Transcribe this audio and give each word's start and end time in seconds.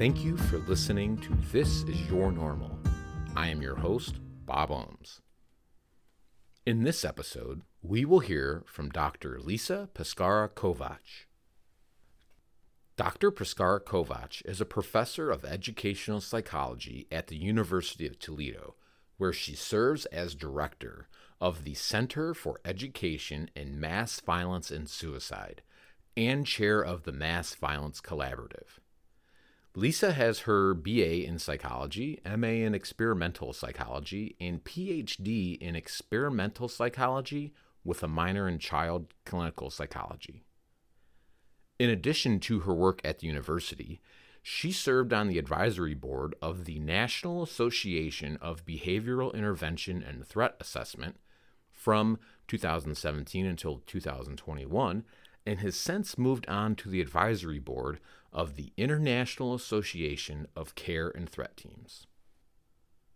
Thank 0.00 0.24
you 0.24 0.38
for 0.38 0.56
listening 0.60 1.18
to 1.18 1.34
This 1.52 1.82
Is 1.82 2.08
Your 2.08 2.32
Normal. 2.32 2.78
I 3.36 3.48
am 3.48 3.60
your 3.60 3.76
host, 3.76 4.14
Bob 4.46 4.70
Ohms. 4.70 5.20
In 6.64 6.84
this 6.84 7.04
episode, 7.04 7.60
we 7.82 8.06
will 8.06 8.20
hear 8.20 8.62
from 8.66 8.88
Dr. 8.88 9.38
Lisa 9.38 9.90
Pescara 9.92 10.48
Kovach. 10.48 11.26
Dr. 12.96 13.30
Pescara 13.30 13.78
Kovach 13.78 14.40
is 14.46 14.58
a 14.58 14.64
professor 14.64 15.30
of 15.30 15.44
educational 15.44 16.22
psychology 16.22 17.06
at 17.12 17.26
the 17.26 17.36
University 17.36 18.06
of 18.06 18.18
Toledo, 18.18 18.76
where 19.18 19.34
she 19.34 19.54
serves 19.54 20.06
as 20.06 20.34
director 20.34 21.08
of 21.42 21.64
the 21.64 21.74
Center 21.74 22.32
for 22.32 22.58
Education 22.64 23.50
in 23.54 23.78
Mass 23.78 24.18
Violence 24.20 24.70
and 24.70 24.88
Suicide 24.88 25.60
and 26.16 26.46
chair 26.46 26.80
of 26.80 27.02
the 27.02 27.12
Mass 27.12 27.54
Violence 27.54 28.00
Collaborative. 28.00 28.80
Lisa 29.80 30.12
has 30.12 30.40
her 30.40 30.74
BA 30.74 31.24
in 31.24 31.38
psychology, 31.38 32.20
MA 32.36 32.48
in 32.48 32.74
experimental 32.74 33.54
psychology, 33.54 34.36
and 34.38 34.62
PhD 34.62 35.56
in 35.56 35.74
experimental 35.74 36.68
psychology 36.68 37.54
with 37.82 38.02
a 38.02 38.06
minor 38.06 38.46
in 38.46 38.58
child 38.58 39.14
clinical 39.24 39.70
psychology. 39.70 40.44
In 41.78 41.88
addition 41.88 42.40
to 42.40 42.60
her 42.60 42.74
work 42.74 43.00
at 43.02 43.20
the 43.20 43.26
university, 43.26 44.02
she 44.42 44.70
served 44.70 45.14
on 45.14 45.28
the 45.28 45.38
advisory 45.38 45.94
board 45.94 46.34
of 46.42 46.66
the 46.66 46.78
National 46.78 47.42
Association 47.42 48.36
of 48.42 48.66
Behavioral 48.66 49.32
Intervention 49.32 50.02
and 50.02 50.26
Threat 50.26 50.56
Assessment 50.60 51.16
from 51.70 52.18
2017 52.48 53.46
until 53.46 53.78
2021 53.86 55.04
and 55.46 55.60
has 55.60 55.76
since 55.76 56.18
moved 56.18 56.48
on 56.48 56.74
to 56.76 56.88
the 56.88 57.00
advisory 57.00 57.58
board 57.58 58.00
of 58.32 58.56
the 58.56 58.72
International 58.76 59.54
Association 59.54 60.46
of 60.54 60.74
Care 60.74 61.08
and 61.08 61.28
Threat 61.28 61.56
Teams. 61.56 62.06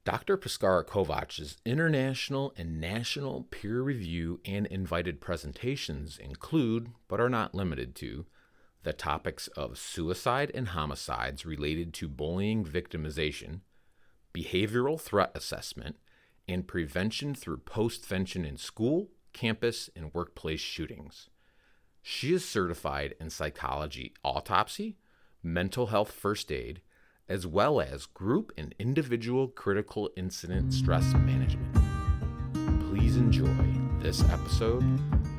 Dr. 0.04 0.36
Pescara 0.36 0.84
Kovach's 0.84 1.56
international 1.64 2.52
and 2.58 2.78
national 2.78 3.44
peer 3.50 3.80
review 3.80 4.38
and 4.44 4.66
invited 4.66 5.20
presentations 5.20 6.18
include, 6.18 6.90
but 7.08 7.20
are 7.20 7.30
not 7.30 7.54
limited 7.54 7.94
to, 7.96 8.26
the 8.82 8.92
topics 8.92 9.48
of 9.48 9.78
suicide 9.78 10.50
and 10.54 10.68
homicides 10.68 11.46
related 11.46 11.94
to 11.94 12.08
bullying 12.08 12.64
victimization, 12.64 13.60
behavioral 14.34 15.00
threat 15.00 15.30
assessment, 15.34 15.96
and 16.46 16.68
prevention 16.68 17.34
through 17.34 17.56
postvention 17.56 18.46
in 18.46 18.58
school, 18.58 19.08
campus, 19.32 19.88
and 19.96 20.12
workplace 20.12 20.60
shootings. 20.60 21.30
She 22.06 22.34
is 22.34 22.44
certified 22.44 23.14
in 23.18 23.30
psychology 23.30 24.12
autopsy, 24.22 24.98
mental 25.42 25.86
health 25.86 26.12
first 26.12 26.52
aid, 26.52 26.82
as 27.30 27.46
well 27.46 27.80
as 27.80 28.04
group 28.04 28.52
and 28.58 28.74
individual 28.78 29.48
critical 29.48 30.10
incident 30.14 30.74
stress 30.74 31.14
management. 31.14 31.74
Please 32.90 33.16
enjoy 33.16 33.56
this 34.00 34.22
episode 34.24 34.84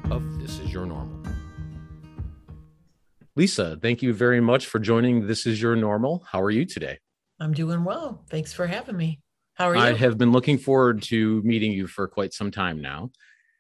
of 0.10 0.40
This 0.40 0.58
Is 0.58 0.74
Your 0.74 0.88
Normal. 0.88 1.32
Lisa, 3.36 3.78
thank 3.80 4.02
you 4.02 4.12
very 4.12 4.42
much 4.42 4.66
for 4.66 4.80
joining 4.80 5.28
This 5.28 5.46
Is 5.46 5.62
Your 5.62 5.76
Normal. 5.76 6.26
How 6.32 6.42
are 6.42 6.50
you 6.50 6.66
today? 6.66 6.98
I'm 7.40 7.54
doing 7.54 7.84
well. 7.84 8.26
Thanks 8.32 8.54
for 8.54 8.66
having 8.66 8.98
me. 8.98 9.20
How 9.54 9.70
are 9.70 9.76
you? 9.76 9.82
I 9.82 9.94
have 9.94 10.18
been 10.18 10.32
looking 10.32 10.58
forward 10.58 11.04
to 11.04 11.44
meeting 11.44 11.74
you 11.74 11.86
for 11.86 12.08
quite 12.08 12.34
some 12.34 12.50
time 12.50 12.82
now. 12.82 13.12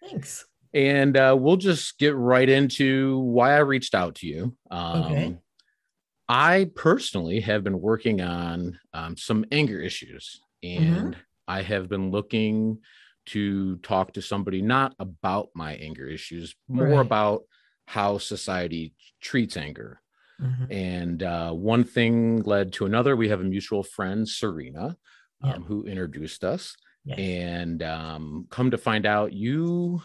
Thanks. 0.02 0.45
And 0.76 1.16
uh, 1.16 1.36
we'll 1.40 1.56
just 1.56 1.98
get 1.98 2.16
right 2.16 2.48
into 2.50 3.20
why 3.20 3.54
I 3.56 3.59
reached 3.59 3.95
out 3.95 4.16
to 4.16 4.28
you. 4.28 4.56
Um, 4.70 5.04
Okay. 5.04 5.38
I 6.28 6.70
personally 6.76 7.40
have 7.42 7.64
been 7.64 7.80
working 7.80 8.20
on 8.20 8.78
um, 8.94 9.16
some 9.16 9.45
anger 9.52 9.80
issues, 9.80 10.42
and 10.64 11.16
I 11.48 11.61
have 11.61 11.88
been 11.88 12.10
looking 12.11 12.80
to 13.27 13.77
talk 13.77 14.14
to 14.14 14.22
somebody 14.22 14.61
not 14.61 14.95
about 14.99 15.49
my 15.55 15.76
anger 15.76 16.08
issues, 16.08 16.55
more 16.67 16.88
Right. 16.88 16.99
about 17.05 17.44
how 17.88 18.17
society 18.17 18.95
treats 19.22 19.55
anger. 19.55 20.02
Mhm. 20.42 20.72
And 20.72 21.23
uh, 21.23 21.52
one 21.54 21.83
thing 21.83 22.42
led 22.42 22.73
to 22.73 22.86
another. 22.86 23.16
We 23.16 23.30
have 23.30 23.42
a 23.42 23.44
mutual 23.45 23.83
friend, 23.83 24.28
Serena, 24.28 24.98
um, 25.42 25.49
Yeah. 25.49 25.58
who 25.60 25.86
introduced 25.86 26.44
us. 26.44 26.76
Yes. 27.05 27.20
And 27.20 27.83
um, 27.83 28.48
come 28.49 28.72
to 28.72 28.78
find 28.80 29.05
out, 29.05 29.32
you 29.32 30.02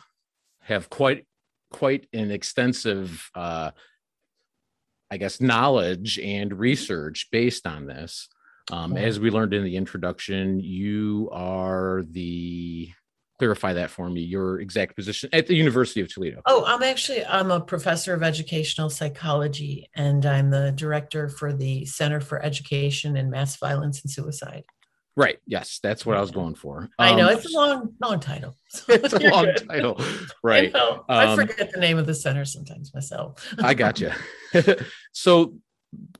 have 0.62 0.90
quite 0.90 1.26
quite 1.70 2.06
an 2.12 2.30
extensive, 2.30 3.30
uh, 3.34 3.70
I 5.10 5.16
guess, 5.16 5.40
knowledge 5.40 6.18
and 6.18 6.58
research 6.58 7.28
based 7.30 7.66
on 7.66 7.86
this. 7.86 8.28
Um, 8.72 8.96
As 8.96 9.18
we 9.18 9.30
learned 9.30 9.54
in 9.54 9.64
the 9.64 9.76
introduction, 9.76 10.60
you 10.60 11.28
are 11.32 12.04
the 12.08 12.90
clarify 13.38 13.72
that 13.72 13.90
for 13.90 14.10
me. 14.10 14.20
Your 14.20 14.60
exact 14.60 14.94
position 14.94 15.30
at 15.32 15.46
the 15.46 15.56
University 15.56 16.02
of 16.02 16.12
Toledo. 16.12 16.42
Oh, 16.44 16.62
I'm 16.66 16.82
actually 16.82 17.24
I'm 17.24 17.50
a 17.50 17.60
professor 17.60 18.12
of 18.12 18.22
educational 18.22 18.90
psychology 18.90 19.88
and 19.94 20.26
I'm 20.26 20.50
the 20.50 20.72
director 20.72 21.28
for 21.30 21.52
the 21.52 21.86
Center 21.86 22.20
for 22.20 22.44
Education 22.44 23.16
in 23.16 23.30
Mass 23.30 23.56
Violence 23.56 24.02
and 24.02 24.10
Suicide. 24.10 24.64
Right. 25.20 25.38
Yes, 25.46 25.80
that's 25.82 26.06
what 26.06 26.16
I 26.16 26.20
was 26.22 26.30
going 26.30 26.54
for. 26.54 26.88
I 26.98 27.14
know 27.14 27.28
Um, 27.28 27.36
it's 27.36 27.44
a 27.44 27.54
long 27.54 27.94
long 28.00 28.20
title. 28.20 28.56
it's 28.88 29.12
a 29.12 29.18
long 29.18 29.44
good. 29.44 29.68
title. 29.68 30.00
Right. 30.42 30.74
I 30.74 31.24
Um, 31.26 31.38
forget 31.38 31.70
the 31.74 31.78
name 31.78 31.98
of 31.98 32.06
the 32.06 32.14
center 32.14 32.46
sometimes 32.46 32.94
myself. 32.94 33.46
I 33.58 33.74
got 33.74 34.00
you. 34.00 34.12
so, 35.12 35.58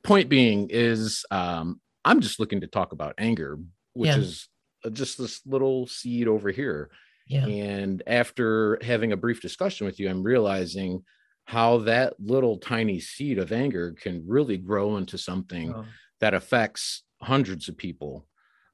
point 0.03 0.29
being 0.29 0.67
is, 0.69 1.25
um, 1.31 1.81
I'm 2.05 2.19
just 2.21 2.39
looking 2.39 2.61
to 2.61 2.67
talk 2.67 2.91
about 2.91 3.15
anger, 3.17 3.57
which 3.93 4.09
Yeah. 4.09 4.17
is 4.19 4.47
uh, 4.85 4.91
just 4.91 5.17
this 5.17 5.41
little 5.47 5.87
seed 5.87 6.27
over 6.27 6.51
here. 6.51 6.91
Yeah. 7.27 7.47
And 7.47 8.03
after 8.05 8.77
having 8.83 9.13
a 9.13 9.17
brief 9.17 9.41
discussion 9.41 9.87
with 9.87 9.99
you, 9.99 10.09
I'm 10.11 10.21
realizing 10.21 11.03
how 11.45 11.79
that 11.79 12.13
little 12.19 12.57
tiny 12.59 12.99
seed 12.99 13.39
of 13.39 13.51
anger 13.51 13.93
can 13.99 14.23
really 14.27 14.57
grow 14.57 14.97
into 14.97 15.17
something 15.17 15.73
Oh, 15.73 15.85
that 16.19 16.35
affects 16.35 17.01
hundreds 17.19 17.67
of 17.67 17.77
people. 17.77 18.27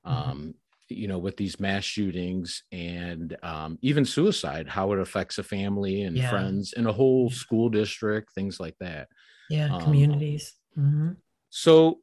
Mhm. 0.07 0.31
Um, 0.31 0.55
you 0.89 1.07
know, 1.07 1.19
with 1.19 1.35
these 1.37 1.59
mass 1.59 1.83
shootings 1.83 2.63
and 2.71 3.37
um, 3.43 3.77
even 3.81 4.05
suicide, 4.05 4.69
how 4.69 4.93
it 4.93 4.99
affects 4.99 5.37
a 5.37 5.43
family 5.43 6.03
and 6.03 6.23
Yeah. 6.23 6.23
friends 6.23 6.73
and 6.73 6.87
a 6.87 6.93
whole 6.93 7.29
school 7.29 7.69
district, 7.69 8.33
things 8.33 8.59
like 8.59 8.77
that. 8.79 9.09
yeah, 9.47 9.69
um, 9.69 9.77
communities. 9.77 10.59
hmm 10.75 11.11
So, 11.49 12.01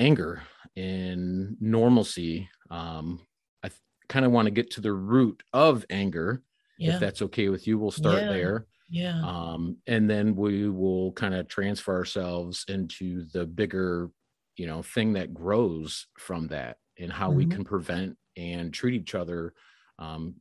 anger 0.00 0.42
and 0.76 1.60
normalcy. 1.60 2.50
Um, 2.70 3.26
I 3.64 3.70
kind 4.08 4.26
of 4.26 4.32
want 4.32 4.46
to 4.46 4.52
get 4.52 4.70
to 4.72 4.82
the 4.82 4.92
root 4.92 5.42
of 5.54 5.86
anger. 5.90 6.44
Yeah. 6.76 6.86
If 6.86 6.98
that's 7.00 7.22
okay 7.22 7.50
with 7.50 7.66
you, 7.68 7.78
we'll 7.78 7.92
start 7.92 8.28
Yeah. 8.28 8.28
there. 8.28 8.66
yeah. 8.88 9.26
Um, 9.26 9.78
and 9.88 10.10
then 10.10 10.36
we 10.36 10.68
will 10.70 11.12
kind 11.14 11.34
of 11.34 11.48
transfer 11.48 11.94
ourselves 11.96 12.66
into 12.68 13.26
the 13.32 13.46
bigger, 13.46 14.10
you 14.56 14.66
know, 14.66 14.82
thing 14.82 15.14
that 15.14 15.34
grows 15.34 16.08
from 16.18 16.48
that 16.48 16.78
and 17.00 17.12
how 17.12 17.30
we 17.30 17.46
Mhm. 17.46 17.50
can 17.52 17.64
prevent 17.64 18.16
and 18.36 18.72
treat 18.72 18.94
each 19.00 19.14
other 19.14 19.54
um, 19.98 20.36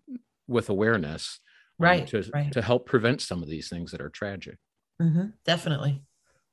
with 0.47 0.70
awareness. 0.70 1.40
um, 1.80 1.86
Right, 1.86 2.08
to, 2.08 2.30
right. 2.34 2.52
to 2.52 2.62
help 2.62 2.86
prevent 2.88 3.22
some 3.22 3.42
of 3.42 3.50
these 3.50 3.70
things 3.70 3.92
that 3.92 4.02
are 4.02 4.09
tragic. 4.09 4.58
hmm 5.00 5.28
Definitely. 5.46 6.03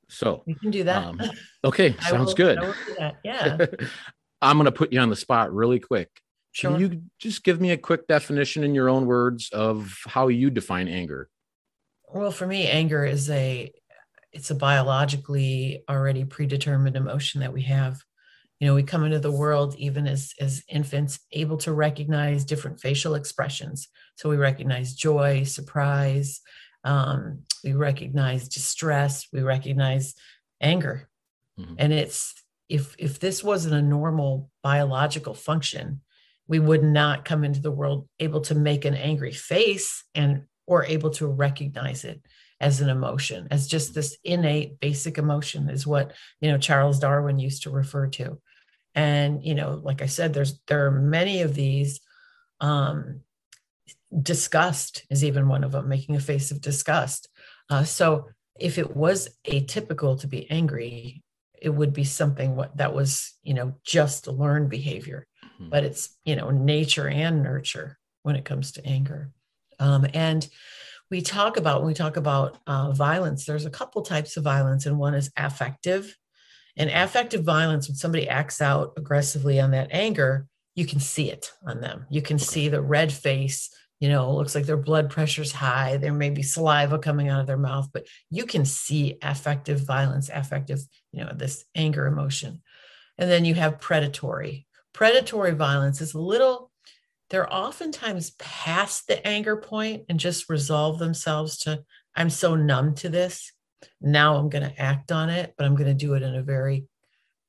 So, 0.09 0.43
We 0.47 0.55
can 0.55 0.71
do 0.71 0.85
that. 0.85 1.03
Um, 1.03 1.21
okay, 1.65 1.93
sounds 2.01 2.27
will- 2.29 2.35
good. 2.35 2.57
I 2.59 2.61
will 2.65 2.73
do 2.85 2.95
that. 2.97 3.15
Yeah. 3.23 3.57
I'm 4.41 4.57
going 4.57 4.65
to 4.65 4.71
put 4.71 4.93
you 4.93 4.99
on 4.99 5.09
the 5.09 5.15
spot 5.15 5.51
really 5.53 5.79
quick. 5.79 6.09
Sure. 6.53 6.71
Can 6.71 6.79
you 6.79 7.03
just 7.19 7.43
give 7.43 7.59
me 7.59 7.71
a 7.71 7.77
quick 7.77 8.07
definition 8.07 8.63
in 8.63 8.73
your 8.73 8.87
own 8.89 9.05
words 9.05 9.49
of 9.51 9.97
how 10.05 10.27
you 10.29 10.49
define 10.49 10.87
anger? 10.87 11.29
Well, 12.13 12.31
for 12.31 12.47
me, 12.47 12.67
anger 12.67 13.03
is 13.05 13.29
a 13.29 13.71
it's 14.31 14.49
a 14.51 14.55
biologically 14.55 15.83
already 15.89 16.23
predetermined 16.25 16.95
emotion 16.95 17.41
that 17.41 17.51
we 17.53 17.63
have. 17.63 18.01
You 18.59 18.67
know, 18.67 18.75
we 18.75 18.83
come 18.83 19.03
into 19.03 19.19
the 19.19 19.31
world 19.31 19.75
even 19.77 20.07
as 20.07 20.33
as 20.39 20.63
infants 20.67 21.19
able 21.31 21.57
to 21.57 21.73
recognize 21.73 22.43
different 22.45 22.79
facial 22.79 23.15
expressions. 23.15 23.87
So 24.15 24.29
we 24.29 24.37
recognize 24.37 24.93
joy, 24.95 25.43
surprise, 25.43 26.41
um, 26.83 27.43
we 27.63 27.73
recognize 27.73 28.47
distress, 28.49 29.27
we 29.31 29.41
recognize 29.41 30.15
anger. 30.61 31.09
Mhm. 31.59 31.75
And 31.77 31.93
it's 31.93 32.33
if 32.69 32.95
if 32.97 33.19
this 33.19 33.43
wasn't 33.43 33.75
a 33.75 33.81
normal 33.81 34.51
biological 34.63 35.33
function, 35.33 36.01
we 36.47 36.59
would 36.59 36.83
not 36.83 37.25
come 37.25 37.43
into 37.43 37.61
the 37.61 37.71
world 37.71 38.07
able 38.19 38.41
to 38.41 38.55
make 38.55 38.85
an 38.85 38.95
angry 38.95 39.31
face 39.33 40.03
and 40.15 40.45
or 40.65 40.85
able 40.85 41.09
to 41.11 41.27
recognize 41.27 42.03
it 42.03 42.21
as 42.59 42.81
an 42.81 42.89
emotion 42.89 43.47
as 43.51 43.67
just 43.67 43.93
this 43.93 44.17
innate 44.23 44.79
basic 44.79 45.17
emotion 45.19 45.69
is 45.69 45.85
what 45.85 46.13
you 46.41 46.51
know 46.51 46.57
charles 46.57 46.97
darwin 46.99 47.37
used 47.37 47.61
to 47.63 47.69
refer 47.69 48.07
to 48.07 48.39
and 48.97 49.43
you 49.43 49.55
know 49.55 49.79
like 49.83 50.01
i 50.01 50.07
said 50.07 50.33
there's 50.33 50.59
there 50.67 50.87
are 50.87 50.91
many 50.91 51.41
of 51.41 51.53
these 51.53 52.01
um 52.59 53.21
disgust 54.21 55.05
is 55.09 55.23
even 55.23 55.47
one 55.47 55.63
of 55.63 55.71
them 55.71 55.87
making 55.87 56.15
a 56.15 56.19
face 56.19 56.51
of 56.51 56.61
disgust. 56.61 57.27
Uh, 57.69 57.83
so 57.83 58.29
if 58.59 58.77
it 58.77 58.95
was 58.95 59.29
atypical 59.45 60.19
to 60.19 60.27
be 60.27 60.49
angry 60.49 61.23
it 61.59 61.69
would 61.69 61.91
be 61.91 62.03
something 62.03 62.55
what 62.55 62.77
that 62.77 62.93
was 62.93 63.33
you 63.43 63.53
know 63.53 63.73
just 63.83 64.27
learned 64.27 64.69
behavior. 64.69 65.25
Mhm. 65.59 65.69
but 65.69 65.83
it's 65.83 66.15
you 66.25 66.35
know 66.35 66.49
nature 66.51 67.07
and 67.07 67.43
nurture 67.43 67.97
when 68.23 68.35
it 68.35 68.45
comes 68.45 68.71
to 68.73 68.85
anger. 68.85 69.31
Um, 69.79 70.07
and 70.13 70.47
we 71.09 71.21
talk 71.21 71.57
about 71.57 71.81
when 71.81 71.87
we 71.87 71.93
talk 71.93 72.17
about 72.17 72.57
uh, 72.67 72.91
violence 72.91 73.45
there's 73.45 73.65
a 73.65 73.77
couple 73.79 74.01
types 74.01 74.37
of 74.37 74.43
violence 74.43 74.85
and 74.85 74.97
one 74.97 75.15
is 75.15 75.31
affective 75.37 76.15
and 76.77 76.89
affective 76.89 77.43
violence 77.43 77.87
when 77.87 77.95
somebody 77.95 78.29
acts 78.29 78.61
out 78.61 78.93
aggressively 78.97 79.59
on 79.59 79.71
that 79.71 79.89
anger 79.91 80.47
you 80.75 80.85
can 80.85 80.99
see 80.99 81.29
it 81.29 81.51
on 81.65 81.81
them 81.81 82.05
you 82.09 82.21
can 82.21 82.39
see 82.39 82.69
the 82.69 82.81
red 82.81 83.11
face 83.11 83.69
you 83.99 84.09
know, 84.09 84.35
looks 84.35 84.53
like 84.53 84.65
their 84.65 84.77
blood 84.77 85.09
pressure's 85.09 85.51
high. 85.51 85.97
There 85.97 86.13
may 86.13 86.29
be 86.29 86.43
saliva 86.43 86.99
coming 86.99 87.29
out 87.29 87.41
of 87.41 87.47
their 87.47 87.57
mouth, 87.57 87.89
but 87.91 88.05
you 88.29 88.45
can 88.45 88.63
see 88.63 89.17
affective 89.21 89.85
violence, 89.85 90.29
affective, 90.31 90.79
you 91.11 91.23
know, 91.23 91.31
this 91.35 91.65
anger 91.73 92.05
emotion. 92.05 92.61
And 93.17 93.29
then 93.29 93.43
you 93.43 93.55
have 93.55 93.79
predatory. 93.79 94.67
Predatory 94.93 95.53
violence 95.53 95.99
is 96.01 96.13
a 96.13 96.19
little, 96.19 96.71
they're 97.29 97.51
oftentimes 97.51 98.31
past 98.37 99.07
the 99.07 99.25
anger 99.25 99.57
point 99.57 100.03
and 100.09 100.19
just 100.19 100.49
resolve 100.49 100.99
themselves 100.99 101.57
to, 101.59 101.83
I'm 102.15 102.29
so 102.29 102.55
numb 102.55 102.93
to 102.95 103.09
this. 103.09 103.51
Now 104.01 104.35
I'm 104.37 104.49
going 104.49 104.67
to 104.69 104.81
act 104.81 105.11
on 105.11 105.29
it, 105.29 105.53
but 105.57 105.65
I'm 105.65 105.75
going 105.75 105.87
to 105.87 105.93
do 105.93 106.13
it 106.15 106.23
in 106.23 106.35
a 106.35 106.43
very 106.43 106.85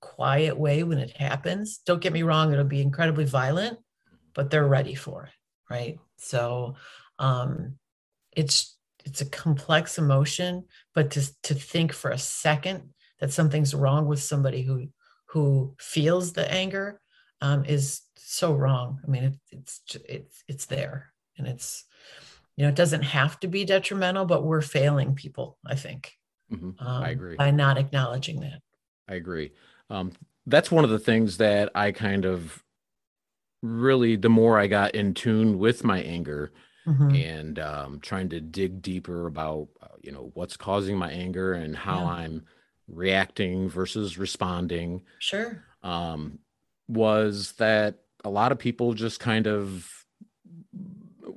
quiet 0.01 0.57
way 0.57 0.83
when 0.83 0.99
it 0.99 1.17
happens. 1.17 1.81
Don't 1.85 2.01
get 2.01 2.13
me 2.13 2.23
wrong, 2.23 2.53
it'll 2.53 2.65
be 2.65 2.81
incredibly 2.81 3.25
violent, 3.25 3.79
but 4.35 4.51
they're 4.51 4.69
ready 4.69 4.95
for 4.95 5.25
it 5.25 5.33
right 5.71 5.99
so 6.17 6.75
um 7.19 7.75
it's 8.37 8.77
it's 9.05 9.21
a 9.21 9.27
complex 9.27 9.99
emotion 9.99 10.65
but 10.95 11.11
to 11.11 11.29
to 11.43 11.55
think 11.55 11.93
for 11.93 12.11
a 12.11 12.19
second 12.19 12.83
that 13.21 13.33
something's 13.33 13.75
wrong 13.75 14.07
with 14.07 14.21
somebody 14.21 14.63
who 14.63 14.87
who 15.27 15.75
feels 15.79 16.33
the 16.33 16.51
anger 16.53 17.01
um, 17.41 17.65
is 17.65 18.03
so 18.17 18.55
wrong 18.55 19.01
i 19.07 19.11
mean 19.11 19.25
it, 19.25 19.35
it's 19.51 19.81
it's 20.09 20.45
it's 20.49 20.67
there 20.67 21.13
and 21.37 21.47
it's 21.47 21.85
you 22.59 22.65
know 22.65 22.69
it 22.71 22.75
doesn't 22.75 23.05
have 23.05 23.41
to 23.41 23.49
be 23.49 23.65
detrimental 23.65 24.27
but 24.27 24.45
we're 24.45 24.61
failing 24.61 25.15
people 25.15 25.57
i 25.65 25.77
think 25.77 26.19
Mhm. 26.53 26.75
um, 26.81 27.03
I 27.05 27.11
agree. 27.11 27.37
by 27.37 27.51
not 27.53 27.79
acknowledging 27.79 28.41
that 28.41 28.61
I 29.09 29.15
agree. 29.15 29.53
Um, 29.89 30.13
that's 30.47 30.71
one 30.71 30.85
of 30.85 30.91
the 30.91 30.99
things 30.99 31.39
that 31.39 31.71
I 31.75 31.93
kind 31.93 32.27
of 32.27 32.63
really, 33.63 34.17
the 34.17 34.29
more 34.29 34.59
I 34.59 34.67
got 34.67 34.95
in 34.95 35.15
tune 35.15 35.59
with 35.59 35.83
my 35.85 36.03
anger 36.03 36.53
Mhm. 36.87 37.17
and 37.17 37.59
um, 37.59 38.01
trying 38.01 38.29
to 38.31 38.41
dig 38.41 38.83
deeper 38.83 39.27
about, 39.27 39.69
uh, 39.81 39.97
you 40.03 40.13
know, 40.13 40.31
what's 40.35 40.57
causing 40.59 40.97
my 40.99 41.11
anger 41.11 41.55
and 41.55 41.75
how 41.77 42.01
Yeah. 42.05 42.11
I'm 42.13 42.45
reacting 42.87 43.69
versus 43.69 44.19
responding, 44.19 45.03
sure 45.19 45.65
um, 45.83 46.39
was 46.89 47.53
that 47.53 48.01
a 48.25 48.31
lot 48.31 48.53
of 48.53 48.59
people 48.59 48.93
just 48.95 49.21
kind 49.21 49.47
of 49.47 49.98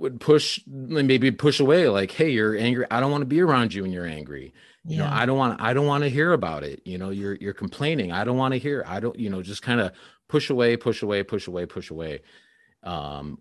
would 0.01 0.19
push, 0.19 0.59
maybe 0.67 1.31
push 1.31 1.59
away, 1.59 1.87
like, 1.89 2.11
"Hey, 2.11 2.29
you're 2.31 2.55
angry. 2.57 2.85
I 2.91 2.99
don't 2.99 3.11
want 3.11 3.21
to 3.21 3.25
be 3.27 3.41
around 3.41 3.73
you 3.73 3.83
when 3.83 3.91
you're 3.91 4.05
angry." 4.05 4.53
you 4.83 4.97
know 4.97 5.05
i 5.11 5.27
don't 5.27 5.37
want 5.37 5.61
i 5.61 5.73
don't 5.75 5.85
want 5.85 6.03
to 6.03 6.09
hear 6.09 6.33
about 6.33 6.63
it. 6.63 6.81
You 6.85 6.97
know 6.97 7.11
you're 7.11 7.35
you're 7.35 7.53
complaining. 7.53 8.11
I 8.11 8.23
don't 8.23 8.37
want 8.37 8.53
to 8.53 8.57
hear. 8.59 8.83
I 8.87 8.99
don't 8.99 9.17
you 9.17 9.29
know 9.29 9.43
just 9.43 9.61
kind 9.61 9.79
of 9.79 9.91
push 10.27 10.49
away 10.49 10.75
push 10.75 11.03
away 11.03 11.21
push 11.23 11.45
away 11.47 11.67
push 11.67 11.91
away. 11.91 12.21
Um 12.83 13.39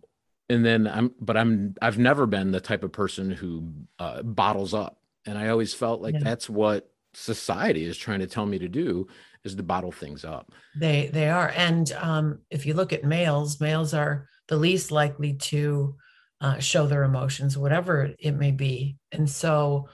and 0.51 0.65
then 0.65 0.87
i'm 0.87 1.15
but 1.21 1.37
i'm 1.37 1.75
i've 1.81 1.99
never 1.99 2.27
been 2.27 2.51
the 2.51 2.61
type 2.61 2.83
of 2.85 2.93
person 2.93 3.31
who 3.31 3.73
uh, 3.99 4.23
bottles 4.23 4.75
up. 4.75 4.99
And 5.27 5.39
i 5.39 5.49
always 5.49 5.73
felt 5.73 6.03
like 6.03 6.15
Yeah. 6.15 6.21
that's 6.25 6.51
what 6.51 6.91
society 7.15 7.85
is 7.85 7.97
trying 7.97 8.21
to 8.21 8.27
tell 8.27 8.45
me 8.47 8.59
to 8.59 8.69
do 8.69 9.09
is 9.43 9.55
to 9.55 9.63
bottle 9.63 9.93
things 9.93 10.25
up. 10.25 10.53
They 10.79 11.09
they 11.13 11.31
are, 11.31 11.49
and 11.57 11.91
um, 11.93 12.41
if 12.51 12.67
you 12.67 12.75
look 12.75 12.93
at 12.93 13.05
males, 13.05 13.61
males 13.61 13.95
are 13.95 14.29
the 14.49 14.57
least 14.57 14.91
likely 14.91 15.35
to 15.35 15.97
uh, 16.41 16.59
show 16.59 16.87
their 16.87 17.05
emotions, 17.05 17.57
whatever 17.57 18.11
it 18.19 18.33
may 18.33 18.51
be, 18.51 18.97
and 19.13 19.29
so 19.29 19.89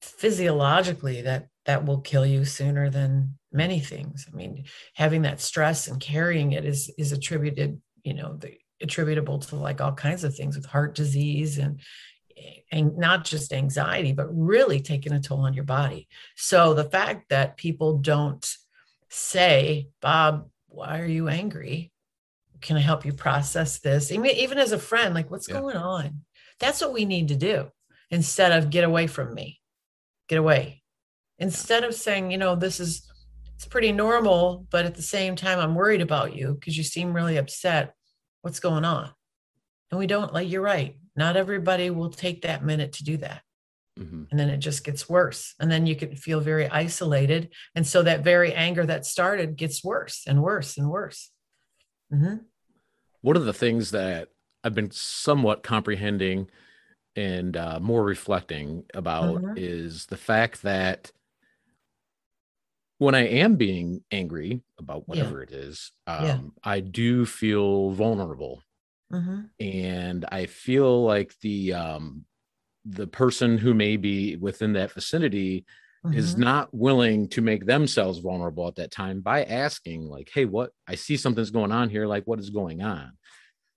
physiologically, 0.00 1.22
that 1.22 1.48
that 1.64 1.84
will 1.84 2.00
kill 2.00 2.24
you 2.24 2.44
sooner 2.44 2.90
than 2.90 3.38
many 3.52 3.80
things. 3.80 4.26
I 4.32 4.36
mean, 4.36 4.64
having 4.94 5.22
that 5.22 5.40
stress 5.40 5.88
and 5.88 6.00
carrying 6.00 6.52
it 6.52 6.64
is 6.64 6.90
is 6.98 7.12
attributed, 7.12 7.80
you 8.04 8.14
know, 8.14 8.36
the, 8.36 8.56
attributable 8.80 9.38
to 9.38 9.56
like 9.56 9.80
all 9.80 9.92
kinds 9.92 10.24
of 10.24 10.34
things 10.34 10.56
with 10.56 10.66
heart 10.66 10.94
disease 10.94 11.58
and 11.58 11.80
and 12.70 12.98
not 12.98 13.24
just 13.24 13.52
anxiety, 13.52 14.12
but 14.12 14.28
really 14.30 14.80
taking 14.80 15.12
a 15.12 15.20
toll 15.20 15.40
on 15.40 15.54
your 15.54 15.64
body. 15.64 16.06
So 16.36 16.74
the 16.74 16.84
fact 16.84 17.30
that 17.30 17.56
people 17.56 17.98
don't 17.98 18.46
say, 19.08 19.88
Bob, 20.02 20.48
why 20.68 21.00
are 21.00 21.06
you 21.06 21.28
angry? 21.28 21.92
Can 22.66 22.76
I 22.76 22.80
help 22.80 23.04
you 23.04 23.12
process 23.12 23.78
this? 23.78 24.10
Even, 24.10 24.26
even 24.26 24.58
as 24.58 24.72
a 24.72 24.78
friend, 24.78 25.14
like, 25.14 25.30
what's 25.30 25.48
Yeah. 25.48 25.60
going 25.60 25.76
on? 25.76 26.22
That's 26.58 26.80
what 26.80 26.92
we 26.92 27.04
need 27.04 27.28
to 27.28 27.36
do 27.36 27.70
instead 28.10 28.50
of 28.50 28.70
get 28.70 28.82
away 28.82 29.06
from 29.06 29.32
me, 29.34 29.60
get 30.28 30.38
away. 30.38 30.82
Instead 31.38 31.84
of 31.84 31.94
saying, 31.94 32.32
you 32.32 32.38
know, 32.38 32.56
this 32.56 32.80
is, 32.80 33.08
it's 33.54 33.66
pretty 33.66 33.92
normal, 33.92 34.66
but 34.70 34.84
at 34.84 34.96
the 34.96 35.02
same 35.02 35.36
time, 35.36 35.60
I'm 35.60 35.76
worried 35.76 36.00
about 36.00 36.34
you 36.34 36.54
because 36.54 36.76
you 36.76 36.82
seem 36.82 37.12
really 37.14 37.36
upset. 37.36 37.94
What's 38.42 38.58
going 38.58 38.84
on? 38.84 39.12
And 39.92 39.98
we 40.00 40.08
don't, 40.08 40.32
like, 40.34 40.50
you're 40.50 40.60
right. 40.60 40.98
Not 41.14 41.36
everybody 41.36 41.90
will 41.90 42.10
take 42.10 42.42
that 42.42 42.64
minute 42.64 42.94
to 42.94 43.04
do 43.04 43.16
that 43.18 43.42
Mhm. 43.98 44.26
and 44.30 44.38
then 44.40 44.50
it 44.50 44.58
just 44.58 44.82
gets 44.84 45.08
worse 45.08 45.54
and 45.60 45.70
then 45.70 45.86
you 45.86 45.94
can 45.94 46.16
feel 46.16 46.40
very 46.40 46.68
isolated 46.68 47.54
and 47.76 47.86
so 47.86 48.02
that 48.02 48.24
very 48.24 48.52
anger 48.52 48.84
that 48.84 49.06
started 49.06 49.56
gets 49.56 49.82
worse 49.84 50.24
and 50.26 50.42
worse 50.42 50.76
and 50.76 50.90
worse 50.90 51.30
Mhm. 52.12 52.44
One 53.22 53.36
of 53.36 53.44
the 53.44 53.52
things 53.52 53.90
that 53.92 54.28
I've 54.64 54.74
been 54.74 54.90
somewhat 54.90 55.62
comprehending 55.62 56.50
and 57.14 57.56
uh, 57.56 57.80
more 57.80 58.04
reflecting 58.04 58.84
about 58.94 59.36
Mhm. 59.42 59.58
is 59.58 60.06
the 60.06 60.16
fact 60.16 60.62
that 60.62 61.12
when 62.98 63.14
I 63.14 63.26
am 63.26 63.56
being 63.56 64.02
angry 64.10 64.62
about 64.78 65.08
Yeah. 65.08 65.08
whatever 65.08 65.42
it 65.42 65.52
is, 65.52 65.92
um, 66.06 66.24
Yeah. 66.24 66.40
I 66.64 66.80
do 66.80 67.26
feel 67.26 67.90
vulnerable, 67.90 68.62
Mhm. 69.12 69.50
and 69.60 70.24
I 70.30 70.46
feel 70.46 71.04
like 71.04 71.34
the 71.40 71.74
um, 71.74 72.24
the 72.84 73.06
person 73.06 73.58
who 73.58 73.74
may 73.74 73.96
be 73.96 74.36
within 74.36 74.72
that 74.74 74.92
vicinity 74.92 75.66
is 76.12 76.34
Mhm. 76.34 76.38
not 76.38 76.74
willing 76.74 77.28
to 77.30 77.40
make 77.40 77.66
themselves 77.66 78.18
vulnerable 78.18 78.66
at 78.68 78.76
that 78.76 78.90
time 78.90 79.20
by 79.20 79.44
asking, 79.44 80.08
like, 80.08 80.30
"Hey, 80.32 80.44
what? 80.44 80.70
I 80.86 80.94
see 80.94 81.16
something's 81.16 81.50
going 81.50 81.72
on 81.72 81.90
here. 81.90 82.06
Like, 82.06 82.24
what 82.26 82.38
is 82.40 82.50
going 82.50 82.82
on?" 82.82 83.12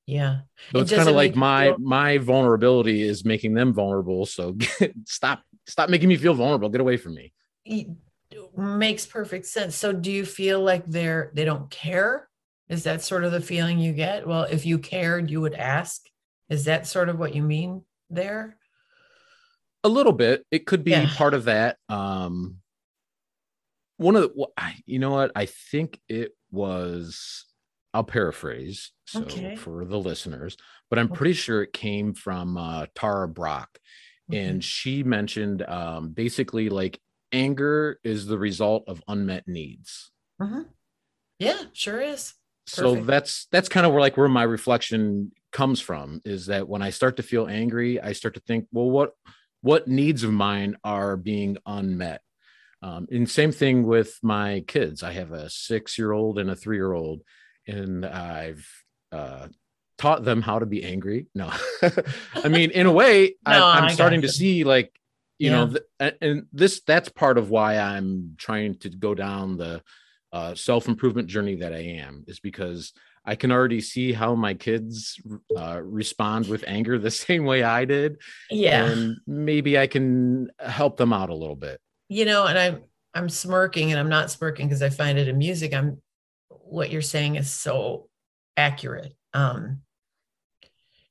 yeah 0.08 0.42
So 0.72 0.80
It 0.80 0.82
it's 0.84 0.92
kind 0.94 1.08
of 1.10 1.16
like 1.16 1.36
my 1.36 1.68
feel- 1.68 1.78
my 1.80 2.18
vulnerability 2.18 3.02
is 3.04 3.24
making 3.26 3.54
them 3.54 3.74
vulnerable. 3.74 4.26
So 4.26 4.56
stop 5.06 5.44
stop 5.68 5.90
making 5.90 6.10
me 6.10 6.18
feel 6.18 6.34
vulnerable. 6.34 6.70
Get 6.70 6.82
away 6.82 6.98
from 6.98 7.14
me. 7.16 7.32
it 7.66 7.88
makes 8.58 9.06
perfect 9.06 9.46
sense 9.48 9.76
so 9.76 9.92
do 9.92 10.12
you 10.12 10.26
feel 10.26 10.62
like 10.62 10.86
they're 10.86 11.32
they 11.34 11.46
don't 11.46 11.70
care 11.72 12.28
is 12.70 12.84
that 12.84 13.02
sort 13.02 13.24
of 13.24 13.32
the 13.32 13.42
feeling 13.42 13.80
you 13.80 13.92
get 13.94 14.28
well 14.28 14.44
if 14.44 14.66
you 14.68 14.78
cared 14.78 15.32
you 15.32 15.42
would 15.42 15.56
ask 15.56 16.02
is 16.50 16.66
that 16.66 16.86
sort 16.86 17.10
of 17.10 17.18
what 17.18 17.34
you 17.34 17.42
mean 17.42 17.82
there 18.12 18.58
A 19.84 19.90
little 19.90 20.12
bit. 20.14 20.46
It 20.52 20.66
could 20.66 20.84
be 20.84 20.92
Yeah. 20.92 21.14
part 21.16 21.34
of 21.34 21.46
that. 21.46 21.78
Um 21.88 22.62
one 23.98 24.16
of 24.16 24.24
the 24.34 24.48
you 24.86 25.00
know 25.00 25.12
what? 25.12 25.32
I 25.36 25.46
think 25.46 26.00
it 26.08 26.32
was 26.52 27.46
I'll 27.94 28.04
paraphrase 28.04 28.92
so 29.06 29.22
Okay. 29.22 29.56
for 29.56 29.84
the 29.86 30.00
listeners, 30.00 30.56
but 30.90 31.00
I'm 31.00 31.10
pretty 31.10 31.34
sure 31.34 31.64
it 31.64 31.74
came 31.74 32.14
from 32.14 32.58
uh 32.58 32.86
Tara 32.96 33.28
Brach. 33.28 33.70
Okay. 34.32 34.46
and 34.46 34.64
she 34.64 35.02
mentioned 35.02 35.64
um, 35.64 36.12
basically 36.12 36.70
like 36.70 37.00
anger 37.32 38.00
is 38.04 38.28
the 38.28 38.38
result 38.38 38.84
of 38.88 39.02
unmet 39.08 39.48
needs 39.48 40.12
Mhm. 40.40 40.68
yeah 41.40 41.64
sure 41.74 42.00
is 42.00 42.36
so 42.68 42.96
that's 43.04 43.48
that's 43.52 43.70
kind 43.70 43.88
of 43.88 43.92
where 43.92 44.02
like 44.02 44.18
where 44.18 44.30
my 44.30 44.44
reflection 44.44 45.32
comes 45.52 45.82
from 45.82 46.22
is 46.26 46.46
that 46.46 46.68
when 46.70 46.84
i 46.84 46.92
start 46.92 47.18
to 47.18 47.24
feel 47.24 47.48
angry 47.48 48.00
i 48.00 48.14
start 48.14 48.36
to 48.36 48.40
think 48.42 48.68
well 48.72 48.92
what 48.92 49.14
what 49.62 49.88
needs 49.88 50.24
of 50.24 50.32
mine 50.32 50.78
are 50.84 51.18
being 51.18 51.58
unmet. 51.66 52.22
Um, 52.82 53.08
and 53.12 53.30
same 53.30 53.52
thing 53.52 53.84
with 53.84 54.18
my 54.24 54.64
kids. 54.68 55.04
I 55.04 55.12
have 55.12 55.32
a 55.34 55.50
six 55.50 55.98
year 55.98 56.12
old 56.14 56.40
and 56.40 56.50
a 56.50 56.56
three 56.56 56.78
year 56.78 56.94
old 56.94 57.22
and 57.68 58.06
i've 58.06 58.68
uh, 59.12 59.48
taught 59.98 60.24
them 60.24 60.42
how 60.42 60.60
to 60.60 60.66
be 60.66 60.84
angry. 60.84 61.28
No 61.36 61.52
i 62.36 62.48
mean 62.48 62.72
in 62.72 62.86
a 62.86 62.92
way 62.92 63.36
No, 63.48 63.66
I, 63.66 63.78
i'm 63.78 63.84
I 63.86 63.92
starting 63.94 64.22
to 64.22 64.30
see 64.30 64.64
like 64.64 64.92
you 65.38 65.50
know 65.52 65.68
th- 66.00 66.16
and- 66.22 66.46
this 66.54 66.82
that's 66.86 67.10
part 67.10 67.38
of 67.38 67.50
why 67.50 67.78
i'm 67.78 68.36
trying 68.38 68.76
to 68.80 68.90
go 68.90 69.14
down 69.14 69.58
the 69.58 69.82
uh, 70.32 70.54
self-improvement 70.54 71.28
journey 71.28 71.56
that 71.56 71.74
i 71.74 71.80
am 71.80 72.24
is 72.28 72.40
because 72.40 72.94
i 73.30 73.36
can 73.36 73.52
already 73.52 73.82
see 73.82 74.12
how 74.12 74.36
my 74.36 74.54
kids 74.54 75.20
uh, 75.58 75.80
respond 75.82 76.48
with 76.48 76.64
anger 76.68 76.98
the 76.98 77.12
same 77.26 77.46
way 77.46 77.64
i 77.64 77.86
did 77.86 78.18
yeah 78.50 78.86
and 78.86 79.18
maybe 79.28 79.78
i 79.78 79.88
can 79.88 80.50
help 80.60 80.98
them 80.98 81.14
out 81.14 81.30
a 81.30 81.36
little 81.36 81.56
bit 81.56 81.80
you 82.10 82.26
know 82.26 82.46
and 82.46 82.58
i'm 82.58 82.84
I'm 83.14 83.30
smirking 83.30 83.92
and 83.92 84.00
I'm 84.00 84.10
not 84.10 84.32
smirking 84.32 84.68
because 84.68 84.84
I 84.84 84.90
find 84.90 85.18
it 85.18 85.28
amusing. 85.28 85.74
I'm 85.74 86.02
what 86.50 86.92
you're 86.92 87.02
saying 87.02 87.36
is 87.36 87.52
so 87.52 88.08
accurate. 88.56 89.14
Um, 89.34 89.82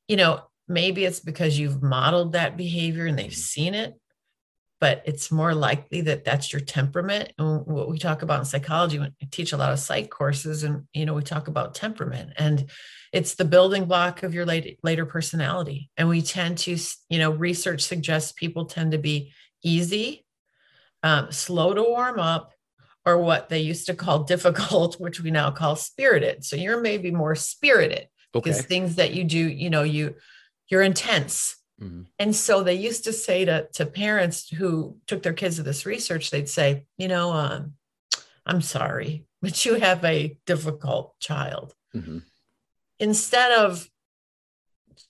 you 0.06 0.16
know, 0.16 0.42
maybe 0.68 1.04
it's 1.04 1.20
because 1.20 1.58
you've 1.58 1.82
modeled 1.82 2.32
that 2.32 2.56
behavior 2.56 3.06
and 3.06 3.18
they've 3.18 3.34
seen 3.34 3.74
it, 3.74 3.98
but 4.80 5.02
it's 5.04 5.32
more 5.32 5.54
likely 5.54 6.02
that 6.02 6.24
that's 6.24 6.52
your 6.52 6.60
temperament. 6.60 7.32
And 7.38 7.66
what 7.66 7.88
we 7.88 7.98
talk 7.98 8.22
about 8.22 8.38
in 8.38 8.44
psychology, 8.44 8.98
when 8.98 9.14
I 9.20 9.26
teach 9.30 9.52
a 9.52 9.56
lot 9.56 9.72
of 9.72 9.78
psych 9.78 10.10
courses, 10.10 10.62
and 10.62 10.84
you 10.92 11.04
know, 11.04 11.14
we 11.14 11.22
talk 11.22 11.48
about 11.48 11.74
temperament, 11.74 12.32
and 12.36 12.70
it's 13.12 13.34
the 13.34 13.44
building 13.44 13.86
block 13.86 14.22
of 14.22 14.34
your 14.34 14.46
later, 14.46 14.70
later 14.82 15.06
personality. 15.06 15.90
And 15.96 16.08
we 16.08 16.22
tend 16.22 16.58
to, 16.58 16.76
you 17.08 17.18
know, 17.18 17.30
research 17.30 17.82
suggests 17.82 18.32
people 18.32 18.66
tend 18.66 18.92
to 18.92 18.98
be 18.98 19.32
easy, 19.62 20.24
um, 21.02 21.32
slow 21.32 21.74
to 21.74 21.82
warm 21.82 22.20
up, 22.20 22.52
or 23.04 23.18
what 23.18 23.48
they 23.48 23.60
used 23.60 23.86
to 23.86 23.94
call 23.94 24.22
difficult, 24.24 25.00
which 25.00 25.20
we 25.20 25.30
now 25.30 25.50
call 25.50 25.76
spirited. 25.76 26.44
So 26.44 26.56
you're 26.56 26.80
maybe 26.80 27.10
more 27.10 27.34
spirited 27.34 28.00
okay. 28.02 28.08
because 28.32 28.62
things 28.62 28.96
that 28.96 29.12
you 29.12 29.24
do, 29.24 29.38
you 29.38 29.70
know, 29.70 29.82
you 29.82 30.14
you're 30.68 30.82
intense. 30.82 31.56
Mm-hmm. 31.80 32.02
And 32.18 32.34
so 32.34 32.62
they 32.62 32.74
used 32.74 33.04
to 33.04 33.12
say 33.12 33.44
to, 33.44 33.68
to 33.74 33.86
parents 33.86 34.48
who 34.48 34.96
took 35.06 35.22
their 35.22 35.32
kids 35.32 35.56
to 35.56 35.62
this 35.62 35.86
research, 35.86 36.30
they'd 36.30 36.48
say, 36.48 36.84
you 36.96 37.08
know, 37.08 37.32
um, 37.32 37.74
I'm 38.46 38.62
sorry, 38.62 39.26
but 39.42 39.64
you 39.64 39.74
have 39.74 40.04
a 40.04 40.36
difficult 40.46 41.18
child. 41.20 41.74
Mm-hmm. 41.94 42.18
Instead 42.98 43.52
of 43.52 43.88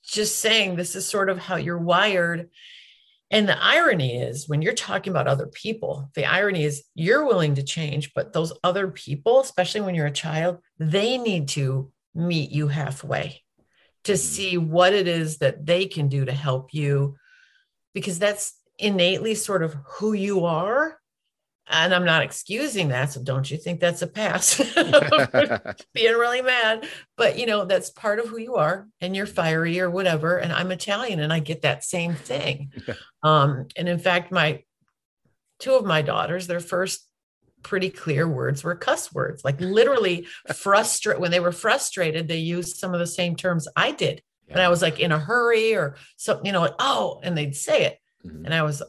just 0.05 0.41
saying 0.41 0.77
this 0.77 0.95
is 0.95 1.07
sort 1.07 1.31
of 1.31 1.39
how 1.39 1.57
you're 1.57 1.79
wired 1.79 2.51
and 3.31 3.49
the 3.49 3.63
irony 3.63 4.23
is 4.23 4.49
when 4.49 4.63
you're 4.63 4.75
talking 4.75 5.11
about 5.11 5.29
other 5.29 5.47
people, 5.47 6.11
the 6.15 6.25
irony 6.25 6.65
is 6.65 6.85
you're 6.95 7.27
willing 7.27 7.57
to 7.57 7.63
change, 7.63 8.15
but 8.15 8.33
those 8.33 8.53
other 8.65 8.89
people, 8.89 9.41
especially 9.41 9.83
when 9.83 9.95
you're 9.95 10.07
a 10.07 10.11
child, 10.11 10.59
they 10.79 11.19
need 11.19 11.49
to 11.49 11.93
meet 12.15 12.51
you 12.51 12.69
halfway 12.69 13.43
to 14.05 14.13
mm-hmm. 14.13 14.19
see 14.19 14.59
what 14.59 14.95
it 14.95 15.09
is 15.09 15.39
that 15.39 15.65
they 15.65 15.87
can 15.87 16.09
do 16.09 16.25
to 16.25 16.33
help 16.33 16.73
you 16.73 17.17
because 17.95 18.19
that's 18.19 18.55
innately 18.79 19.35
sort 19.35 19.63
of 19.63 19.77
who 19.99 20.13
you 20.13 20.45
are 20.45 20.99
and 21.71 21.95
I'm 21.95 22.05
not 22.05 22.23
excusing 22.23 22.89
that. 22.89 23.13
So 23.13 23.23
don't 23.23 23.51
you 23.51 23.57
think 23.57 23.81
that's 23.81 24.03
a 24.03 24.07
pass? 24.07 24.57
Being 25.95 26.15
really 26.15 26.43
mad. 26.43 26.87
But 27.17 27.39
you 27.39 27.47
know, 27.47 27.65
that's 27.65 27.91
part 27.91 28.19
of 28.19 28.27
who 28.27 28.39
you 28.39 28.57
are 28.57 28.89
and 29.01 29.15
you're 29.15 29.27
fiery 29.27 29.81
or 29.81 29.91
whatever. 29.91 30.39
And 30.39 30.53
I'm 30.53 30.73
Italian 30.73 31.21
and 31.21 31.33
I 31.33 31.41
get 31.41 31.63
that 31.63 31.85
same 31.85 32.15
thing. 32.15 32.73
Um, 33.21 33.67
and 33.77 33.89
in 33.89 33.99
fact, 33.99 34.31
my 34.31 34.63
two 35.59 35.75
of 35.75 35.85
my 35.85 36.03
daughters, 36.03 36.47
their 36.47 36.61
first 36.61 37.05
pretty 37.63 37.91
clear 37.91 38.29
words 38.29 38.65
were 38.65 38.75
cuss 38.75 39.13
words, 39.13 39.45
like 39.45 39.61
literally 39.61 40.27
frustrate 40.55 41.21
when 41.21 41.31
they 41.31 41.41
were 41.41 41.53
frustrated, 41.53 42.29
they 42.29 42.39
used 42.39 42.77
some 42.77 42.95
of 42.95 43.01
the 43.01 43.07
same 43.07 43.37
terms 43.37 43.69
I 43.77 43.93
did. 43.93 44.23
Yeah. 44.47 44.55
And 44.55 44.63
I 44.63 44.69
was 44.69 44.83
like 44.83 45.01
in 45.01 45.13
a 45.13 45.19
hurry 45.19 45.75
or 45.75 45.97
something, 46.17 46.47
you 46.47 46.53
know, 46.53 46.61
like, 46.61 46.75
oh, 46.79 47.21
and 47.23 47.37
they'd 47.37 47.57
say 47.57 47.85
it. 47.85 47.99
Mm-hmm. 48.25 48.47
And 48.47 48.55
I 48.55 48.63
was 48.63 48.83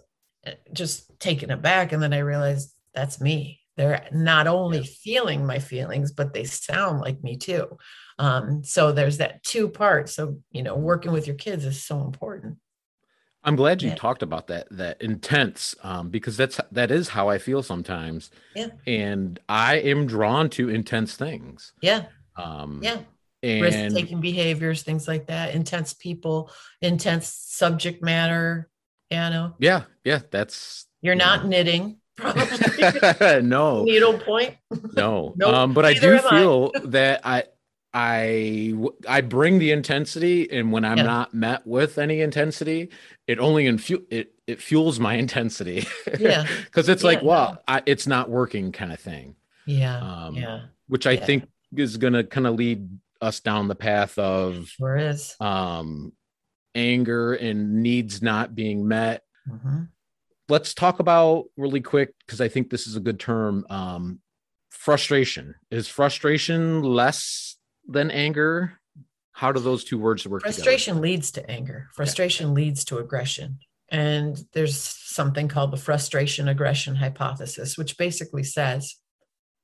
just 0.73 1.19
taken 1.19 1.51
aback. 1.51 1.91
And 1.91 2.01
then 2.01 2.13
I 2.13 2.19
realized 2.19 2.73
that's 2.93 3.19
me. 3.19 3.59
They're 3.75 4.07
not 4.11 4.47
only 4.47 4.79
yeah. 4.79 4.91
feeling 5.01 5.45
my 5.45 5.59
feelings, 5.59 6.11
but 6.11 6.33
they 6.33 6.43
sound 6.43 6.99
like 6.99 7.23
me 7.23 7.37
too. 7.37 7.77
Um, 8.17 8.63
so 8.63 8.91
there's 8.91 9.17
that 9.17 9.43
two 9.43 9.69
parts. 9.69 10.13
So, 10.13 10.39
you 10.51 10.63
know, 10.63 10.75
working 10.75 11.11
with 11.11 11.27
your 11.27 11.37
kids 11.37 11.65
is 11.65 11.81
so 11.81 12.01
important. 12.01 12.57
I'm 13.43 13.55
glad 13.55 13.81
you 13.81 13.89
yeah. 13.89 13.95
talked 13.95 14.21
about 14.21 14.47
that, 14.47 14.67
that 14.71 15.01
intense, 15.01 15.73
um, 15.83 16.09
because 16.09 16.35
that's, 16.35 16.59
that 16.71 16.91
is 16.91 17.09
how 17.09 17.29
I 17.29 17.37
feel 17.37 17.63
sometimes. 17.63 18.31
Yeah. 18.55 18.67
And 18.85 19.39
I 19.47 19.77
am 19.77 20.07
drawn 20.07 20.49
to 20.51 20.69
intense 20.69 21.15
things. 21.15 21.73
Yeah. 21.81 22.05
Um, 22.35 22.81
yeah. 22.83 22.99
Risk 23.41 23.95
taking 23.95 24.19
behaviors, 24.19 24.83
things 24.83 25.07
like 25.07 25.27
that, 25.27 25.55
intense 25.55 25.93
people, 25.93 26.51
intense 26.81 27.27
subject 27.27 28.03
matter, 28.03 28.69
You 29.09 29.17
know. 29.17 29.53
Yeah, 29.59 29.83
yeah, 30.03 30.19
that's 30.29 30.87
you're 31.01 31.15
not 31.15 31.43
know. 31.43 31.49
knitting, 31.49 31.97
probably. 32.17 33.41
no. 33.41 33.83
Needlepoint. 33.85 34.57
no. 34.93 35.33
nope. 35.37 35.53
Um, 35.53 35.73
but 35.73 35.83
Neither 35.83 36.15
I 36.15 36.21
do 36.21 36.27
feel 36.27 36.71
I. 36.75 36.79
that 36.87 37.21
I 37.23 37.43
I 37.93 38.75
I 39.07 39.21
bring 39.21 39.59
the 39.59 39.71
intensity, 39.71 40.49
and 40.51 40.71
when 40.71 40.85
I'm 40.85 40.97
yeah. 40.97 41.03
not 41.03 41.33
met 41.33 41.65
with 41.65 41.97
any 41.97 42.21
intensity, 42.21 42.89
it 43.27 43.39
only 43.39 43.65
infu- 43.65 44.05
it 44.11 44.33
it 44.45 44.61
fuels 44.61 44.99
my 44.99 45.13
intensity. 45.25 45.87
yeah, 46.19 46.45
because 46.65 46.87
it's 46.87 47.03
yeah, 47.03 47.07
like, 47.07 47.23
well, 47.23 47.53
no. 47.53 47.59
I, 47.67 47.83
it's 47.85 48.05
not 48.05 48.29
working, 48.29 48.71
kind 48.71 48.91
of 48.91 48.99
thing. 48.99 49.35
Yeah, 49.65 49.97
um, 49.97 50.35
yeah. 50.35 50.61
Which 50.87 51.07
I 51.07 51.11
yeah. 51.13 51.25
think 51.25 51.49
is 51.75 51.97
going 51.97 52.13
to 52.13 52.23
kind 52.23 52.47
of 52.47 52.55
lead 52.55 52.87
us 53.21 53.39
down 53.39 53.67
the 53.67 53.75
path 53.75 54.17
of 54.17 54.69
sure 54.69 54.97
is 54.97 55.35
um 55.41 56.13
anger 56.73 57.33
and 57.33 57.81
needs 57.81 58.21
not 58.21 58.55
being 58.55 58.87
met. 58.87 59.23
Mm-hmm. 59.49 59.83
Let's 60.47 60.73
talk 60.73 60.99
about 60.99 61.45
really 61.57 61.81
quick 61.81 62.13
because 62.25 62.39
I 62.39 62.47
think 62.47 62.69
this 62.69 62.87
is 62.87 62.95
a 62.95 62.99
good 62.99 63.19
term. 63.19 63.65
Um, 63.69 64.19
frustration 64.69 65.55
is 65.69 65.87
frustration 65.87 66.81
less 66.81 67.57
than 67.89 68.11
anger. 68.11 68.79
How 69.31 69.51
do 69.51 69.59
those 69.59 69.83
two 69.83 69.97
words 69.97 70.25
work? 70.27 70.43
Frustration 70.43 70.95
together? 70.95 71.07
leads 71.07 71.31
to 71.31 71.49
anger. 71.49 71.89
Frustration 71.95 72.53
leads 72.53 72.85
to 72.85 72.97
aggression. 72.97 73.59
And 73.89 74.39
there's 74.53 74.77
something 74.77 75.47
called 75.47 75.71
the 75.71 75.77
frustration 75.77 76.47
aggression 76.47 76.95
hypothesis, 76.95 77.77
which 77.77 77.97
basically 77.97 78.43
says 78.43 78.95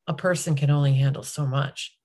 a 0.07 0.13
person 0.13 0.55
can 0.55 0.71
only 0.71 0.93
handle 0.93 1.23
so 1.23 1.45
much 1.45 1.95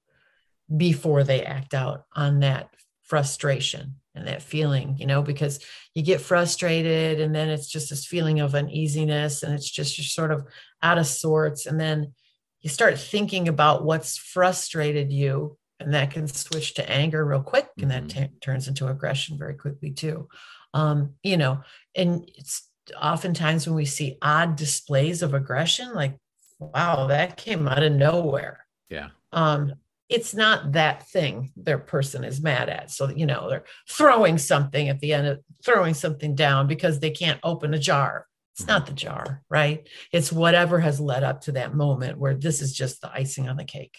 before 0.75 1.25
they 1.25 1.45
act 1.45 1.75
out 1.75 2.05
on 2.15 2.41
that 2.41 2.69
frustration 3.03 3.97
and 4.15 4.27
that 4.27 4.43
feeling, 4.43 4.97
you 4.99 5.07
know, 5.07 5.23
because 5.23 5.65
you 5.95 6.03
get 6.03 6.21
frustrated 6.21 7.21
and 7.21 7.35
then 7.35 7.49
it's 7.49 7.69
just 7.69 7.91
this 7.91 8.07
feeling 8.07 8.41
of 8.41 8.55
uneasiness 8.55 9.43
and 9.43 9.55
it's 9.55 9.71
just 9.71 9.97
you're 9.97 10.05
sort 10.05 10.31
of 10.33 10.45
out 10.83 10.99
of 10.99 11.07
sorts. 11.07 11.67
And 11.67 11.81
then 11.81 12.13
you 12.61 12.69
start 12.69 12.99
thinking 12.99 13.49
about 13.49 13.85
what's 13.85 14.19
frustrated 14.19 15.11
you 15.11 15.57
and 15.81 15.95
that 15.95 16.11
can 16.11 16.29
switch 16.29 16.75
to 16.75 16.91
anger 16.91 17.25
real 17.25 17.43
quick 17.43 17.69
and 17.81 17.91
that 17.91 18.05
mm-hmm. 18.05 18.25
t- 18.25 18.39
turns 18.41 18.69
into 18.69 18.87
aggression 18.87 19.39
very 19.39 19.55
quickly 19.55 19.91
too 19.91 20.29
um, 20.75 21.15
you 21.23 21.37
know 21.37 21.61
and 21.97 22.31
it's 22.37 22.69
oftentimes 23.01 23.67
when 23.67 23.77
we 23.77 23.85
see 23.85 24.17
odd 24.23 24.57
displays 24.57 25.23
of 25.23 25.35
aggression 25.35 25.93
like 25.95 26.17
wow 26.59 27.07
that 27.07 27.37
came 27.37 27.67
out 27.67 27.83
of 27.83 27.93
nowhere 27.93 28.67
yeah 28.89 29.09
um, 29.33 29.75
it's 30.11 30.35
not 30.35 30.73
that 30.73 31.09
thing 31.09 31.53
their 31.57 31.79
person 31.79 32.25
is 32.25 32.43
mad 32.43 32.69
at. 32.69 32.91
So, 32.91 33.09
you 33.09 33.27
know, 33.27 33.49
they're 33.49 33.65
throwing 33.89 34.39
something 34.39 34.89
at 34.89 34.99
the 34.99 35.15
end 35.15 35.29
of 35.29 35.41
throwing 35.65 35.95
something 35.95 36.35
down 36.35 36.67
because 36.67 36.99
they 36.99 37.11
can't 37.11 37.39
open 37.45 37.73
a 37.73 37.79
jar. 37.79 38.27
It's 38.59 38.67
not 38.67 38.87
the 38.87 38.93
jar, 38.93 39.43
right? 39.49 39.89
It's 40.13 40.33
whatever 40.33 40.81
has 40.81 41.01
led 41.01 41.23
up 41.23 41.43
to 41.43 41.53
that 41.53 41.75
moment 41.75 42.19
where 42.19 42.35
this 42.35 42.61
is 42.61 42.75
just 42.75 43.01
the 43.01 43.11
icing 43.13 43.49
on 43.49 43.57
the 43.57 43.65
cake, 43.65 43.99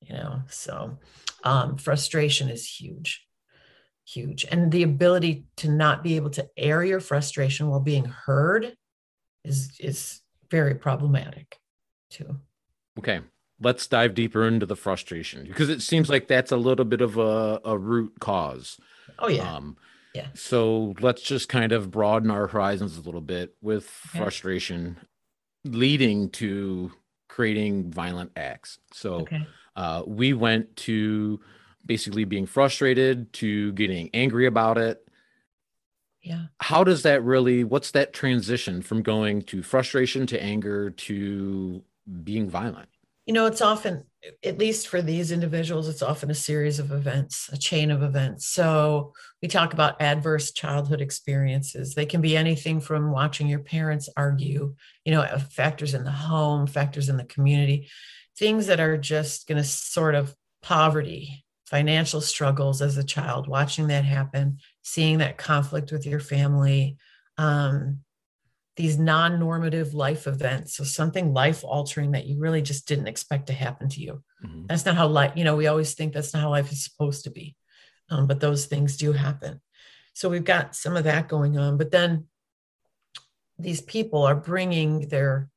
you 0.00 0.14
know? 0.14 0.42
So, 0.48 0.98
um, 1.44 1.76
frustration 1.76 2.48
is 2.48 2.66
huge, 2.66 3.26
huge. 4.06 4.44
And 4.50 4.70
the 4.70 4.82
ability 4.82 5.46
to 5.58 5.70
not 5.70 6.02
be 6.02 6.16
able 6.16 6.30
to 6.30 6.48
air 6.56 6.84
your 6.84 7.00
frustration 7.00 7.68
while 7.68 7.80
being 7.80 8.04
heard 8.04 8.74
is, 9.44 9.76
is 9.80 10.20
very 10.50 10.74
problematic 10.74 11.58
too. 12.10 12.36
Okay 12.98 13.20
let's 13.60 13.86
dive 13.86 14.14
deeper 14.14 14.46
into 14.46 14.66
the 14.66 14.76
frustration 14.76 15.44
because 15.44 15.68
it 15.68 15.82
seems 15.82 16.08
like 16.08 16.28
that's 16.28 16.52
a 16.52 16.56
little 16.56 16.84
bit 16.84 17.00
of 17.00 17.18
a, 17.18 17.60
a 17.64 17.76
root 17.76 18.14
cause. 18.20 18.78
Oh 19.18 19.28
yeah. 19.28 19.56
Um, 19.56 19.76
yeah. 20.14 20.28
So 20.34 20.94
let's 21.00 21.22
just 21.22 21.48
kind 21.48 21.72
of 21.72 21.90
broaden 21.90 22.30
our 22.30 22.46
horizons 22.46 22.96
a 22.96 23.02
little 23.02 23.20
bit 23.20 23.54
with 23.60 23.84
okay. 24.10 24.18
frustration 24.18 24.96
leading 25.64 26.30
to 26.30 26.92
creating 27.28 27.90
violent 27.90 28.32
acts. 28.36 28.78
So 28.92 29.14
okay. 29.14 29.46
Uh, 29.78 30.02
we 30.06 30.32
went 30.32 30.74
to 30.74 31.38
basically 31.86 32.24
being 32.24 32.46
frustrated 32.46 33.32
to 33.32 33.70
getting 33.72 34.10
angry 34.12 34.46
about 34.46 34.76
it. 34.76 35.08
Yeah. 36.20 36.46
How 36.58 36.82
does 36.82 37.04
that 37.04 37.22
really, 37.22 37.62
what's 37.62 37.92
that 37.92 38.12
transition 38.12 38.82
from 38.82 39.02
going 39.02 39.42
to 39.42 39.62
frustration 39.62 40.26
to 40.26 40.42
anger 40.42 40.90
to 40.90 41.84
being 42.24 42.50
violent? 42.50 42.88
you 43.28 43.34
know 43.34 43.44
it's 43.44 43.60
often 43.60 44.04
at 44.42 44.56
least 44.56 44.88
for 44.88 45.02
these 45.02 45.30
individuals 45.30 45.86
it's 45.86 46.02
often 46.02 46.30
a 46.30 46.34
series 46.34 46.78
of 46.78 46.90
events 46.90 47.50
a 47.52 47.58
chain 47.58 47.90
of 47.90 48.02
events 48.02 48.48
so 48.48 49.12
we 49.42 49.48
talk 49.48 49.74
about 49.74 50.00
adverse 50.00 50.50
childhood 50.50 51.02
experiences 51.02 51.94
they 51.94 52.06
can 52.06 52.22
be 52.22 52.36
anything 52.36 52.80
from 52.80 53.12
watching 53.12 53.46
your 53.46 53.58
parents 53.58 54.08
argue 54.16 54.74
you 55.04 55.12
know 55.12 55.22
factors 55.50 55.92
in 55.92 56.04
the 56.04 56.10
home 56.10 56.66
factors 56.66 57.10
in 57.10 57.18
the 57.18 57.24
community 57.24 57.86
things 58.38 58.66
that 58.66 58.80
are 58.80 58.96
just 58.96 59.46
going 59.48 59.58
to 59.58 59.64
sort 59.64 60.14
of 60.14 60.34
poverty 60.62 61.44
financial 61.66 62.20
struggles 62.20 62.80
as 62.80 62.96
a 62.96 63.04
child 63.04 63.46
watching 63.46 63.88
that 63.88 64.04
happen 64.04 64.58
seeing 64.82 65.18
that 65.18 65.36
conflict 65.36 65.92
with 65.92 66.06
your 66.06 66.20
family 66.20 66.96
um, 67.36 68.00
these 68.76 68.98
non-normative 68.98 69.92
life 69.92 70.26
events 70.26 70.76
so 70.76 70.84
something 70.84 71.34
life 71.34 71.62
altering 71.64 72.12
that 72.12 72.26
you 72.26 72.38
really 72.38 72.62
just 72.62 72.86
didn't 72.88 73.08
expect 73.08 73.48
to 73.48 73.52
happen 73.52 73.88
to 73.88 74.00
you 74.00 74.22
mm-hmm. 74.44 74.66
that's 74.66 74.86
not 74.86 74.96
how 74.96 75.06
life 75.06 75.32
you 75.34 75.44
know 75.44 75.56
we 75.56 75.66
always 75.66 75.94
think 75.94 76.12
that's 76.12 76.32
not 76.32 76.40
how 76.40 76.50
life 76.50 76.72
is 76.72 76.84
supposed 76.84 77.24
to 77.24 77.30
be 77.30 77.54
um, 78.10 78.26
but 78.26 78.40
those 78.40 78.66
things 78.66 78.96
do 78.96 79.12
happen 79.12 79.60
so 80.14 80.28
we've 80.28 80.44
got 80.44 80.74
some 80.74 80.96
of 80.96 81.04
that 81.04 81.28
going 81.28 81.58
on 81.58 81.76
but 81.76 81.90
then 81.90 82.26
these 83.58 83.80
people 83.82 84.22
are 84.22 84.36
bringing 84.36 85.08
their 85.08 85.50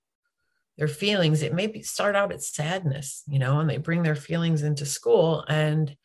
their 0.78 0.88
feelings 0.88 1.42
it 1.42 1.54
may 1.54 1.68
be 1.68 1.82
start 1.82 2.16
out 2.16 2.32
as 2.32 2.48
sadness 2.48 3.24
you 3.28 3.40
know 3.40 3.60
and 3.60 3.70
they 3.70 3.78
bring 3.78 4.04
their 4.04 4.16
feelings 4.16 4.64
into 4.64 4.86
school 4.86 5.46
and 5.48 5.96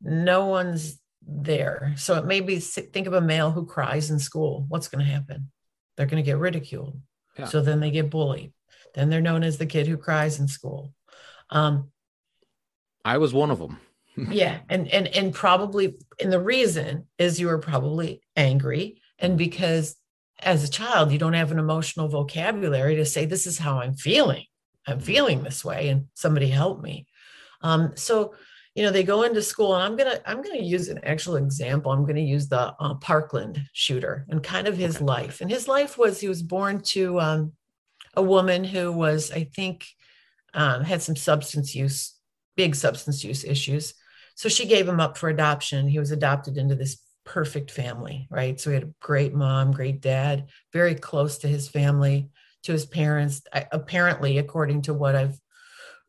no 0.00 0.46
one's 0.46 1.00
there 1.28 1.94
so 1.96 2.16
it 2.16 2.24
may 2.24 2.40
be 2.40 2.58
think 2.58 3.06
of 3.06 3.12
a 3.12 3.20
male 3.20 3.50
who 3.50 3.66
cries 3.66 4.10
in 4.10 4.18
school 4.18 4.64
what's 4.68 4.88
going 4.88 5.04
to 5.04 5.10
happen 5.10 5.50
they're 5.96 6.06
going 6.06 6.22
to 6.22 6.26
get 6.26 6.38
ridiculed. 6.38 7.00
Yeah. 7.38 7.46
So 7.46 7.60
then 7.60 7.80
they 7.80 7.90
get 7.90 8.10
bullied. 8.10 8.52
Then 8.94 9.10
they're 9.10 9.20
known 9.20 9.42
as 9.42 9.58
the 9.58 9.66
kid 9.66 9.86
who 9.86 9.96
cries 9.96 10.38
in 10.38 10.48
school. 10.48 10.92
Um, 11.50 11.90
I 13.04 13.18
was 13.18 13.34
one 13.34 13.50
of 13.50 13.58
them. 13.58 13.78
yeah, 14.30 14.60
and 14.70 14.88
and 14.88 15.06
and 15.08 15.34
probably, 15.34 15.96
and 16.20 16.32
the 16.32 16.40
reason 16.40 17.06
is 17.18 17.38
you 17.38 17.48
were 17.48 17.58
probably 17.58 18.22
angry, 18.34 19.02
and 19.18 19.36
because 19.36 19.94
as 20.38 20.64
a 20.64 20.70
child 20.70 21.12
you 21.12 21.18
don't 21.18 21.32
have 21.32 21.52
an 21.52 21.58
emotional 21.58 22.08
vocabulary 22.08 22.96
to 22.96 23.04
say 23.04 23.24
this 23.24 23.46
is 23.46 23.58
how 23.58 23.80
I'm 23.80 23.94
feeling. 23.94 24.44
I'm 24.86 25.00
feeling 25.00 25.42
this 25.42 25.64
way, 25.64 25.88
and 25.88 26.06
somebody 26.14 26.46
help 26.46 26.80
me. 26.80 27.06
Um, 27.62 27.92
so 27.96 28.34
you 28.76 28.82
know 28.82 28.90
they 28.90 29.02
go 29.02 29.22
into 29.22 29.42
school 29.42 29.74
and 29.74 29.82
i'm 29.82 29.96
gonna 29.96 30.20
i'm 30.26 30.42
gonna 30.42 30.62
use 30.62 30.88
an 30.88 31.00
actual 31.02 31.36
example 31.36 31.90
i'm 31.90 32.04
gonna 32.04 32.20
use 32.20 32.46
the 32.46 32.74
uh, 32.78 32.94
parkland 32.96 33.60
shooter 33.72 34.26
and 34.28 34.42
kind 34.42 34.68
of 34.68 34.76
his 34.76 34.96
okay. 34.96 35.04
life 35.04 35.40
and 35.40 35.50
his 35.50 35.66
life 35.66 35.98
was 35.98 36.20
he 36.20 36.28
was 36.28 36.42
born 36.42 36.80
to 36.80 37.18
um, 37.18 37.52
a 38.14 38.22
woman 38.22 38.62
who 38.62 38.92
was 38.92 39.32
i 39.32 39.44
think 39.44 39.86
um, 40.54 40.84
had 40.84 41.02
some 41.02 41.16
substance 41.16 41.74
use 41.74 42.14
big 42.54 42.74
substance 42.74 43.24
use 43.24 43.44
issues 43.44 43.94
so 44.34 44.48
she 44.48 44.66
gave 44.66 44.86
him 44.86 45.00
up 45.00 45.16
for 45.16 45.30
adoption 45.30 45.88
he 45.88 45.98
was 45.98 46.10
adopted 46.10 46.58
into 46.58 46.74
this 46.74 46.98
perfect 47.26 47.70
family 47.70 48.26
right? 48.30 48.58
So 48.58 48.70
he 48.70 48.74
had 48.74 48.84
a 48.84 48.94
great 49.00 49.34
mom 49.34 49.72
great 49.72 50.00
dad 50.00 50.46
very 50.72 50.94
close 50.94 51.38
to 51.38 51.48
his 51.48 51.68
family 51.68 52.30
to 52.62 52.72
his 52.72 52.86
parents. 52.86 53.42
I, 53.52 53.66
apparently 53.70 54.38
according 54.38 54.82
to 54.82 54.94
what 54.94 55.14
i've 55.14 55.38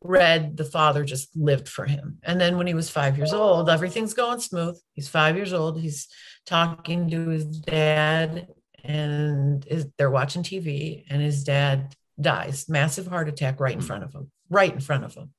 read 0.00 0.56
the 0.56 0.64
father 0.64 1.04
just 1.04 1.36
lived 1.36 1.68
for 1.68 1.84
him. 1.84 2.18
And 2.22 2.40
then 2.40 2.56
when 2.56 2.68
he 2.68 2.74
was 2.74 2.88
five 2.88 3.16
years 3.18 3.32
old 3.32 3.68
everything's 3.68 4.14
going 4.14 4.40
smooth. 4.40 4.78
He's 4.94 5.08
five 5.08 5.36
years 5.36 5.52
old. 5.52 5.80
He's 5.80 6.08
talking 6.46 7.10
to 7.10 7.28
his 7.28 7.44
dad 7.44 8.46
and 8.84 9.66
is, 9.66 9.86
they're 9.98 10.10
watching 10.10 10.42
tv 10.42 11.04
and 11.10 11.20
his 11.20 11.42
dad 11.44 11.94
dies. 12.20 12.68
Massive 12.68 13.08
heart 13.08 13.28
attack 13.28 13.60
right 13.60 13.74
in 13.74 13.80
front 13.80 14.04
of 14.04 14.12
him 14.14 14.30
right 14.50 14.72
in 14.72 14.80
front 14.80 15.04
of 15.04 15.14
him. 15.14 15.30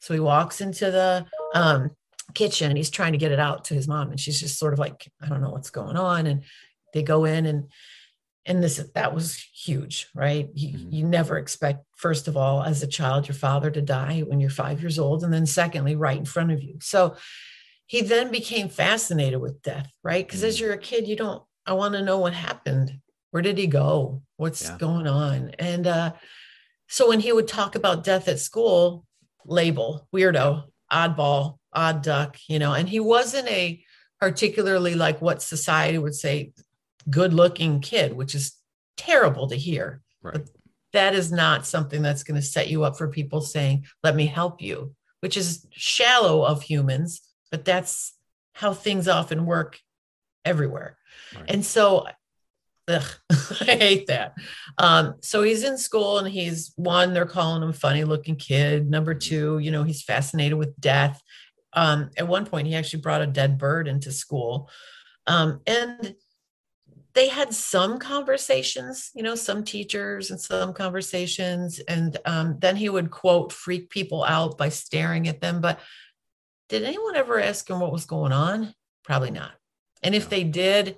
So 0.00 0.14
he 0.14 0.20
walks 0.20 0.60
into 0.60 0.90
the 0.90 1.26
um, 1.54 1.90
kitchen 2.34 2.70
and 2.70 2.76
he's 2.76 2.90
trying 2.90 3.12
to 3.12 3.18
get 3.18 3.32
it 3.32 3.40
out 3.40 3.64
to 3.64 3.74
his 3.74 3.88
mom 3.88 4.10
and 4.10 4.20
she's 4.20 4.40
just 4.40 4.58
sort 4.58 4.72
of 4.72 4.78
like 4.78 5.10
i 5.22 5.26
don't 5.26 5.40
know 5.40 5.50
what's 5.50 5.70
going 5.70 5.96
on 5.96 6.26
and 6.26 6.42
they 6.92 7.02
go 7.02 7.24
in 7.24 7.46
and 7.46 7.68
and 8.46 8.62
this 8.62 8.76
that 8.94 9.14
was 9.14 9.36
huge 9.52 10.08
right 10.14 10.48
you, 10.54 10.76
mm-hmm. 10.76 10.92
you 10.92 11.04
never 11.04 11.38
expect 11.38 11.84
first 11.96 12.28
of 12.28 12.36
all 12.36 12.62
as 12.62 12.82
a 12.82 12.86
child 12.86 13.28
your 13.28 13.34
father 13.34 13.70
to 13.70 13.82
die 13.82 14.20
when 14.20 14.40
you're 14.40 14.50
five 14.50 14.80
years 14.80 14.98
old 14.98 15.22
and 15.22 15.32
then 15.32 15.46
secondly 15.46 15.96
right 15.96 16.18
in 16.18 16.24
front 16.24 16.50
of 16.50 16.62
you 16.62 16.76
so 16.80 17.16
he 17.86 18.02
then 18.02 18.30
became 18.30 18.68
fascinated 18.68 19.40
with 19.40 19.62
death 19.62 19.90
right 20.02 20.26
because 20.26 20.40
mm-hmm. 20.40 20.48
as 20.48 20.60
you're 20.60 20.72
a 20.72 20.78
kid 20.78 21.06
you 21.06 21.16
don't 21.16 21.42
i 21.66 21.72
want 21.72 21.94
to 21.94 22.02
know 22.02 22.18
what 22.18 22.34
happened 22.34 22.98
where 23.30 23.42
did 23.42 23.58
he 23.58 23.66
go 23.66 24.22
what's 24.36 24.64
yeah. 24.64 24.76
going 24.78 25.06
on 25.06 25.50
and 25.58 25.86
uh, 25.86 26.12
so 26.88 27.08
when 27.08 27.20
he 27.20 27.32
would 27.32 27.48
talk 27.48 27.74
about 27.74 28.04
death 28.04 28.28
at 28.28 28.38
school 28.38 29.04
label 29.44 30.08
weirdo 30.14 30.64
oddball 30.92 31.57
odd 31.72 32.02
duck 32.02 32.36
you 32.48 32.58
know 32.58 32.72
and 32.72 32.88
he 32.88 33.00
wasn't 33.00 33.46
a 33.48 33.82
particularly 34.20 34.94
like 34.94 35.20
what 35.20 35.42
society 35.42 35.98
would 35.98 36.14
say 36.14 36.52
good 37.08 37.32
looking 37.32 37.80
kid, 37.80 38.14
which 38.14 38.34
is 38.34 38.56
terrible 38.96 39.48
to 39.48 39.56
hear. 39.56 40.00
Right. 40.22 40.34
But 40.34 40.48
that 40.92 41.14
is 41.14 41.30
not 41.30 41.66
something 41.66 42.02
that's 42.02 42.24
going 42.24 42.40
to 42.40 42.46
set 42.46 42.68
you 42.68 42.84
up 42.84 42.96
for 42.96 43.08
people 43.08 43.40
saying, 43.40 43.86
let 44.02 44.16
me 44.16 44.26
help 44.26 44.60
you, 44.60 44.94
which 45.20 45.36
is 45.36 45.66
shallow 45.70 46.44
of 46.44 46.62
humans, 46.62 47.20
but 47.50 47.64
that's 47.64 48.14
how 48.54 48.72
things 48.72 49.06
often 49.06 49.46
work 49.46 49.78
everywhere. 50.44 50.96
Right. 51.34 51.44
And 51.48 51.64
so 51.64 52.06
Ugh, 52.88 53.04
I 53.60 53.76
hate 53.76 54.06
that. 54.06 54.34
Um, 54.78 55.16
so 55.20 55.42
he's 55.42 55.62
in 55.62 55.76
school 55.76 56.18
and 56.18 56.26
he's 56.26 56.72
one, 56.76 57.12
they're 57.12 57.26
calling 57.26 57.62
him 57.62 57.74
funny 57.74 58.04
looking 58.04 58.36
kid. 58.36 58.88
Number 58.88 59.14
mm-hmm. 59.14 59.28
two, 59.28 59.58
you 59.58 59.70
know, 59.70 59.84
he's 59.84 60.02
fascinated 60.02 60.56
with 60.56 60.80
death. 60.80 61.20
Um, 61.72 62.10
at 62.16 62.28
one 62.28 62.46
point, 62.46 62.66
he 62.66 62.74
actually 62.74 63.02
brought 63.02 63.22
a 63.22 63.26
dead 63.26 63.58
bird 63.58 63.88
into 63.88 64.12
school. 64.12 64.70
Um, 65.26 65.60
and 65.66 66.14
they 67.14 67.28
had 67.28 67.52
some 67.52 67.98
conversations, 67.98 69.10
you 69.14 69.22
know, 69.22 69.34
some 69.34 69.64
teachers 69.64 70.30
and 70.30 70.40
some 70.40 70.72
conversations. 70.72 71.80
And 71.80 72.16
um, 72.24 72.56
then 72.60 72.76
he 72.76 72.88
would 72.88 73.10
quote, 73.10 73.52
freak 73.52 73.90
people 73.90 74.24
out 74.24 74.56
by 74.56 74.68
staring 74.68 75.28
at 75.28 75.40
them. 75.40 75.60
But 75.60 75.80
did 76.68 76.84
anyone 76.84 77.16
ever 77.16 77.40
ask 77.40 77.68
him 77.68 77.80
what 77.80 77.92
was 77.92 78.04
going 78.04 78.32
on? 78.32 78.74
Probably 79.04 79.30
not. 79.30 79.52
And 80.02 80.14
if 80.14 80.28
they 80.28 80.44
did, 80.44 80.96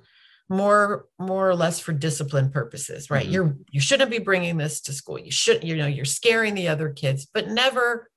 more 0.51 1.07
more 1.17 1.49
or 1.49 1.55
less 1.55 1.79
for 1.79 1.93
discipline 1.93 2.51
purposes 2.51 3.09
right 3.09 3.23
mm-hmm. 3.23 3.33
you're 3.33 3.57
you 3.71 3.81
shouldn't 3.81 4.11
be 4.11 4.19
bringing 4.19 4.57
this 4.57 4.81
to 4.81 4.93
school 4.93 5.17
you 5.17 5.31
shouldn't. 5.31 5.65
you 5.65 5.77
know 5.77 5.87
you're 5.87 6.05
scaring 6.05 6.55
the 6.55 6.67
other 6.67 6.91
kids 6.91 7.25
but 7.33 7.49
never 7.49 8.10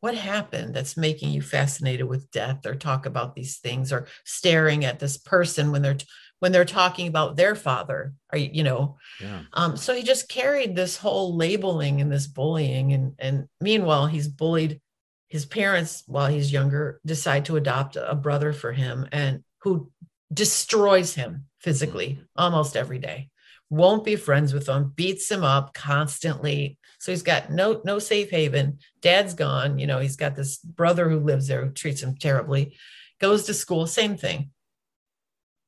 what 0.00 0.14
happened 0.14 0.74
that's 0.74 0.96
making 0.96 1.30
you 1.30 1.42
fascinated 1.42 2.06
with 2.06 2.30
death 2.30 2.64
or 2.66 2.74
talk 2.74 3.06
about 3.06 3.34
these 3.34 3.58
things 3.58 3.92
or 3.92 4.06
staring 4.24 4.84
at 4.84 4.98
this 4.98 5.16
person 5.16 5.70
when 5.70 5.82
they're 5.82 5.98
when 6.40 6.52
they're 6.52 6.64
talking 6.64 7.06
about 7.06 7.36
their 7.36 7.54
father 7.54 8.14
or 8.32 8.38
you 8.38 8.62
know 8.62 8.96
yeah. 9.20 9.42
um, 9.52 9.76
so 9.76 9.94
he 9.94 10.02
just 10.02 10.28
carried 10.28 10.74
this 10.74 10.96
whole 10.96 11.36
labeling 11.36 12.00
and 12.00 12.10
this 12.10 12.26
bullying 12.26 12.92
and 12.92 13.12
and 13.18 13.46
meanwhile 13.60 14.06
he's 14.06 14.28
bullied 14.28 14.80
his 15.28 15.46
parents 15.46 16.02
while 16.06 16.26
he's 16.26 16.52
younger 16.52 17.00
decide 17.06 17.44
to 17.44 17.56
adopt 17.56 17.96
a 17.96 18.14
brother 18.14 18.52
for 18.52 18.72
him 18.72 19.06
and 19.12 19.44
who 19.62 19.90
destroys 20.32 21.14
him 21.14 21.44
physically 21.60 22.12
mm-hmm. 22.12 22.22
almost 22.36 22.76
every 22.76 22.98
day 22.98 23.28
won't 23.70 24.04
be 24.04 24.16
friends 24.16 24.52
with 24.52 24.68
him 24.68 24.92
beats 24.94 25.30
him 25.30 25.44
up 25.44 25.72
constantly 25.72 26.76
so 26.98 27.12
he's 27.12 27.22
got 27.22 27.50
no 27.50 27.80
no 27.84 27.98
safe 27.98 28.30
haven 28.30 28.78
dad's 29.00 29.34
gone 29.34 29.78
you 29.78 29.86
know 29.86 30.00
he's 30.00 30.16
got 30.16 30.36
this 30.36 30.58
brother 30.58 31.08
who 31.08 31.20
lives 31.20 31.46
there 31.46 31.64
who 31.64 31.70
treats 31.70 32.02
him 32.02 32.16
terribly 32.16 32.76
goes 33.20 33.44
to 33.44 33.54
school 33.54 33.86
same 33.86 34.16
thing 34.16 34.50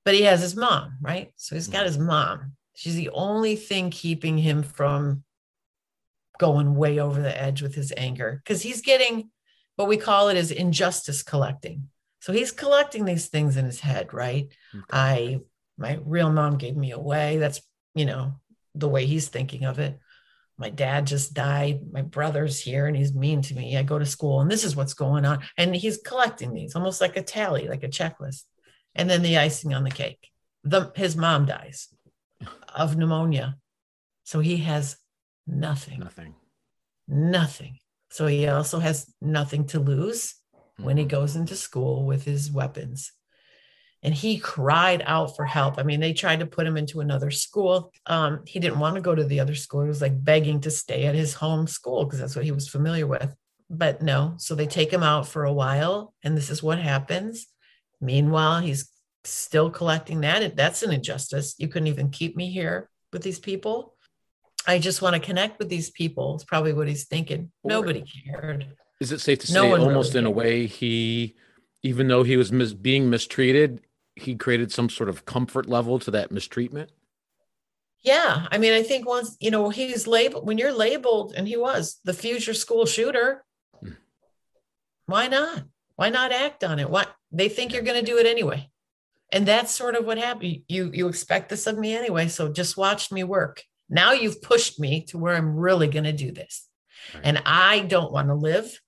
but 0.05 0.15
he 0.15 0.23
has 0.23 0.41
his 0.41 0.57
mom, 0.57 0.97
right? 1.01 1.33
So 1.37 1.55
he's 1.55 1.69
got 1.69 1.79
mm-hmm. 1.79 1.87
his 1.87 1.99
mom. 1.99 2.53
She's 2.75 2.97
the 2.97 3.11
only 3.11 3.57
thing 3.57 3.91
keeping 3.91 4.39
him 4.39 4.63
from 4.63 5.25
going 6.39 6.75
way 6.75 6.99
over 6.99 7.21
the 7.21 7.41
edge 7.41 7.63
with 7.63 7.75
his 7.75 7.93
anger 7.97 8.41
because 8.43 8.63
he's 8.63 8.81
getting 8.81 9.31
what 9.77 9.89
we 9.89 9.97
call 9.97 10.29
it 10.29 10.37
is 10.37 10.51
injustice 10.51 11.23
collecting. 11.23 11.89
So 12.21 12.33
he's 12.33 12.53
collecting 12.53 13.05
these 13.05 13.29
things 13.29 13.57
in 13.57 13.65
his 13.65 13.81
head, 13.81 14.13
right? 14.13 14.49
Okay. 14.75 14.85
I, 14.91 15.41
my 15.79 15.99
real 16.05 16.31
mom 16.31 16.57
gave 16.57 16.77
me 16.77 16.93
away. 16.93 17.39
That's, 17.39 17.61
you 17.95 18.05
know, 18.05 18.35
the 18.75 18.89
way 18.89 19.07
he's 19.07 19.29
thinking 19.29 19.65
of 19.65 19.79
it. 19.79 19.99
My 20.59 20.71
dad 20.71 21.07
just 21.07 21.35
died. 21.35 21.81
My 21.91 22.03
brother's 22.03 22.61
here 22.61 22.87
and 22.87 22.97
he's 22.97 23.15
mean 23.15 23.43
to 23.43 23.55
me. 23.55 23.77
I 23.77 23.83
go 23.83 23.99
to 23.99 24.07
school 24.07 24.41
and 24.41 24.51
this 24.51 24.65
is 24.65 24.77
what's 24.77 24.95
going 24.95 25.25
on. 25.25 25.41
And 25.57 25.75
he's 25.75 25.99
collecting 25.99 26.53
these 26.53 26.77
almost 26.77 27.01
like 27.01 27.17
a 27.17 27.23
tally, 27.23 27.69
like 27.69 27.83
a 27.83 27.89
checklist 27.89 28.45
and 28.95 29.09
then 29.09 29.23
the 29.23 29.39
icing 29.39 29.75
on 29.75 29.85
the 29.85 29.91
cake 29.91 30.31
the 30.65 30.93
his 30.95 31.17
mom 31.17 31.47
dies 31.47 31.89
of 32.75 32.97
pneumonia 32.97 33.57
so 34.25 34.41
he 34.41 34.59
has 34.59 34.97
nothing 35.47 35.99
nothing 36.01 36.35
nothing 37.09 37.79
so 38.11 38.27
he 38.27 38.47
also 38.47 38.79
has 38.79 39.13
nothing 39.21 39.67
to 39.67 39.79
lose 39.79 40.35
when 40.79 40.97
he 40.97 41.05
mm-hmm. 41.05 41.11
goes 41.11 41.37
into 41.37 41.57
school 41.57 42.05
with 42.05 42.25
his 42.25 42.51
weapons 42.51 43.13
and 44.03 44.15
he 44.15 44.39
cried 44.39 45.03
out 45.07 45.37
for 45.37 45.45
help 45.45 45.79
i 45.79 45.83
mean 45.83 46.01
they 46.01 46.13
tried 46.13 46.41
to 46.41 46.47
put 46.47 46.67
him 46.67 46.77
into 46.77 47.01
another 47.01 47.31
school 47.31 47.93
um, 48.07 48.41
he 48.47 48.59
didn't 48.59 48.79
want 48.79 48.95
to 48.95 49.01
go 49.01 49.15
to 49.15 49.25
the 49.25 49.41
other 49.41 49.55
school 49.55 49.83
he 49.83 49.89
was 49.89 50.03
like 50.03 50.25
begging 50.25 50.61
to 50.61 50.71
stay 50.71 51.05
at 51.07 51.15
his 51.15 51.35
home 51.35 51.67
school 51.67 52.05
because 52.05 52.19
that's 52.19 52.37
what 52.37 52.45
he 52.45 52.53
was 52.53 52.69
familiar 52.69 53.07
with 53.07 53.35
but 53.71 54.03
no 54.03 54.35
so 54.39 54.55
they 54.55 54.67
take 54.67 54.93
him 54.93 55.03
out 55.03 55.27
for 55.27 55.45
a 55.45 55.53
while 55.53 56.15
and 56.23 56.37
this 56.37 56.51
is 56.51 56.63
what 56.63 56.79
happens 56.79 57.47
Meanwhile, 58.03 58.61
he's 58.61 58.91
still 59.25 59.71
collecting 59.71 60.21
that. 60.23 60.57
That's 60.57 60.83
an 60.83 60.93
injustice. 60.93 61.55
You 61.57 61.69
couldn't 61.69 61.87
even 61.87 62.11
keep 62.11 62.37
me 62.37 62.51
here 62.51 62.91
with 63.13 63.23
these 63.23 63.39
people. 63.39 63.95
I 64.67 64.81
just 64.81 65.01
want 65.01 65.15
to 65.15 65.21
connect 65.21 65.59
with 65.59 65.69
these 65.69 65.91
people. 65.91 66.35
It's 66.35 66.45
probably 66.45 66.73
what 66.73 66.89
he's 66.89 67.05
thinking. 67.05 67.53
Nobody 67.65 68.05
cared. 68.27 68.67
Is 69.01 69.13
it 69.13 69.21
safe 69.21 69.39
to 69.41 69.55
no 69.55 69.63
say, 69.63 69.83
almost 69.83 70.15
really 70.15 70.19
in 70.19 70.27
a 70.27 70.31
way, 70.31 70.67
he, 70.67 71.37
even 71.83 72.09
though 72.09 72.25
he 72.25 72.37
was 72.37 72.53
mis- 72.53 72.75
being 72.75 73.09
mistreated, 73.09 73.81
he 74.17 74.35
created 74.35 74.73
some 74.73 74.89
sort 74.89 75.09
of 75.09 75.25
comfort 75.25 75.69
level 75.69 75.99
to 76.01 76.11
that 76.13 76.31
mistreatment? 76.31 76.91
Yeah. 78.03 78.47
I 78.51 78.59
mean, 78.59 78.73
I 78.73 78.83
think 78.83 79.07
once, 79.07 79.37
you 79.41 79.51
know, 79.51 79.69
he's 79.71 80.07
labeled, 80.07 80.47
when 80.47 80.59
you're 80.59 80.73
labeled, 80.73 81.35
and 81.37 81.47
he 81.47 81.57
was 81.57 82.01
the 82.05 82.13
future 82.13 82.55
school 82.55 82.85
shooter, 82.85 83.45
mm. 83.83 83.97
why 85.07 85.29
not? 85.29 85.65
Why 85.97 86.11
not 86.11 86.33
act 86.33 86.65
on 86.65 86.79
it? 86.79 86.91
What 86.91 87.15
they 87.31 87.49
think 87.49 87.73
you're 87.73 87.83
going 87.83 88.03
to 88.03 88.11
do 88.11 88.19
it 88.19 88.27
anyway. 88.27 88.69
And 89.31 89.47
that's 89.47 89.73
sort 89.73 89.95
of 89.95 90.05
what 90.05 90.19
happened. 90.19 90.63
You 90.69 90.91
you 90.93 91.09
expect 91.09 91.49
this 91.49 91.67
of 91.67 91.79
me 91.79 91.97
anyway, 91.97 92.29
so 92.29 92.53
just 92.53 92.77
watch 92.77 93.11
me 93.11 93.25
work. 93.25 93.63
Now 93.89 94.13
you've 94.13 94.43
pushed 94.43 94.79
me 94.79 95.05
to 95.07 95.19
where 95.19 95.35
I'm 95.35 95.57
really 95.57 95.89
going 95.89 96.05
to 96.05 96.13
do 96.13 96.33
this. 96.33 96.69
Right. 97.15 97.23
And 97.25 97.43
I 97.47 97.81
don't 97.81 98.13
want 98.13 98.29
to 98.29 98.35
live. 98.35 98.79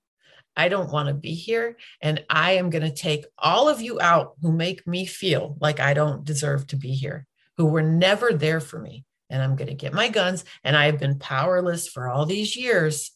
I 0.57 0.69
don't 0.69 0.93
want 0.93 1.09
to 1.09 1.15
be 1.15 1.35
here. 1.35 1.77
And 2.01 2.25
I 2.31 2.53
am 2.53 2.71
going 2.71 2.85
to 2.85 2.95
take 2.95 3.27
all 3.39 3.69
of 3.69 3.81
you 3.81 4.01
out 4.01 4.35
who 4.41 4.53
make 4.53 4.87
me 4.87 5.07
feel 5.07 5.57
like 5.61 5.81
I 5.81 5.95
don't 5.95 6.25
deserve 6.25 6.67
to 6.69 6.77
be 6.77 6.93
here, 6.93 7.27
who 7.57 7.67
were 7.67 7.83
never 7.83 8.33
there 8.33 8.61
for 8.61 8.79
me. 8.79 9.05
And 9.31 9.43
I'm 9.43 9.57
going 9.57 9.69
to 9.69 9.75
get 9.75 9.93
my 9.93 10.09
guns. 10.09 10.45
And 10.63 10.77
I 10.77 10.87
have 10.87 10.99
been 10.99 11.19
powerless 11.19 11.89
for 11.89 12.09
all 12.09 12.27
these 12.27 12.57
years. 12.57 13.11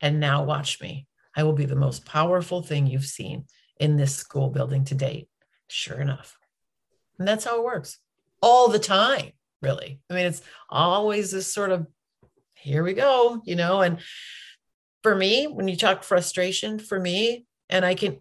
And 0.00 0.18
now 0.18 0.44
watch 0.44 0.80
me. 0.80 1.06
I 1.36 1.44
will 1.44 1.52
be 1.52 1.66
the 1.66 1.76
most 1.76 2.04
powerful 2.04 2.62
thing 2.62 2.86
you've 2.86 3.06
seen 3.06 3.44
in 3.78 3.96
this 3.96 4.14
school 4.14 4.50
building 4.50 4.84
to 4.86 4.94
date. 4.94 5.28
Sure 5.68 6.00
enough. 6.00 6.36
And 7.18 7.28
that's 7.28 7.44
how 7.44 7.58
it 7.58 7.64
works 7.64 7.98
all 8.40 8.68
the 8.68 8.78
time, 8.78 9.32
really. 9.62 10.00
I 10.10 10.14
mean, 10.14 10.26
it's 10.26 10.42
always 10.68 11.30
this 11.30 11.52
sort 11.52 11.70
of 11.70 11.86
here 12.54 12.82
we 12.82 12.92
go, 12.92 13.40
you 13.44 13.56
know. 13.56 13.80
And 13.80 13.98
for 15.02 15.14
me, 15.14 15.46
when 15.46 15.68
you 15.68 15.76
talk 15.76 16.04
frustration, 16.04 16.78
for 16.78 16.98
me, 16.98 17.46
and 17.68 17.84
I 17.84 17.94
can, 17.94 18.18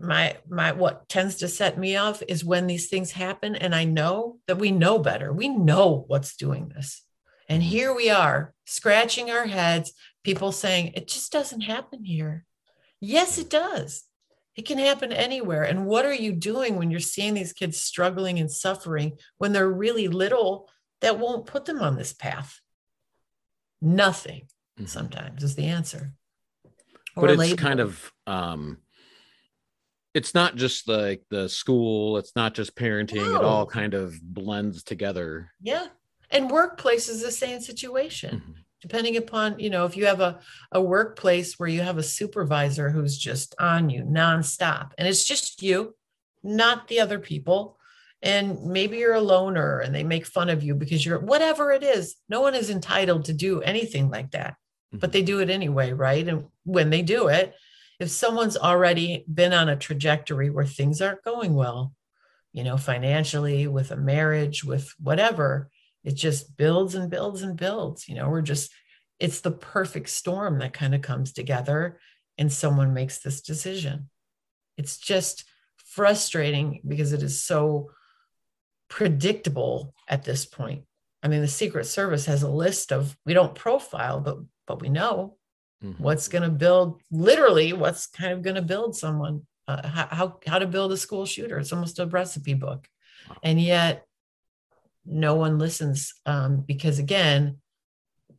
my, 0.00 0.36
my, 0.48 0.72
what 0.72 1.08
tends 1.08 1.36
to 1.36 1.48
set 1.48 1.78
me 1.78 1.96
off 1.96 2.22
is 2.28 2.44
when 2.44 2.66
these 2.66 2.88
things 2.88 3.12
happen 3.12 3.54
and 3.54 3.74
I 3.74 3.84
know 3.84 4.38
that 4.46 4.58
we 4.58 4.70
know 4.70 4.98
better. 4.98 5.32
We 5.32 5.48
know 5.48 6.04
what's 6.08 6.36
doing 6.36 6.68
this. 6.68 7.02
And 7.48 7.62
mm-hmm. 7.62 7.70
here 7.70 7.94
we 7.94 8.10
are 8.10 8.54
scratching 8.64 9.30
our 9.30 9.46
heads, 9.46 9.92
people 10.24 10.52
saying, 10.52 10.92
it 10.94 11.08
just 11.08 11.32
doesn't 11.32 11.62
happen 11.62 12.04
here. 12.04 12.44
Yes, 13.00 13.38
it 13.38 13.50
does. 13.50 14.04
It 14.56 14.66
can 14.66 14.78
happen 14.78 15.12
anywhere. 15.12 15.64
And 15.64 15.86
what 15.86 16.06
are 16.06 16.14
you 16.14 16.32
doing 16.32 16.76
when 16.76 16.90
you're 16.90 16.98
seeing 16.98 17.34
these 17.34 17.52
kids 17.52 17.80
struggling 17.80 18.38
and 18.40 18.50
suffering 18.50 19.18
when 19.36 19.52
they're 19.52 19.70
really 19.70 20.08
little 20.08 20.68
that 21.02 21.18
won't 21.18 21.46
put 21.46 21.66
them 21.66 21.80
on 21.80 21.96
this 21.96 22.14
path? 22.14 22.58
Nothing 23.82 24.48
mm-hmm. 24.78 24.86
sometimes 24.86 25.42
is 25.42 25.54
the 25.54 25.66
answer. 25.66 26.12
Or 27.14 27.26
but 27.26 27.40
it's 27.40 27.54
kind 27.54 27.80
of 27.80 28.12
um 28.26 28.78
it's 30.14 30.34
not 30.34 30.56
just 30.56 30.88
like 30.88 31.22
the 31.30 31.48
school, 31.48 32.16
it's 32.16 32.34
not 32.34 32.54
just 32.54 32.74
parenting, 32.74 33.16
no. 33.16 33.36
it 33.36 33.42
all 33.42 33.66
kind 33.66 33.92
of 33.92 34.18
blends 34.22 34.82
together. 34.82 35.52
Yeah. 35.60 35.88
And 36.30 36.50
workplace 36.50 37.08
is 37.08 37.22
the 37.22 37.32
same 37.32 37.60
situation. 37.60 38.36
Mm-hmm 38.36 38.52
depending 38.82 39.16
upon 39.16 39.58
you 39.58 39.70
know 39.70 39.86
if 39.86 39.96
you 39.96 40.04
have 40.04 40.20
a, 40.20 40.38
a 40.70 40.80
workplace 40.80 41.58
where 41.58 41.68
you 41.68 41.80
have 41.80 41.96
a 41.96 42.02
supervisor 42.02 42.90
who's 42.90 43.16
just 43.16 43.54
on 43.58 43.88
you 43.88 44.02
nonstop 44.02 44.90
and 44.98 45.08
it's 45.08 45.24
just 45.24 45.62
you 45.62 45.94
not 46.44 46.86
the 46.86 47.00
other 47.00 47.18
people 47.18 47.78
and 48.22 48.64
maybe 48.64 48.98
you're 48.98 49.14
a 49.14 49.20
loner 49.20 49.80
and 49.80 49.94
they 49.94 50.02
make 50.02 50.26
fun 50.26 50.48
of 50.48 50.62
you 50.62 50.74
because 50.74 51.04
you're 51.04 51.18
whatever 51.18 51.72
it 51.72 51.82
is 51.82 52.16
no 52.28 52.40
one 52.40 52.54
is 52.54 52.70
entitled 52.70 53.24
to 53.24 53.32
do 53.32 53.60
anything 53.62 54.10
like 54.10 54.30
that. 54.32 54.56
But 55.00 55.12
they 55.12 55.22
do 55.22 55.40
it 55.40 55.50
anyway 55.50 55.92
right? 55.92 56.26
And 56.26 56.44
when 56.64 56.90
they 56.90 57.02
do 57.02 57.28
it 57.28 57.54
if 57.98 58.10
someone's 58.10 58.56
already 58.56 59.24
been 59.32 59.54
on 59.54 59.68
a 59.68 59.76
trajectory 59.76 60.50
where 60.50 60.66
things 60.66 61.00
aren't 61.00 61.24
going 61.24 61.54
well 61.54 61.94
you 62.52 62.64
know 62.64 62.76
financially 62.76 63.66
with 63.66 63.90
a 63.90 63.96
marriage 63.96 64.64
with 64.64 64.94
whatever 64.98 65.70
it 66.04 66.14
just 66.14 66.56
builds 66.56 66.94
and 66.94 67.10
builds 67.10 67.42
and 67.42 67.56
builds 67.56 68.08
you 68.08 68.14
know 68.14 68.28
we're 68.28 68.42
just 68.42 68.72
it's 69.18 69.40
the 69.40 69.50
perfect 69.50 70.08
storm 70.08 70.58
that 70.58 70.72
kind 70.72 70.94
of 70.94 71.02
comes 71.02 71.32
together 71.32 71.98
and 72.38 72.52
someone 72.52 72.92
makes 72.92 73.18
this 73.18 73.40
decision. 73.40 74.10
It's 74.76 74.98
just 74.98 75.44
frustrating 75.76 76.80
because 76.86 77.12
it 77.12 77.22
is 77.22 77.42
so 77.42 77.90
predictable 78.88 79.94
at 80.08 80.24
this 80.24 80.44
point. 80.44 80.84
I 81.22 81.28
mean 81.28 81.40
the 81.40 81.48
secret 81.48 81.86
service 81.86 82.26
has 82.26 82.42
a 82.42 82.50
list 82.50 82.92
of 82.92 83.16
we 83.24 83.32
don't 83.34 83.54
profile 83.54 84.20
but 84.20 84.38
but 84.66 84.80
we 84.80 84.88
know 84.88 85.36
mm-hmm. 85.82 86.02
what's 86.02 86.28
going 86.28 86.42
to 86.42 86.50
build 86.50 87.00
literally 87.10 87.72
what's 87.72 88.06
kind 88.06 88.32
of 88.32 88.42
going 88.42 88.56
to 88.56 88.62
build 88.62 88.96
someone 88.96 89.42
uh, 89.68 89.86
how, 89.86 90.38
how 90.46 90.58
to 90.58 90.66
build 90.66 90.92
a 90.92 90.96
school 90.96 91.26
shooter 91.26 91.58
it's 91.58 91.72
almost 91.72 91.98
a 91.98 92.06
recipe 92.06 92.54
book 92.54 92.86
wow. 93.28 93.36
and 93.42 93.60
yet 93.60 94.06
no 95.04 95.34
one 95.34 95.58
listens 95.58 96.14
um, 96.26 96.64
because 96.66 96.98
again 96.98 97.58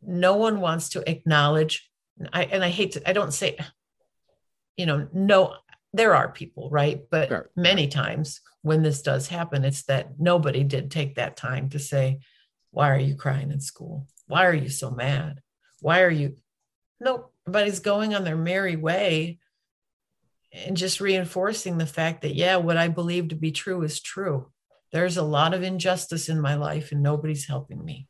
no 0.02 0.36
one 0.36 0.60
wants 0.60 0.90
to 0.90 1.10
acknowledge 1.10 1.90
I, 2.34 2.46
and 2.46 2.64
i 2.64 2.70
hate 2.70 2.94
to 2.94 3.10
i 3.10 3.14
don't 3.14 3.34
say 3.34 3.58
you 4.76 4.86
know 4.86 5.08
no 5.14 5.56
there 5.94 6.16
are 6.16 6.32
people 6.32 6.70
right 6.70 7.02
but 7.10 7.30
sure. 7.30 7.50
many 7.56 7.88
times 7.88 8.42
when 8.62 8.84
this 8.84 9.02
does 9.02 9.28
happen 9.28 9.66
it's 9.66 9.84
that 9.84 10.20
nobody 10.20 10.64
did 10.64 10.92
take 10.92 11.16
that 11.16 11.38
time 11.38 11.70
to 11.70 11.80
say 11.80 12.20
why 12.72 12.92
are 12.92 13.00
you 13.00 13.16
crying 13.16 13.52
in 13.52 13.60
school 13.60 14.08
why 14.28 14.46
are 14.46 14.54
you 14.54 14.70
so 14.70 14.92
mad 14.92 15.42
why 15.82 16.02
are 16.02 16.10
you 16.10 16.36
nobody's 17.00 17.80
going 17.80 18.16
on 18.16 18.24
their 18.24 18.38
merry 18.38 18.76
way 18.76 19.40
and 20.54 20.78
just 20.78 21.02
reinforcing 21.02 21.78
the 21.78 21.86
fact 21.86 22.22
that 22.22 22.36
yeah 22.36 22.56
what 22.56 22.78
i 22.78 22.88
believe 22.88 23.30
to 23.30 23.36
be 23.36 23.52
true 23.52 23.84
is 23.84 24.00
true 24.00 24.48
there's 24.92 25.18
a 25.18 25.24
lot 25.24 25.54
of 25.54 25.64
injustice 25.64 26.30
in 26.30 26.40
my 26.40 26.56
life 26.56 26.92
and 26.92 27.04
nobody's 27.04 27.46
helping 27.46 27.84
me. 27.84 28.08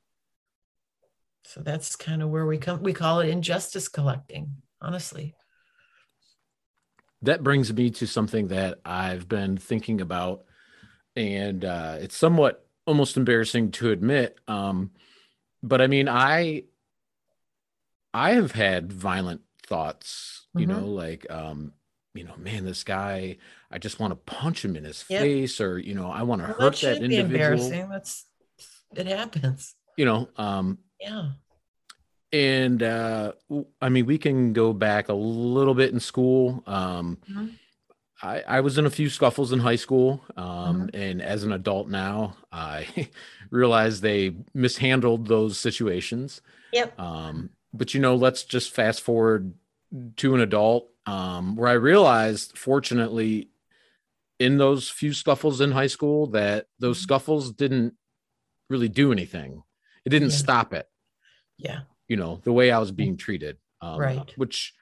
So 1.46 1.62
that's 1.62 1.96
kind 1.96 2.22
of 2.22 2.30
where 2.30 2.46
we 2.46 2.58
come. 2.58 2.84
We 2.84 2.94
call 2.94 3.22
it 3.22 3.30
injustice 3.30 3.88
collecting, 3.88 4.58
honestly. 4.82 5.34
That 7.22 7.44
brings 7.44 7.74
me 7.74 7.90
to 7.92 8.06
something 8.06 8.50
that 8.50 8.80
I've 8.86 9.28
been 9.28 9.58
thinking 9.58 10.02
about, 10.02 10.44
and 11.16 11.66
uh, 11.66 11.98
it's 12.00 12.16
somewhat 12.16 12.68
almost 12.86 13.18
embarrassing 13.18 13.72
to 13.72 13.90
admit. 13.90 14.38
Um, 14.48 14.92
but 15.64 15.82
I 15.82 15.88
mean, 15.88 16.08
I 16.08 16.64
I 18.18 18.32
have 18.32 18.52
had 18.52 18.92
violent 18.92 19.42
thoughts, 19.68 20.48
you 20.56 20.66
mm-hmm. 20.66 20.82
know, 20.82 20.88
like 20.88 21.30
um, 21.30 21.74
you 22.16 22.24
know, 22.24 22.34
man, 22.36 22.66
this 22.66 22.84
guy, 22.84 23.38
I 23.70 23.78
just 23.78 24.00
want 24.00 24.12
to 24.12 24.16
punch 24.16 24.66
him 24.66 24.76
in 24.76 24.86
his 24.86 25.06
yep. 25.08 25.22
face, 25.22 25.62
or 25.62 25.78
you 25.78 25.94
know, 25.94 26.10
I 26.10 26.24
want 26.24 26.42
to 26.42 26.48
well, 26.48 26.58
hurt 26.60 26.78
that, 26.78 26.96
that 26.96 27.04
individual. 27.04 27.32
embarrassing. 27.32 27.90
That's 27.90 28.26
it 28.96 29.06
happens. 29.06 29.76
You 29.98 30.06
know, 30.06 30.30
um, 30.36 30.80
yeah. 31.00 31.30
And 32.34 32.82
uh, 32.82 33.34
I 33.80 33.90
mean, 33.90 34.08
we 34.08 34.18
can 34.18 34.52
go 34.52 34.74
back 34.74 35.10
a 35.10 35.14
little 35.14 35.76
bit 35.76 35.94
in 35.94 36.00
school. 36.00 36.64
Um, 36.66 37.20
mm-hmm. 37.30 37.48
I, 38.24 38.44
I 38.48 38.60
was 38.62 38.80
in 38.80 38.88
a 38.88 38.90
few 38.90 39.12
scuffles 39.12 39.52
in 39.52 39.60
high 39.60 39.76
school, 39.76 40.24
um, 40.36 40.88
mm-hmm. 40.88 41.00
and 41.00 41.22
as 41.22 41.44
an 41.44 41.52
adult 41.52 41.88
now, 41.88 42.36
I 42.52 43.10
realize 43.52 44.02
they 44.02 44.36
mishandled 44.56 45.28
those 45.28 45.60
situations. 45.60 46.42
Yep. 46.74 47.00
Um, 47.00 47.52
but 47.74 47.94
you 47.94 48.00
know, 48.00 48.16
let's 48.16 48.44
just 48.44 48.74
fast 48.74 49.02
forward 49.02 49.54
to 50.18 50.36
an 50.36 50.42
adult 50.42 50.90
um, 51.06 51.56
where 51.56 51.70
I 51.70 51.74
realized, 51.74 52.58
fortunately, 52.58 53.50
in 54.40 54.58
those 54.58 54.90
few 54.90 55.14
scuffles 55.14 55.62
in 55.62 55.72
high 55.72 55.88
school, 55.88 56.28
that 56.28 56.68
those 56.80 56.98
mm-hmm. 56.98 57.04
scuffles 57.04 57.52
didn't 57.52 57.94
really 58.70 58.90
do 58.90 59.12
anything. 59.12 59.64
It 60.06 60.10
didn't 60.10 60.32
yeah. 60.32 60.38
stop 60.38 60.74
it. 60.74 60.88
Yeah. 61.58 61.82
You 62.08 62.18
know, 62.18 62.42
the 62.44 62.54
way 62.54 62.72
I 62.72 62.80
was 62.80 62.92
being 62.92 63.18
treated. 63.18 63.58
Um, 63.82 64.00
right. 64.00 64.32
Which 64.36 64.74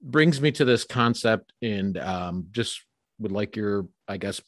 brings 0.00 0.40
me 0.40 0.52
to 0.52 0.64
this 0.64 0.84
concept 0.84 1.52
and 1.62 1.96
um, 1.98 2.46
just 2.50 2.82
would 3.18 3.32
like 3.32 3.56
your, 3.56 3.86
I 4.06 4.16
guess, 4.16 4.40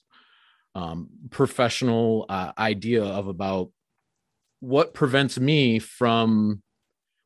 um, 0.74 1.08
professional 1.30 2.26
uh, 2.28 2.52
idea 2.56 3.02
of 3.02 3.26
about 3.26 3.70
what 4.60 4.94
prevents 4.94 5.38
me 5.38 5.78
from 5.78 6.62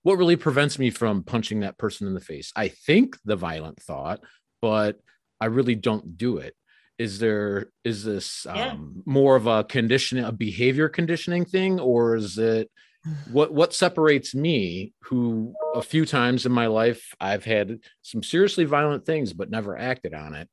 what 0.05 0.19
really 0.19 0.37
prevents 0.37 0.79
me 0.79 0.91
from 0.91 1.25
punching 1.25 1.61
that 1.61 1.79
person 1.79 2.07
in 2.07 2.15
the 2.15 2.21
face? 2.21 2.53
I 2.55 2.69
think 2.69 3.17
the 3.25 3.37
violent 3.37 3.83
thought, 3.83 4.21
but 4.63 5.01
I 5.41 5.47
really 5.47 5.75
don't 5.75 6.17
do 6.17 6.37
it. 6.37 6.55
Is 6.99 7.19
there 7.19 7.71
is 7.83 8.05
this 8.05 8.47
um, 8.47 8.57
yeah. 8.57 8.77
more 9.07 9.35
of 9.35 9.49
a 9.49 9.65
conditioning, 9.65 10.25
a 10.25 10.31
behavior 10.31 10.89
conditioning 10.89 11.45
thing, 11.45 11.81
or 11.81 12.15
is 12.15 12.39
it 12.39 12.71
what 13.33 13.53
what 13.53 13.75
separates 13.75 14.35
me, 14.35 14.93
who 15.05 15.55
a 15.75 15.83
few 15.83 16.05
times 16.05 16.47
in 16.47 16.53
my 16.53 16.67
life 16.67 17.15
I've 17.19 17.45
had 17.45 17.81
some 18.03 18.23
seriously 18.23 18.65
violent 18.65 19.07
things 19.07 19.33
but 19.33 19.51
never 19.51 19.77
acted 19.77 20.13
on 20.13 20.35
it, 20.35 20.49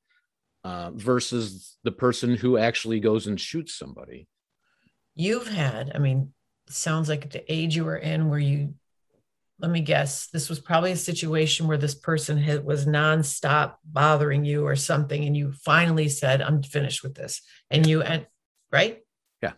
uh, 0.63 0.91
versus 0.95 1.77
the 1.83 1.91
person 1.91 2.35
who 2.35 2.57
actually 2.57 3.01
goes 3.01 3.27
and 3.27 3.39
shoots 3.39 3.77
somebody? 3.77 4.27
You've 5.13 5.47
had, 5.47 5.91
I 5.93 5.99
mean, 5.99 6.33
sounds 6.69 7.09
like 7.09 7.29
the 7.31 7.43
age 7.51 7.75
you 7.75 7.83
were 7.83 7.97
in 7.97 8.29
where 8.29 8.39
you 8.39 8.75
let 9.61 9.69
me 9.71 9.81
guess, 9.81 10.27
this 10.27 10.49
was 10.49 10.59
probably 10.59 10.91
a 10.91 10.97
situation 10.97 11.67
where 11.67 11.77
this 11.77 11.93
person 11.95 12.37
had, 12.37 12.65
was 12.65 12.85
nonstop 12.85 13.75
bothering 13.85 14.43
you 14.43 14.65
or 14.65 14.75
something, 14.75 15.23
and 15.23 15.37
you 15.37 15.51
finally 15.51 16.09
said, 16.09 16.41
"I'm 16.41 16.63
finished 16.63 17.03
with 17.03 17.13
this," 17.13 17.41
and 17.69 17.85
you 17.85 18.01
and 18.01 18.25
right, 18.71 18.99
yeah, 19.41 19.53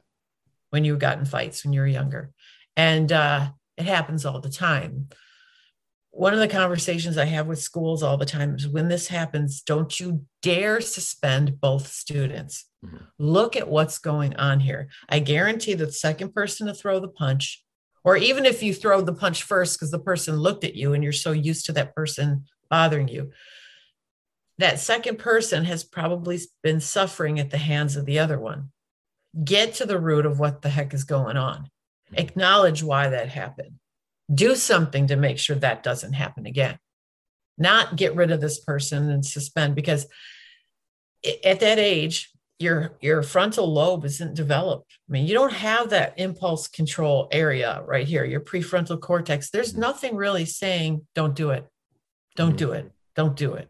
when 0.72 0.84
you 0.84 0.98
got 0.98 1.20
in 1.20 1.26
fights 1.26 1.64
when 1.64 1.74
you 1.74 1.82
were 1.82 1.88
younger, 1.88 2.32
And 2.76 3.12
uh, 3.12 3.50
it 3.78 3.86
happens 3.86 4.26
all 4.26 4.40
the 4.40 4.50
time. 4.50 5.10
One 6.12 6.34
of 6.34 6.40
the 6.40 6.48
conversations 6.48 7.18
I 7.18 7.26
have 7.26 7.48
with 7.48 7.60
schools 7.60 8.04
all 8.04 8.18
the 8.18 8.26
time 8.26 8.56
is 8.56 8.68
when 8.68 8.88
this 8.88 9.08
happens, 9.08 9.62
don't 9.62 10.00
you 10.00 10.26
dare 10.44 10.80
suspend 10.80 11.60
both 11.60 11.88
students. 11.88 12.66
Mm-hmm. 12.86 12.98
Look 13.18 13.56
at 13.56 13.68
what's 13.68 13.98
going 13.98 14.36
on 14.36 14.60
here. 14.60 14.90
I 15.10 15.20
guarantee 15.20 15.74
the 15.74 15.92
second 15.92 16.36
person 16.36 16.68
to 16.68 16.74
throw 16.74 17.00
the 17.00 17.08
punch, 17.08 17.64
or 18.04 18.18
even 18.18 18.46
if 18.46 18.62
you 18.62 18.74
throw 18.74 19.02
the 19.02 19.14
punch 19.14 19.44
first 19.44 19.78
because 19.78 19.92
the 19.92 20.00
person 20.00 20.36
looked 20.36 20.64
at 20.64 20.76
you 20.76 20.94
and 20.94 21.04
you're 21.04 21.14
so 21.14 21.32
used 21.32 21.66
to 21.66 21.72
that 21.74 21.96
person 21.96 22.46
bothering 22.70 23.08
you, 23.08 23.32
that 24.58 24.80
second 24.80 25.20
person 25.20 25.66
has 25.66 25.84
probably 25.84 26.40
been 26.62 26.80
suffering 26.80 27.40
at 27.40 27.50
the 27.50 27.58
hands 27.58 27.96
of 27.96 28.06
the 28.06 28.20
other 28.20 28.40
one. 28.40 28.72
Get 29.44 29.76
to 29.76 29.86
the 29.86 30.00
root 30.00 30.26
of 30.26 30.40
what 30.40 30.62
the 30.62 30.70
heck 30.70 30.94
is 30.94 31.06
going 31.06 31.38
on. 31.38 31.70
Acknowledge 32.14 32.84
why 32.84 33.10
that 33.10 33.30
happened. 33.30 33.80
Do 34.34 34.56
something 34.56 35.08
to 35.08 35.16
make 35.16 35.40
sure 35.40 35.56
that 35.56 35.84
doesn't 35.84 36.14
happen 36.14 36.46
again. 36.46 36.78
Not 37.58 37.96
get 37.96 38.16
rid 38.16 38.32
of 38.32 38.42
this 38.42 38.60
person 38.60 39.10
and 39.10 39.26
suspend 39.26 39.76
because 39.76 40.08
at 41.44 41.62
that 41.62 41.80
age, 41.80 42.30
your 42.60 42.98
your 43.02 43.24
frontal 43.24 43.72
lobe 43.72 44.06
isn't 44.06 44.36
developed. 44.36 44.98
I 45.10 45.12
mean, 45.12 45.26
you 45.26 45.34
don't 45.34 45.54
have 45.54 45.90
that 45.90 46.14
impulse 46.18 46.68
control 46.68 47.28
area 47.32 47.84
right 47.86 48.08
here, 48.08 48.24
your 48.24 48.42
prefrontal 48.42 49.00
cortex. 49.00 49.50
There's 49.50 49.72
mm-hmm. 49.72 49.82
nothing 49.82 50.16
really 50.16 50.46
saying 50.46 51.06
don't 51.16 51.36
do 51.36 51.52
it. 51.52 51.68
Don't 52.36 52.58
do 52.58 52.72
it. 52.72 52.92
Don't 53.16 53.36
do 53.36 53.54
it. 53.54 53.70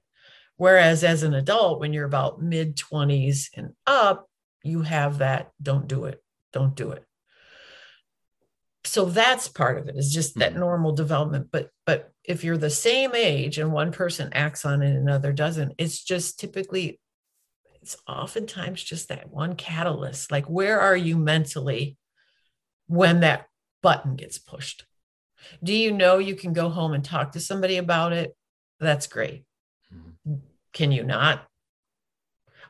Whereas 0.58 1.04
as 1.04 1.24
an 1.24 1.34
adult, 1.34 1.80
when 1.80 1.94
you're 1.94 2.06
about 2.06 2.42
mid 2.42 2.78
20s 2.78 3.50
and 3.56 3.74
up, 3.88 4.30
you 4.64 4.82
have 4.82 5.18
that 5.18 5.52
don't 5.62 5.88
do 5.88 6.06
it, 6.06 6.24
don't 6.54 6.76
do 6.76 6.92
it. 6.92 7.04
So 8.86 9.06
that's 9.06 9.48
part 9.48 9.78
of 9.78 9.88
it 9.88 9.96
is 9.96 10.14
just 10.14 10.36
that 10.36 10.52
mm-hmm. 10.52 10.60
normal 10.60 10.92
development. 10.92 11.48
But 11.52 11.70
but 11.86 12.12
if 12.24 12.44
you're 12.44 12.58
the 12.58 12.70
same 12.70 13.16
age 13.16 13.58
and 13.58 13.72
one 13.72 13.92
person 13.92 14.30
acts 14.34 14.66
on 14.66 14.82
it 14.82 14.90
and 14.90 14.98
another 14.98 15.34
doesn't, 15.34 15.74
it's 15.78 16.04
just 16.04 16.40
typically 16.40 17.00
it's 17.84 17.98
oftentimes 18.08 18.82
just 18.82 19.10
that 19.10 19.30
one 19.30 19.56
catalyst. 19.56 20.32
Like 20.32 20.46
where 20.46 20.80
are 20.80 20.96
you 20.96 21.18
mentally 21.18 21.98
when 22.88 23.20
that 23.20 23.48
button 23.82 24.16
gets 24.16 24.38
pushed? 24.38 24.86
Do 25.62 25.74
you 25.74 25.92
know 25.92 26.18
you 26.18 26.36
can 26.36 26.54
go 26.54 26.70
home 26.70 26.94
and 26.94 27.04
talk 27.04 27.34
to 27.34 27.42
somebody 27.42 27.76
about 27.76 28.14
it? 28.14 28.34
That's 28.80 29.08
great. 29.08 29.44
Can 30.72 30.94
you 30.94 31.04
not? 31.04 31.46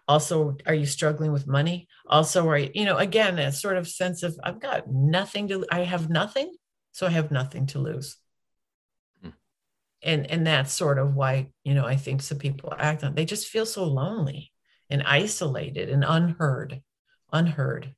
Also, 0.08 0.58
are 0.66 0.74
you 0.74 0.88
struggling 0.88 1.32
with 1.32 1.46
money? 1.46 1.88
Also, 2.08 2.50
are 2.50 2.58
you, 2.58 2.72
you 2.74 2.86
know, 2.86 2.98
again, 2.98 3.38
a 3.38 3.52
sort 3.52 3.78
of 3.78 3.88
sense 3.88 4.24
of 4.24 4.36
I've 4.44 4.60
got 4.60 4.92
nothing 4.92 5.48
to, 5.50 5.64
I 5.72 5.82
have 5.82 6.10
nothing, 6.10 6.52
so 6.92 7.06
I 7.06 7.12
have 7.12 7.30
nothing 7.30 7.68
to 7.68 7.80
lose. 7.80 8.18
Hmm. 9.22 9.30
And 10.02 10.30
and 10.30 10.48
that's 10.48 10.74
sort 10.74 10.98
of 10.98 11.14
why, 11.14 11.52
you 11.64 11.76
know, 11.76 11.86
I 11.86 11.98
think 11.98 12.24
some 12.24 12.40
people 12.40 12.74
act 12.76 13.04
on 13.04 13.14
they 13.14 13.26
just 13.26 13.48
feel 13.48 13.68
so 13.68 13.86
lonely 13.86 14.53
and 14.94 15.02
isolated 15.04 15.90
and 15.90 16.06
unheard, 16.08 16.82
unheard. 17.34 17.96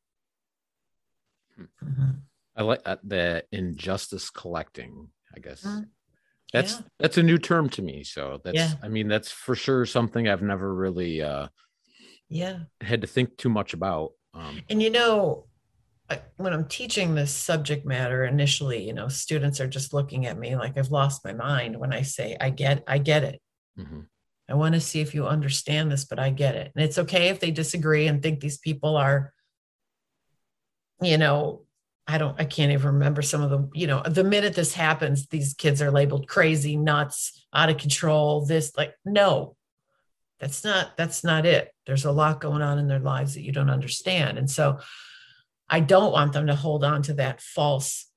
Hmm. 1.55 1.63
Mm-hmm. 1.83 2.11
I 2.55 2.63
like 2.63 2.81
uh, 2.85 2.95
the 3.03 3.43
injustice 3.51 4.29
collecting, 4.29 5.09
I 5.35 5.39
guess. 5.39 5.61
Mm-hmm. 5.61 5.83
That's 6.53 6.73
yeah. 6.73 6.81
that's 6.99 7.17
a 7.17 7.23
new 7.23 7.37
term 7.37 7.67
to 7.71 7.81
me. 7.81 8.03
So 8.05 8.39
that's 8.43 8.55
yeah. 8.55 8.73
I 8.81 8.87
mean 8.87 9.09
that's 9.09 9.29
for 9.29 9.55
sure 9.55 9.85
something 9.85 10.27
I've 10.27 10.41
never 10.41 10.73
really 10.73 11.21
uh 11.21 11.47
yeah 12.29 12.59
had 12.79 13.01
to 13.01 13.07
think 13.07 13.35
too 13.35 13.49
much 13.49 13.73
about. 13.73 14.11
Um, 14.33 14.61
and 14.69 14.81
you 14.81 14.89
know, 14.89 15.47
I, 16.09 16.21
when 16.37 16.53
I'm 16.53 16.67
teaching 16.67 17.13
this 17.13 17.31
subject 17.31 17.85
matter 17.85 18.23
initially, 18.23 18.85
you 18.87 18.93
know, 18.93 19.09
students 19.09 19.59
are 19.59 19.67
just 19.67 19.93
looking 19.93 20.27
at 20.27 20.37
me 20.37 20.55
like 20.55 20.77
I've 20.77 20.91
lost 20.91 21.25
my 21.25 21.33
mind 21.33 21.77
when 21.77 21.91
I 21.91 22.03
say 22.03 22.37
I 22.39 22.51
get 22.51 22.85
I 22.87 22.99
get 22.99 23.23
it. 23.23 23.41
Mm-hmm. 23.77 24.01
I 24.47 24.53
want 24.53 24.75
to 24.75 24.81
see 24.81 25.01
if 25.01 25.15
you 25.15 25.25
understand 25.25 25.91
this, 25.91 26.05
but 26.05 26.19
I 26.19 26.29
get 26.29 26.55
it. 26.55 26.71
And 26.75 26.83
it's 26.83 26.99
okay 26.99 27.29
if 27.29 27.39
they 27.39 27.51
disagree 27.51 28.07
and 28.07 28.21
think 28.21 28.39
these 28.39 28.57
people 28.57 28.95
are, 28.95 29.33
you 31.01 31.17
know, 31.17 31.63
I 32.07 32.19
don't, 32.19 32.39
I 32.39 32.45
can't 32.45 32.71
even 32.71 32.93
remember 32.93 33.23
some 33.23 33.41
of 33.41 33.49
the, 33.49 33.67
you 33.73 33.87
know, 33.87 34.03
the 34.03 34.23
minute 34.23 34.53
this 34.53 34.73
happens, 34.73 35.25
these 35.27 35.55
kids 35.55 35.81
are 35.81 35.89
labeled 35.89 36.27
crazy, 36.27 36.77
nuts, 36.77 37.47
out 37.53 37.69
of 37.69 37.77
control, 37.77 38.45
this, 38.45 38.71
like, 38.77 38.93
no, 39.03 39.55
that's 40.39 40.63
not, 40.63 40.95
that's 40.97 41.23
not 41.23 41.47
it. 41.47 41.71
There's 41.87 42.05
a 42.05 42.11
lot 42.11 42.41
going 42.41 42.61
on 42.61 42.77
in 42.77 42.87
their 42.87 42.99
lives 42.99 43.33
that 43.33 43.41
you 43.41 43.51
don't 43.51 43.71
understand. 43.71 44.37
And 44.37 44.49
so 44.49 44.79
I 45.67 45.79
don't 45.79 46.11
want 46.11 46.33
them 46.33 46.47
to 46.47 46.55
hold 46.55 46.83
on 46.83 47.01
to 47.03 47.15
that 47.15 47.41
false 47.41 48.07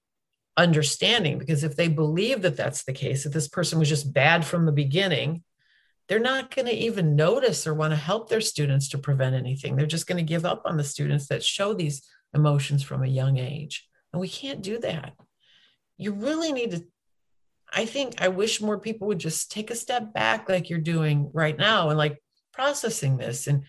understanding 0.58 1.38
because 1.38 1.64
if 1.64 1.76
they 1.76 1.88
believe 1.88 2.42
that 2.42 2.56
that's 2.56 2.84
the 2.84 2.92
case, 2.92 3.24
that 3.24 3.32
this 3.32 3.48
person 3.48 3.78
was 3.78 3.88
just 3.88 4.12
bad 4.12 4.44
from 4.44 4.66
the 4.66 4.72
beginning, 4.72 5.42
they're 6.08 6.18
not 6.18 6.54
going 6.54 6.66
to 6.66 6.74
even 6.74 7.16
notice 7.16 7.66
or 7.66 7.74
want 7.74 7.92
to 7.92 7.96
help 7.96 8.28
their 8.28 8.40
students 8.40 8.88
to 8.88 8.98
prevent 8.98 9.34
anything. 9.34 9.76
They're 9.76 9.86
just 9.86 10.06
going 10.06 10.16
to 10.16 10.22
give 10.22 10.46
up 10.46 10.62
on 10.64 10.76
the 10.76 10.84
students 10.84 11.28
that 11.28 11.44
show 11.44 11.74
these 11.74 12.02
emotions 12.34 12.82
from 12.82 13.02
a 13.02 13.08
young 13.08 13.38
age. 13.38 13.86
And 14.12 14.20
we 14.20 14.28
can't 14.28 14.62
do 14.62 14.78
that. 14.78 15.12
You 15.98 16.12
really 16.12 16.52
need 16.52 16.70
to. 16.72 16.84
I 17.70 17.84
think 17.84 18.22
I 18.22 18.28
wish 18.28 18.62
more 18.62 18.78
people 18.78 19.08
would 19.08 19.18
just 19.18 19.52
take 19.52 19.70
a 19.70 19.76
step 19.76 20.14
back, 20.14 20.48
like 20.48 20.70
you're 20.70 20.78
doing 20.78 21.30
right 21.34 21.56
now, 21.56 21.90
and 21.90 21.98
like 21.98 22.22
processing 22.52 23.18
this 23.18 23.46
and 23.46 23.64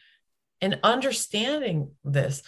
and 0.62 0.80
understanding 0.84 1.92
this. 2.06 2.42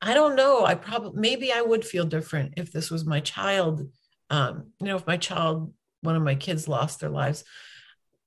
I 0.00 0.14
don't 0.14 0.36
know. 0.36 0.64
I 0.64 0.74
probably 0.74 1.20
maybe 1.20 1.52
I 1.52 1.60
would 1.60 1.84
feel 1.84 2.06
different 2.06 2.54
if 2.56 2.72
this 2.72 2.90
was 2.90 3.04
my 3.04 3.20
child. 3.20 3.88
Um, 4.30 4.72
you 4.80 4.86
know, 4.86 4.96
if 4.96 5.06
my 5.06 5.18
child, 5.18 5.74
one 6.00 6.16
of 6.16 6.22
my 6.22 6.34
kids 6.34 6.66
lost 6.66 7.00
their 7.00 7.10
lives, 7.10 7.44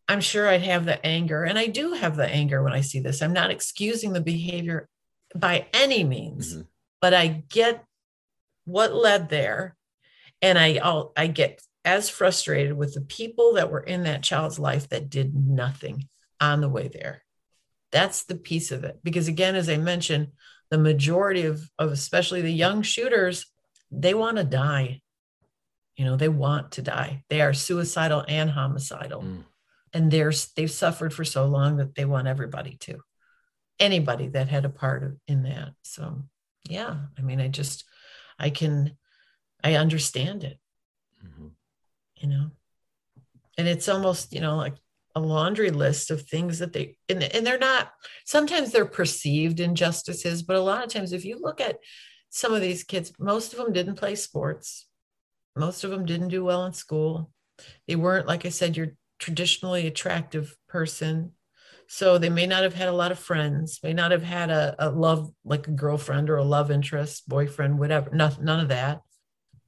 I'm 0.07 0.21
sure 0.21 0.47
I'd 0.47 0.61
have 0.61 0.85
the 0.85 1.03
anger. 1.05 1.43
And 1.43 1.57
I 1.57 1.67
do 1.67 1.93
have 1.93 2.15
the 2.15 2.27
anger 2.27 2.61
when 2.61 2.73
I 2.73 2.81
see 2.81 2.99
this. 2.99 3.21
I'm 3.21 3.33
not 3.33 3.51
excusing 3.51 4.13
the 4.13 4.21
behavior 4.21 4.87
by 5.35 5.67
any 5.73 6.03
means. 6.03 6.53
Mm-hmm 6.53 6.61
but 7.05 7.13
I 7.13 7.27
get 7.27 7.85
what 8.65 8.95
led 8.95 9.29
there. 9.29 9.75
And 10.41 10.57
I 10.57 10.79
I'll, 10.81 11.13
I 11.15 11.27
get 11.27 11.61
as 11.83 12.09
frustrated 12.09 12.73
with 12.73 12.95
the 12.95 13.01
people 13.01 13.53
that 13.53 13.71
were 13.71 13.79
in 13.79 14.05
that 14.05 14.23
child's 14.23 14.57
life 14.57 14.89
that 14.89 15.11
did 15.11 15.35
nothing 15.35 16.09
on 16.41 16.61
the 16.61 16.67
way 16.67 16.87
there. 16.87 17.23
That's 17.91 18.23
the 18.23 18.33
piece 18.33 18.71
of 18.71 18.83
it. 18.83 19.01
Because 19.03 19.27
again, 19.27 19.55
as 19.55 19.69
I 19.69 19.77
mentioned, 19.77 20.29
the 20.71 20.79
majority 20.79 21.45
of, 21.45 21.69
of 21.77 21.91
especially 21.91 22.41
the 22.41 22.51
young 22.51 22.81
shooters, 22.81 23.45
they 23.91 24.15
want 24.15 24.37
to 24.37 24.43
die. 24.43 25.01
You 25.97 26.05
know, 26.05 26.15
they 26.15 26.27
want 26.27 26.71
to 26.71 26.81
die. 26.81 27.23
They 27.29 27.41
are 27.41 27.53
suicidal 27.53 28.25
and 28.27 28.49
homicidal. 28.49 29.21
Mm. 29.21 29.43
And 29.95 30.11
they're 30.11 30.33
they've 30.55 30.69
suffered 30.69 31.13
for 31.13 31.25
so 31.25 31.45
long 31.45 31.77
that 31.77 31.95
they 31.95 32.05
want 32.05 32.27
everybody 32.27 32.75
to. 32.81 32.99
Anybody 33.79 34.27
that 34.29 34.49
had 34.49 34.65
a 34.65 34.69
part 34.69 35.03
of, 35.03 35.17
in 35.27 35.43
that. 35.43 35.73
So 35.81 36.25
yeah 36.69 36.95
i 37.17 37.21
mean 37.21 37.39
i 37.39 37.47
just 37.47 37.85
i 38.39 38.49
can 38.49 38.95
i 39.63 39.75
understand 39.75 40.43
it 40.43 40.59
mm-hmm. 41.25 41.47
you 42.17 42.29
know 42.29 42.51
and 43.57 43.67
it's 43.67 43.89
almost 43.89 44.33
you 44.33 44.41
know 44.41 44.57
like 44.57 44.75
a 45.17 45.19
laundry 45.19 45.71
list 45.71 46.11
of 46.11 46.23
things 46.23 46.59
that 46.59 46.73
they 46.73 46.97
and, 47.07 47.23
and 47.23 47.45
they're 47.45 47.57
not 47.57 47.91
sometimes 48.25 48.71
they're 48.71 48.85
perceived 48.85 49.59
injustices 49.59 50.43
but 50.43 50.57
a 50.57 50.61
lot 50.61 50.83
of 50.83 50.91
times 50.91 51.13
if 51.13 51.23
you 51.23 51.39
look 51.39 51.61
at 51.61 51.77
some 52.29 52.53
of 52.53 52.61
these 52.61 52.83
kids 52.83 53.13
most 53.19 53.53
of 53.53 53.59
them 53.59 53.71
didn't 53.71 53.95
play 53.95 54.15
sports 54.15 54.87
most 55.55 55.83
of 55.83 55.91
them 55.91 56.05
didn't 56.05 56.27
do 56.29 56.43
well 56.43 56.65
in 56.65 56.73
school 56.73 57.31
they 57.87 57.95
weren't 57.95 58.27
like 58.27 58.45
i 58.45 58.49
said 58.49 58.75
your 58.75 58.87
traditionally 59.19 59.87
attractive 59.87 60.55
person 60.67 61.31
so 61.87 62.17
they 62.17 62.29
may 62.29 62.47
not 62.47 62.63
have 62.63 62.73
had 62.73 62.89
a 62.89 62.93
lot 62.93 63.11
of 63.11 63.19
friends, 63.19 63.79
may 63.83 63.93
not 63.93 64.11
have 64.11 64.23
had 64.23 64.49
a, 64.49 64.75
a 64.79 64.89
love, 64.89 65.31
like 65.43 65.67
a 65.67 65.71
girlfriend 65.71 66.29
or 66.29 66.37
a 66.37 66.43
love 66.43 66.71
interest, 66.71 67.29
boyfriend, 67.29 67.77
whatever, 67.77 68.09
none, 68.11 68.35
none 68.41 68.59
of 68.59 68.69
that. 68.69 69.01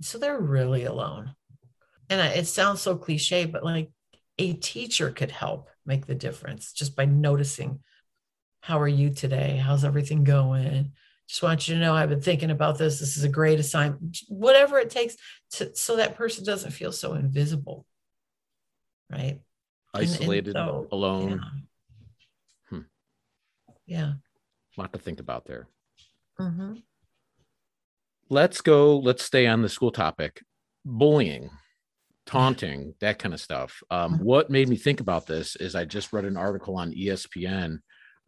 So 0.02 0.18
they're 0.18 0.40
really 0.40 0.86
alone. 0.86 1.36
And 2.10 2.22
it 2.36 2.48
sounds 2.48 2.82
so 2.82 2.96
cliche, 2.96 3.46
but 3.46 3.64
like 3.64 3.92
a 4.38 4.54
teacher 4.54 5.12
could 5.12 5.32
help 5.32 5.70
make 5.86 6.06
the 6.06 6.16
difference 6.16 6.74
just 6.74 6.96
by 6.96 7.06
noticing 7.06 7.80
how 8.62 8.80
are 8.80 8.88
you 8.88 9.12
today? 9.12 9.62
How's 9.64 9.86
everything 9.86 10.24
going? 10.24 10.92
Just 11.28 11.44
want 11.44 11.68
you 11.68 11.76
to 11.76 11.82
know 11.82 11.94
I've 11.94 12.10
been 12.10 12.22
thinking 12.22 12.52
about 12.52 12.78
this. 12.78 13.00
This 13.00 13.18
is 13.18 13.24
a 13.24 13.30
great 13.30 13.60
assignment. 13.60 14.20
Whatever 14.28 14.80
it 14.80 14.90
takes 14.90 15.16
to 15.52 15.76
so 15.76 15.98
that 15.98 16.16
person 16.16 16.44
doesn't 16.44 16.72
feel 16.72 16.92
so 16.92 17.14
invisible. 17.14 17.86
Right. 19.10 19.40
Isolated, 19.94 20.56
and, 20.56 20.70
and 20.70 20.84
so, 20.84 20.88
alone. 20.92 21.30
Yeah 21.30 21.62
yeah 23.88 24.12
a 24.78 24.82
lot 24.82 24.94
to 24.94 25.00
think 25.00 25.20
about 25.20 25.46
there 25.46 25.68
mm-hmm. 26.40 26.74
let's 28.30 28.62
go 28.62 28.98
let's 28.98 29.24
stay 29.24 29.48
on 29.48 29.62
the 29.62 29.70
school 29.70 29.92
topic 29.92 30.44
bullying 30.86 31.50
taunting 32.26 32.94
that 33.00 33.18
kind 33.18 33.34
of 33.34 33.40
stuff 33.40 33.82
um, 33.90 34.16
mm-hmm. 34.16 34.24
what 34.24 34.50
made 34.50 34.70
me 34.70 34.76
think 34.76 35.00
about 35.00 35.26
this 35.26 35.56
is 35.56 35.74
i 35.74 35.86
just 35.86 36.14
read 36.14 36.26
an 36.26 36.38
article 36.38 36.76
on 36.76 36.94
espn 36.94 37.80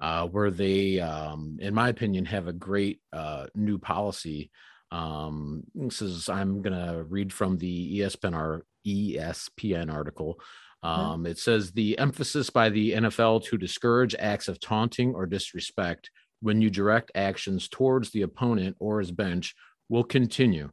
uh, 0.01 0.25
where 0.27 0.49
they 0.49 0.99
um, 1.01 1.57
in 1.59 1.73
my 1.73 1.89
opinion 1.89 2.23
have 2.23 2.47
a 2.47 2.53
great 2.53 3.01
uh, 3.13 3.45
new 3.53 3.77
policy 3.77 4.49
Um, 4.91 5.63
this 5.75 6.01
is 6.01 6.29
I'm 6.29 6.63
gonna 6.63 7.03
read 7.03 7.31
from 7.31 7.57
the 7.57 7.99
ESPN, 7.99 8.61
ESPN 8.87 9.93
article. 9.93 10.39
Um, 10.81 11.25
It 11.25 11.37
says 11.37 11.71
the 11.71 11.97
emphasis 11.97 12.49
by 12.49 12.69
the 12.69 12.93
NFL 12.93 13.43
to 13.45 13.57
discourage 13.57 14.15
acts 14.17 14.47
of 14.47 14.59
taunting 14.59 15.13
or 15.13 15.25
disrespect 15.25 16.09
when 16.41 16.61
you 16.61 16.69
direct 16.69 17.11
actions 17.15 17.67
towards 17.67 18.11
the 18.11 18.21
opponent 18.21 18.77
or 18.79 18.99
his 18.99 19.11
bench 19.11 19.55
will 19.89 20.03
continue. 20.05 20.71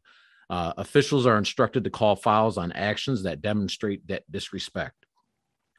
Uh, 0.49 0.73
officials 0.77 1.27
are 1.27 1.39
instructed 1.39 1.83
to 1.85 1.91
call 1.91 2.15
fouls 2.15 2.57
on 2.57 2.71
actions 2.73 3.25
that 3.25 3.43
demonstrate 3.43 4.07
that 4.07 4.23
disrespect. 4.31 4.95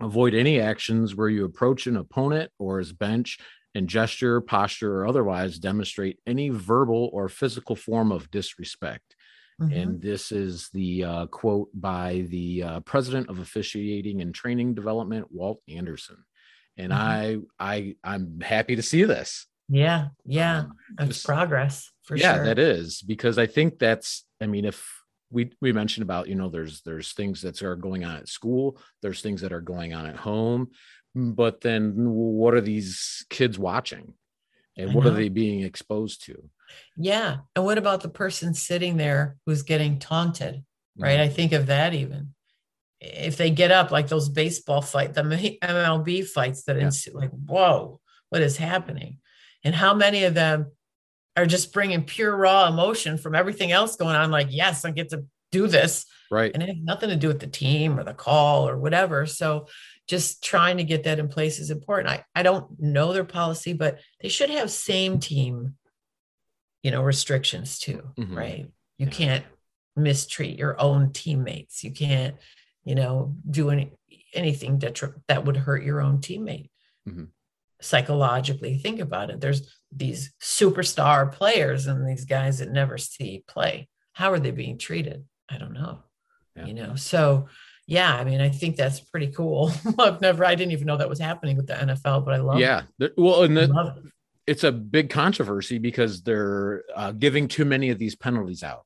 Avoid 0.02 0.34
any 0.34 0.60
actions 0.60 1.16
where 1.16 1.30
you 1.30 1.46
approach 1.46 1.88
an 1.88 1.96
opponent 1.96 2.52
or 2.60 2.80
his 2.80 2.92
bench 2.92 3.40
and 3.74 3.88
gesture, 3.88 4.42
posture, 4.42 5.02
or 5.02 5.08
otherwise 5.08 5.58
demonstrate 5.58 6.20
any 6.28 6.50
verbal 6.50 7.10
or 7.14 7.30
physical 7.30 7.76
form 7.76 8.12
of 8.12 8.30
disrespect. 8.30 9.16
Mm-hmm. 9.62 9.74
And 9.74 10.02
this 10.02 10.32
is 10.32 10.70
the 10.74 11.04
uh, 11.04 11.26
quote 11.28 11.70
by 11.74 12.26
the 12.30 12.64
uh, 12.64 12.80
president 12.82 13.30
of 13.30 13.40
officiating 13.40 14.22
and 14.22 14.34
training 14.34 14.76
development, 14.76 15.32
Walt 15.32 15.62
Anderson. 15.68 16.18
And 16.78 16.92
mm-hmm. 16.92 17.42
I, 17.60 17.76
I, 17.76 17.96
I'm 18.04 18.40
happy 18.40 18.76
to 18.76 18.84
see 18.84 19.04
this. 19.04 19.48
Yeah, 19.70 20.08
yeah, 20.26 20.60
um, 20.60 20.74
that's 20.96 21.24
progress 21.24 21.92
for 22.04 22.16
yeah, 22.16 22.36
sure. 22.36 22.44
Yeah, 22.44 22.48
that 22.48 22.60
is 22.60 23.02
because 23.02 23.38
I 23.38 23.48
think 23.48 23.80
that's. 23.80 24.24
I 24.40 24.46
mean, 24.46 24.64
if 24.64 24.88
we 25.30 25.52
we 25.60 25.74
mentioned 25.74 26.04
about 26.04 26.30
you 26.30 26.36
know 26.36 26.48
there's 26.48 26.82
there's 26.84 27.12
things 27.12 27.42
that 27.42 27.62
are 27.62 27.76
going 27.76 28.06
on 28.06 28.16
at 28.16 28.30
school, 28.30 28.80
there's 29.02 29.22
things 29.22 29.42
that 29.42 29.52
are 29.52 29.60
going 29.60 29.94
on 29.94 30.06
at 30.06 30.16
home, 30.16 30.70
but 31.16 31.60
then 31.62 31.94
what 31.96 32.54
are 32.54 32.62
these 32.62 33.26
kids 33.30 33.60
watching, 33.60 34.14
and 34.78 34.94
what 34.94 35.06
are 35.06 35.12
they 35.12 35.30
being 35.30 35.62
exposed 35.62 36.26
to? 36.26 36.50
Yeah, 36.96 37.38
and 37.56 37.66
what 37.66 37.78
about 37.78 38.02
the 38.02 38.10
person 38.10 38.54
sitting 38.54 38.98
there 38.98 39.38
who's 39.46 39.64
getting 39.64 40.00
taunted? 40.00 40.64
Right, 40.98 41.20
mm-hmm. 41.20 41.24
I 41.24 41.30
think 41.30 41.52
of 41.54 41.68
that 41.68 41.94
even 41.94 42.34
if 43.00 43.38
they 43.38 43.52
get 43.52 43.72
up 43.72 43.92
like 43.92 44.08
those 44.08 44.28
baseball 44.28 44.82
fight, 44.82 45.14
the 45.14 45.22
MLB 45.22 46.28
fights 46.28 46.64
that 46.64 46.80
yeah. 46.80 46.90
like, 47.14 47.30
whoa, 47.30 48.00
what 48.30 48.42
is 48.42 48.58
happening? 48.58 49.20
and 49.64 49.76
how 49.76 49.94
many 49.94 50.24
of 50.24 50.34
them 50.34 50.72
are 51.36 51.46
just 51.46 51.74
bringing 51.74 52.04
pure 52.04 52.36
raw 52.36 52.68
emotion 52.68 53.18
from 53.18 53.36
everything 53.36 53.72
else 53.72 53.96
going 53.96 54.16
on 54.16 54.32
like 54.32 54.48
yes 54.50 54.86
i 54.86 54.92
get 54.92 55.10
to 55.10 55.26
do 55.52 55.68
this 55.68 56.06
right 56.32 56.52
and 56.54 56.64
it 56.64 56.68
has 56.68 56.78
nothing 56.82 57.10
to 57.10 57.16
do 57.16 57.28
with 57.28 57.40
the 57.40 57.48
team 57.48 58.00
or 58.00 58.04
the 58.04 58.14
call 58.14 58.68
or 58.68 58.78
whatever 58.78 59.26
so 59.26 59.68
just 60.08 60.44
trying 60.44 60.78
to 60.78 60.84
get 60.84 61.04
that 61.04 61.20
in 61.20 61.28
place 61.28 61.60
is 61.60 61.70
important. 61.70 62.10
I, 62.10 62.24
I 62.34 62.44
don't 62.44 62.68
know 62.80 63.14
their 63.14 63.24
policy 63.24 63.74
but 63.74 64.00
they 64.22 64.30
should 64.30 64.50
have 64.50 64.72
same 64.72 65.20
team 65.20 65.76
you 66.84 66.92
know 66.92 67.02
restrictions 67.02 67.80
too 67.80 68.02
mm-hmm. 68.18 68.38
right? 68.38 68.72
You 68.98 69.06
yeah. 69.06 69.12
can't 69.12 69.46
mistreat 69.98 70.58
your 70.58 70.80
own 70.80 71.12
teammates. 71.12 71.84
You 71.84 71.92
can't 71.92 72.36
you 72.86 72.96
know 72.96 73.36
do 73.50 73.70
any 73.70 73.92
anything 74.34 74.80
detri- 74.80 75.20
that 75.28 75.46
would 75.46 75.58
hurt 75.58 75.84
your 75.84 76.02
own 76.02 76.20
teammate. 76.20 76.70
Mm-hmm. 77.08 77.26
Psychologically 77.82 78.78
think 78.78 79.00
about 79.00 79.30
it. 79.30 79.42
There's 79.42 79.78
these 79.92 80.34
superstar 80.42 81.32
players 81.32 81.88
and 81.88 82.08
these 82.08 82.26
guys 82.26 82.60
that 82.60 82.72
never 82.72 82.98
see 82.98 83.44
play. 83.48 83.90
How 84.14 84.32
are 84.32 84.40
they 84.40 84.52
being 84.52 84.78
treated? 84.78 85.26
I 85.50 85.58
don't 85.58 85.74
know. 85.74 86.00
Yeah. 86.56 86.66
you 86.66 86.74
know 86.74 86.96
so 86.96 87.48
yeah 87.88 88.16
i 88.16 88.24
mean 88.24 88.40
i 88.42 88.50
think 88.50 88.76
that's 88.76 89.00
pretty 89.00 89.28
cool 89.28 89.72
i've 90.00 90.22
never 90.22 90.46
i 90.46 90.54
didn't 90.54 90.72
even 90.72 90.86
know 90.86 90.98
that 90.98 91.10
was 91.10 91.20
happening 91.20 91.58
with 91.58 91.68
the 91.68 91.74
nfl 91.74 92.24
but 92.24 92.34
i 92.34 92.38
love 92.38 92.60
yeah 92.60 92.84
it. 93.00 93.14
well 93.18 93.44
and 93.44 93.58
the, 93.58 93.64
it. 93.64 94.12
it's 94.46 94.64
a 94.64 94.72
big 94.72 95.10
controversy 95.10 95.78
because 95.80 96.22
they're 96.22 96.84
uh, 96.96 97.12
giving 97.12 97.48
too 97.48 97.66
many 97.66 97.90
of 97.90 97.98
these 97.98 98.16
penalties 98.16 98.64
out 98.64 98.86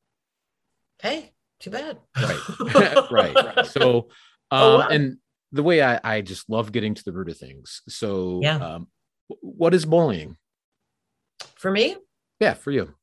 hey 1.01 1.31
too 1.59 1.71
bad 1.71 1.97
right 2.15 3.09
right, 3.11 3.35
right. 3.55 3.65
so 3.65 4.07
oh, 4.51 4.57
um, 4.57 4.63
oh, 4.63 4.77
wow. 4.79 4.87
and 4.87 5.17
the 5.51 5.63
way 5.63 5.81
I, 5.81 5.99
I 6.03 6.21
just 6.21 6.49
love 6.49 6.71
getting 6.71 6.93
to 6.93 7.03
the 7.03 7.11
root 7.11 7.29
of 7.29 7.37
things. 7.37 7.81
So, 7.89 8.39
yeah. 8.41 8.57
Um, 8.57 8.87
what 9.41 9.73
is 9.73 9.85
bullying? 9.85 10.37
For 11.55 11.71
me? 11.71 11.97
Yeah, 12.39 12.53
for 12.53 12.71
you. 12.71 12.93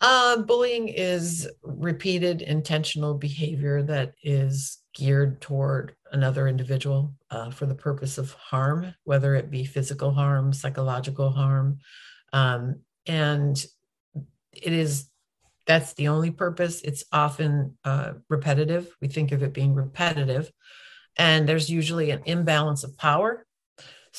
Uh, 0.00 0.36
bullying 0.42 0.88
is 0.88 1.48
repeated 1.62 2.42
intentional 2.42 3.14
behavior 3.14 3.82
that 3.82 4.14
is 4.22 4.78
geared 4.94 5.40
toward 5.40 5.94
another 6.12 6.46
individual 6.46 7.12
uh, 7.30 7.50
for 7.50 7.66
the 7.66 7.74
purpose 7.74 8.16
of 8.16 8.32
harm, 8.32 8.94
whether 9.04 9.34
it 9.34 9.50
be 9.50 9.64
physical 9.64 10.12
harm, 10.12 10.52
psychological 10.52 11.30
harm. 11.30 11.78
Um, 12.32 12.80
and 13.06 13.64
it 14.52 14.72
is 14.72 15.08
that's 15.66 15.92
the 15.94 16.08
only 16.08 16.30
purpose. 16.30 16.80
It's 16.80 17.04
often 17.12 17.76
uh, 17.84 18.12
repetitive. 18.30 18.88
We 19.02 19.08
think 19.08 19.32
of 19.32 19.42
it 19.42 19.52
being 19.52 19.74
repetitive 19.74 20.50
and 21.18 21.48
there's 21.48 21.68
usually 21.68 22.10
an 22.10 22.22
imbalance 22.24 22.84
of 22.84 22.96
power. 22.96 23.44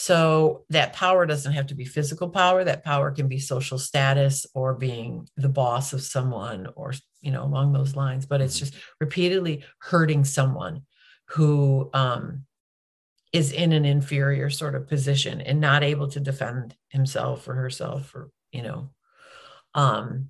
So 0.01 0.63
that 0.69 0.93
power 0.93 1.25
doesn't 1.25 1.51
have 1.51 1.67
to 1.67 1.75
be 1.75 1.83
physical 1.83 2.29
power. 2.29 2.63
That 2.63 2.85
power 2.85 3.12
can 3.12 3.27
be 3.27 3.38
social 3.38 3.77
status 3.77 4.45
or 4.53 4.73
being 4.73 5.27
the 5.35 5.49
boss 5.49 5.91
of 5.91 6.01
someone 6.01 6.69
or, 6.77 6.93
you 7.19 7.31
know, 7.31 7.43
along 7.43 7.73
those 7.73 7.97
lines. 7.97 8.25
But 8.25 8.39
it's 8.39 8.55
mm-hmm. 8.55 8.67
just 8.67 8.83
repeatedly 9.01 9.65
hurting 9.79 10.23
someone 10.23 10.83
who 11.25 11.89
um, 11.93 12.45
is 13.33 13.51
in 13.51 13.73
an 13.73 13.83
inferior 13.83 14.49
sort 14.49 14.73
of 14.73 14.88
position 14.88 15.41
and 15.41 15.59
not 15.59 15.83
able 15.83 16.07
to 16.12 16.21
defend 16.21 16.77
himself 16.88 17.45
or 17.49 17.55
herself 17.55 18.15
or, 18.15 18.29
you 18.53 18.62
know, 18.62 18.91
um, 19.75 20.29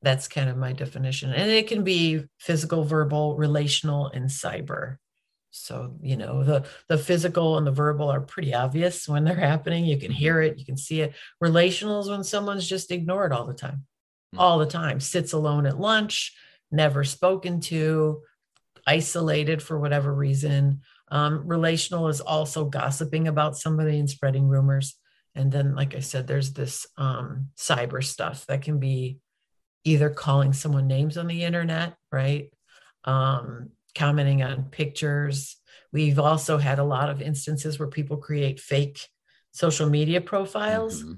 that's 0.00 0.28
kind 0.28 0.48
of 0.48 0.56
my 0.56 0.72
definition. 0.72 1.30
And 1.34 1.50
it 1.50 1.66
can 1.66 1.84
be 1.84 2.24
physical, 2.38 2.84
verbal, 2.84 3.36
relational, 3.36 4.06
and 4.06 4.30
cyber. 4.30 4.96
So, 5.50 5.96
you 6.02 6.16
know, 6.16 6.44
the 6.44 6.66
the 6.88 6.98
physical 6.98 7.56
and 7.58 7.66
the 7.66 7.72
verbal 7.72 8.10
are 8.10 8.20
pretty 8.20 8.54
obvious 8.54 9.08
when 9.08 9.24
they're 9.24 9.34
happening. 9.34 9.84
You 9.84 9.98
can 9.98 10.12
hear 10.12 10.40
it, 10.42 10.58
you 10.58 10.64
can 10.64 10.76
see 10.76 11.00
it. 11.00 11.14
Relational 11.40 12.00
is 12.00 12.08
when 12.08 12.24
someone's 12.24 12.68
just 12.68 12.90
ignored 12.90 13.32
all 13.32 13.46
the 13.46 13.54
time. 13.54 13.86
Mm-hmm. 14.34 14.40
All 14.40 14.58
the 14.58 14.66
time, 14.66 15.00
sits 15.00 15.32
alone 15.32 15.66
at 15.66 15.80
lunch, 15.80 16.34
never 16.70 17.02
spoken 17.04 17.60
to, 17.62 18.22
isolated 18.86 19.62
for 19.62 19.78
whatever 19.78 20.12
reason. 20.14 20.82
Um, 21.10 21.46
relational 21.46 22.08
is 22.08 22.20
also 22.20 22.66
gossiping 22.66 23.28
about 23.28 23.56
somebody 23.56 23.98
and 23.98 24.08
spreading 24.08 24.46
rumors. 24.46 24.96
And 25.34 25.50
then, 25.50 25.74
like 25.74 25.94
I 25.94 26.00
said, 26.00 26.26
there's 26.26 26.52
this 26.52 26.86
um, 26.96 27.48
cyber 27.56 28.04
stuff 28.04 28.44
that 28.46 28.62
can 28.62 28.78
be 28.78 29.18
either 29.84 30.10
calling 30.10 30.52
someone 30.52 30.86
names 30.86 31.16
on 31.16 31.26
the 31.26 31.44
internet, 31.44 31.94
right? 32.12 32.52
Um, 33.04 33.70
commenting 33.98 34.42
on 34.42 34.64
pictures. 34.64 35.56
We've 35.92 36.18
also 36.18 36.56
had 36.58 36.78
a 36.78 36.84
lot 36.84 37.10
of 37.10 37.20
instances 37.20 37.78
where 37.78 37.88
people 37.88 38.18
create 38.18 38.60
fake 38.60 39.00
social 39.50 39.88
media 39.90 40.20
profiles. 40.20 41.02
Mm-hmm. 41.02 41.14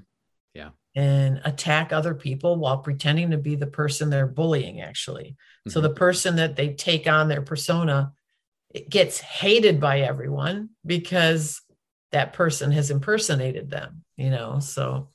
Yeah. 0.55 0.69
And 0.95 1.41
attack 1.45 1.93
other 1.93 2.15
people 2.15 2.57
while 2.57 2.79
pretending 2.79 3.31
to 3.31 3.37
be 3.37 3.55
the 3.55 3.67
person 3.67 4.09
they're 4.09 4.27
bullying, 4.27 4.81
actually. 4.81 5.35
Mm-hmm. 5.35 5.69
So 5.69 5.81
the 5.81 5.91
person 5.91 6.37
that 6.37 6.55
they 6.55 6.73
take 6.73 7.07
on 7.07 7.27
their 7.27 7.41
persona 7.41 8.13
gets 8.89 9.19
hated 9.19 9.79
by 9.79 10.01
everyone 10.01 10.69
because 10.85 11.61
that 12.11 12.33
person 12.33 12.71
has 12.71 12.89
impersonated 12.89 13.69
them, 13.69 14.03
you 14.17 14.29
know? 14.29 14.59
So 14.59 15.09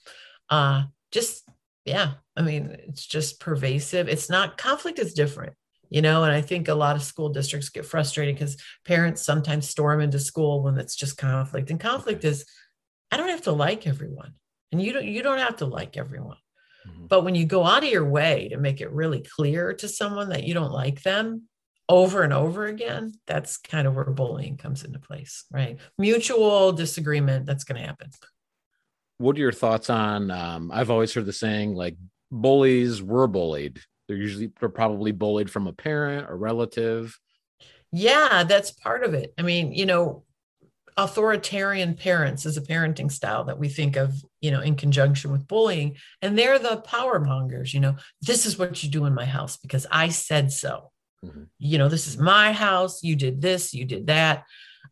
uh 0.49 0.85
just 1.11 1.49
yeah, 1.85 2.15
I 2.37 2.43
mean, 2.43 2.77
it's 2.89 3.07
just 3.07 3.41
pervasive. 3.41 4.09
It's 4.09 4.29
not 4.29 4.59
conflict 4.59 4.99
is 4.99 5.15
different 5.15 5.55
you 5.91 6.03
know 6.03 6.25
and 6.25 6.33
i 6.33 6.41
think 6.41 6.69
a 6.69 6.75
lot 6.75 6.97
of 6.97 7.03
school 7.03 7.29
districts 7.29 7.69
get 7.69 7.87
frustrated 7.87 8.35
because 8.35 8.57
parents 8.85 9.23
sometimes 9.23 9.69
storm 9.69 10.01
into 10.01 10.19
school 10.19 10.63
when 10.63 10.79
it's 10.79 10.97
just 10.97 11.17
conflict 11.17 11.71
and 11.71 11.81
conflict 11.81 12.25
is 12.25 12.45
i 13.11 13.17
don't 13.17 13.29
have 13.29 13.43
to 13.43 13.53
like 13.53 13.87
everyone 13.87 14.35
and 14.73 14.83
you 14.83 14.93
don't 14.93 15.07
you 15.07 15.23
don't 15.23 15.39
have 15.39 15.57
to 15.57 15.67
like 15.67 15.97
everyone. 15.97 16.37
Mm-hmm. 16.87 17.07
but 17.07 17.25
when 17.25 17.35
you 17.35 17.45
go 17.45 17.65
out 17.65 17.83
of 17.83 17.91
your 17.91 18.09
way 18.09 18.49
to 18.51 18.59
make 18.59 18.81
it 18.81 18.93
really 18.93 19.21
clear 19.21 19.73
to 19.75 19.89
someone 19.89 20.29
that 20.29 20.45
you 20.45 20.55
don't 20.55 20.71
like 20.71 21.03
them 21.03 21.49
over 21.89 22.23
and 22.23 22.33
over 22.33 22.67
again 22.67 23.13
that's 23.27 23.57
kind 23.57 23.89
of 23.89 23.97
where 23.97 24.05
bullying 24.05 24.57
comes 24.57 24.85
into 24.85 24.99
place 24.99 25.45
right? 25.51 25.79
Mutual 25.99 26.73
disagreement 26.73 27.47
that's 27.47 27.65
going 27.65 27.81
to 27.81 27.87
happen. 27.87 28.11
What 29.19 29.37
are 29.37 29.41
your 29.41 29.53
thoughts 29.53 29.91
on 29.91 30.31
um, 30.31 30.71
i've 30.73 30.91
always 30.91 31.13
heard 31.13 31.27
the 31.27 31.33
saying 31.33 31.75
like 31.75 31.97
bullies 32.31 33.03
were 33.03 33.27
bullied 33.27 33.81
they're 34.09 34.17
usually 34.17 34.53
they're 34.61 34.69
probably 34.69 35.13
bullied 35.13 35.51
from 35.51 35.67
a 35.67 35.73
parent 35.73 36.29
or 36.29 36.37
relative. 36.37 37.19
Yeah, 37.93 38.45
that's 38.45 38.73
part 38.73 39.05
of 39.05 39.15
it. 39.15 39.33
I 39.39 39.43
mean, 39.43 39.73
you 39.73 39.87
know, 39.87 40.25
authoritarian 40.97 41.95
parents 41.95 42.47
is 42.47 42.57
a 42.57 42.63
parenting 42.63 43.13
style 43.13 43.45
that 43.45 43.59
we 43.59 43.69
think 43.69 43.97
of, 43.97 44.15
you 44.41 44.51
know, 44.51 44.61
in 44.61 44.77
conjunction 44.77 45.31
with 45.31 45.47
bullying. 45.47 45.97
And 46.23 46.39
they're 46.39 46.59
the 46.59 46.79
power 46.79 47.21
mongers, 47.21 47.75
you 47.75 47.81
know, 47.81 47.97
this 48.23 48.47
is 48.47 48.59
what 48.59 48.83
you 48.83 48.91
do 48.91 49.05
in 49.05 49.15
my 49.15 49.27
house 49.27 49.57
because 49.57 49.87
I 49.91 50.09
said 50.09 50.53
so. 50.53 50.91
Mm-hmm. 51.25 51.45
You 51.59 51.79
know, 51.79 51.89
this 51.89 52.07
is 52.07 52.19
my 52.19 52.53
house. 52.53 53.03
You 53.03 53.15
did 53.17 53.41
this, 53.41 53.75
you 53.75 53.85
did 53.85 54.07
that. 54.07 54.45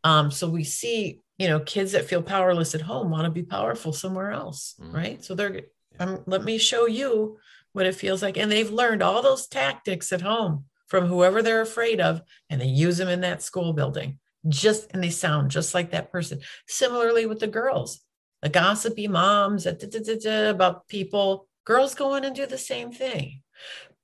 Um, 0.03 0.31
so 0.31 0.49
we 0.49 0.65
see, 0.65 1.21
you 1.39 1.49
know, 1.49 1.61
kids 1.61 1.93
that 1.93 2.05
feel 2.05 2.23
powerless 2.23 2.75
at 2.75 2.83
home 2.83 3.11
want 3.11 3.25
to 3.25 3.31
be 3.31 3.43
powerful 3.43 3.93
somewhere 3.93 4.33
else, 4.33 4.75
mm-hmm. 4.81 4.95
right? 4.95 5.25
So 5.25 5.35
they're, 5.35 5.63
um, 5.99 6.23
let 6.27 6.45
me 6.45 6.59
show 6.59 6.87
you 6.87 7.39
what 7.75 7.87
it 7.87 7.95
feels 7.95 8.23
like. 8.23 8.39
And 8.39 8.51
they've 8.51 8.71
learned 8.71 9.03
all 9.03 9.21
those 9.21 9.47
tactics 9.47 10.13
at 10.13 10.23
home 10.23 10.65
from 10.87 11.07
whoever 11.07 11.43
they're 11.43 11.61
afraid 11.61 12.01
of, 12.01 12.23
and 12.49 12.61
they 12.61 12.67
use 12.67 12.97
them 12.97 13.09
in 13.09 13.21
that 13.21 13.43
school 13.43 13.75
building. 13.75 14.19
Just 14.49 14.91
and 14.93 15.03
they 15.03 15.11
sound 15.11 15.51
just 15.51 15.75
like 15.75 15.91
that 15.91 16.13
person. 16.13 16.41
Similarly 16.69 17.27
with 17.27 17.41
the 17.41 17.47
girls, 17.47 18.01
the 18.43 18.49
gossipy 18.49 19.09
moms 19.09 19.67
about 19.67 20.89
people, 20.89 21.49
girls 21.65 21.95
go 21.95 22.15
in 22.15 22.25
and 22.25 22.37
do 22.37 22.47
the 22.47 22.59
same 22.59 22.93
thing. 22.93 23.43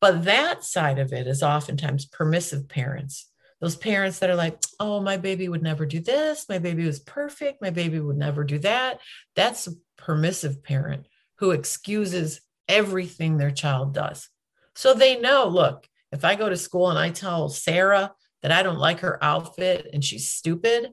But 0.01 0.25
that 0.25 0.65
side 0.65 0.99
of 0.99 1.13
it 1.13 1.27
is 1.27 1.43
oftentimes 1.43 2.07
permissive 2.07 2.69
parents. 2.69 3.31
Those 3.61 3.77
parents 3.77 4.19
that 4.21 4.31
are 4.31 4.37
like, 4.37 4.59
oh, 4.81 5.01
my 5.01 5.19
baby 5.19 5.49
would 5.49 5.63
never 5.63 5.85
do 5.85 6.01
this. 6.01 6.49
My 6.49 6.59
baby 6.59 6.87
was 6.87 6.99
perfect. 6.99 7.61
My 7.61 7.69
baby 7.69 8.01
would 8.01 8.17
never 8.17 8.43
do 8.43 8.59
that. 8.61 9.01
That's 9.37 9.67
a 9.67 9.73
permissive 9.99 10.63
parent 10.65 11.07
who 11.37 11.51
excuses 11.51 12.41
everything 12.71 13.37
their 13.37 13.51
child 13.51 13.95
does. 13.95 14.29
So 14.75 14.95
they 14.95 15.21
know, 15.21 15.47
look, 15.47 15.89
if 16.13 16.25
I 16.25 16.35
go 16.35 16.49
to 16.49 16.57
school 16.57 16.91
and 16.91 16.99
I 16.99 17.11
tell 17.11 17.49
Sarah 17.49 18.13
that 18.43 18.53
I 18.53 18.63
don't 18.63 18.79
like 18.79 19.01
her 19.01 19.23
outfit 19.23 19.89
and 19.93 20.05
she's 20.05 20.31
stupid, 20.31 20.93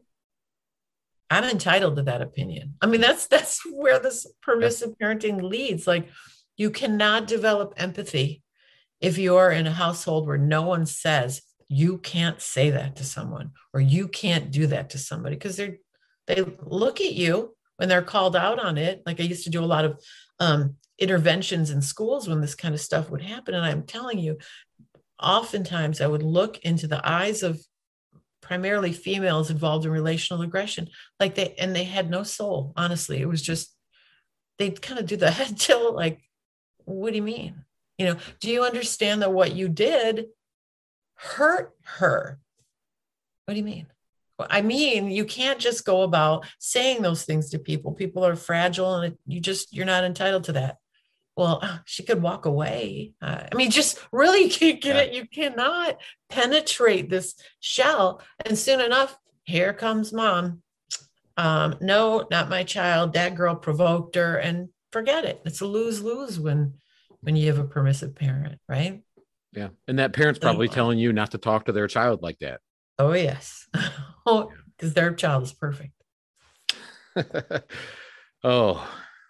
I'm 1.29 1.43
entitled 1.43 1.97
to 1.97 2.03
that 2.03 2.21
opinion. 2.21 2.75
I 2.81 2.87
mean, 2.87 3.01
that's 3.01 3.27
that's 3.27 3.61
where 3.71 3.99
this 3.99 4.25
permissive 4.41 4.95
parenting 5.01 5.41
leads. 5.41 5.87
Like 5.87 6.09
you 6.55 6.71
cannot 6.71 7.27
develop 7.27 7.73
empathy 7.77 8.43
if 8.99 9.17
you're 9.17 9.51
in 9.51 9.67
a 9.67 9.71
household 9.71 10.27
where 10.27 10.37
no 10.37 10.63
one 10.63 10.85
says 10.85 11.41
you 11.69 11.97
can't 11.97 12.41
say 12.41 12.71
that 12.71 12.95
to 12.95 13.03
someone 13.03 13.51
or 13.73 13.79
you 13.79 14.07
can't 14.07 14.51
do 14.51 14.67
that 14.67 14.89
to 14.91 14.97
somebody 14.97 15.35
because 15.35 15.57
they're 15.57 15.77
they 16.25 16.43
look 16.61 16.99
at 16.99 17.13
you 17.13 17.55
when 17.77 17.87
they're 17.87 18.01
called 18.01 18.35
out 18.35 18.59
on 18.59 18.77
it 18.77 19.01
like 19.05 19.19
i 19.19 19.23
used 19.23 19.43
to 19.43 19.49
do 19.49 19.63
a 19.63 19.65
lot 19.65 19.85
of 19.85 20.01
um, 20.39 20.75
interventions 20.99 21.69
in 21.69 21.81
schools 21.81 22.27
when 22.27 22.41
this 22.41 22.55
kind 22.55 22.73
of 22.73 22.81
stuff 22.81 23.09
would 23.09 23.21
happen 23.21 23.53
and 23.53 23.65
i'm 23.65 23.83
telling 23.83 24.19
you 24.19 24.37
oftentimes 25.21 26.01
i 26.01 26.07
would 26.07 26.23
look 26.23 26.57
into 26.59 26.87
the 26.87 27.01
eyes 27.07 27.43
of 27.43 27.59
primarily 28.41 28.93
females 28.93 29.49
involved 29.49 29.85
in 29.85 29.91
relational 29.91 30.43
aggression 30.43 30.87
like 31.19 31.35
they 31.35 31.53
and 31.57 31.75
they 31.75 31.83
had 31.83 32.09
no 32.09 32.23
soul 32.23 32.73
honestly 32.75 33.19
it 33.19 33.27
was 33.27 33.41
just 33.41 33.75
they'd 34.57 34.81
kind 34.81 34.99
of 34.99 35.05
do 35.05 35.17
the 35.17 35.31
head 35.39 35.57
tilt 35.57 35.95
like 35.95 36.21
what 36.85 37.11
do 37.11 37.17
you 37.17 37.23
mean 37.23 37.65
you 37.97 38.05
know, 38.05 38.17
do 38.39 38.49
you 38.49 38.63
understand 38.63 39.21
that 39.21 39.33
what 39.33 39.53
you 39.53 39.69
did 39.69 40.27
hurt 41.15 41.73
her? 41.83 42.39
What 43.45 43.53
do 43.53 43.59
you 43.59 43.65
mean? 43.65 43.87
I 44.39 44.61
mean, 44.61 45.09
you 45.09 45.25
can't 45.25 45.59
just 45.59 45.83
go 45.83 46.03
about 46.03 46.45
saying 46.59 47.01
those 47.01 47.23
things 47.23 47.49
to 47.49 47.59
people. 47.59 47.93
People 47.93 48.23
are 48.23 48.35
fragile 48.35 48.95
and 48.97 49.17
you 49.25 49.39
just, 49.39 49.73
you're 49.73 49.85
not 49.85 50.03
entitled 50.03 50.43
to 50.45 50.51
that. 50.53 50.77
Well, 51.37 51.61
she 51.85 52.03
could 52.03 52.21
walk 52.21 52.45
away. 52.45 53.13
Uh, 53.21 53.43
I 53.51 53.55
mean, 53.55 53.71
just 53.71 53.99
really 54.11 54.49
can't 54.49 54.81
get 54.81 54.95
yeah. 54.95 55.01
it. 55.03 55.13
You 55.13 55.27
cannot 55.27 55.99
penetrate 56.29 57.09
this 57.09 57.35
shell. 57.59 58.21
And 58.45 58.57
soon 58.57 58.81
enough, 58.81 59.17
here 59.43 59.73
comes 59.73 60.11
mom. 60.11 60.61
Um, 61.37 61.75
no, 61.79 62.27
not 62.31 62.49
my 62.49 62.63
child. 62.63 63.13
That 63.13 63.35
girl 63.35 63.55
provoked 63.55 64.15
her 64.15 64.37
and 64.37 64.69
forget 64.91 65.23
it. 65.23 65.41
It's 65.45 65.61
a 65.61 65.67
lose 65.67 66.01
lose 66.01 66.39
when 66.39 66.73
when 67.21 67.35
you 67.35 67.47
have 67.47 67.59
a 67.59 67.63
permissive 67.63 68.15
parent, 68.15 68.59
right? 68.67 69.01
Yeah. 69.53 69.69
And 69.87 69.99
that 69.99 70.13
parent's 70.13 70.39
probably 70.39 70.67
telling 70.67 70.99
you 70.99 71.13
not 71.13 71.31
to 71.31 71.37
talk 71.37 71.65
to 71.65 71.71
their 71.71 71.87
child 71.87 72.21
like 72.21 72.39
that. 72.39 72.61
Oh, 72.99 73.13
yes. 73.13 73.67
oh, 74.25 74.51
because 74.75 74.93
their 74.93 75.13
child 75.13 75.43
is 75.43 75.53
perfect. 75.53 75.93
oh. 78.43 78.87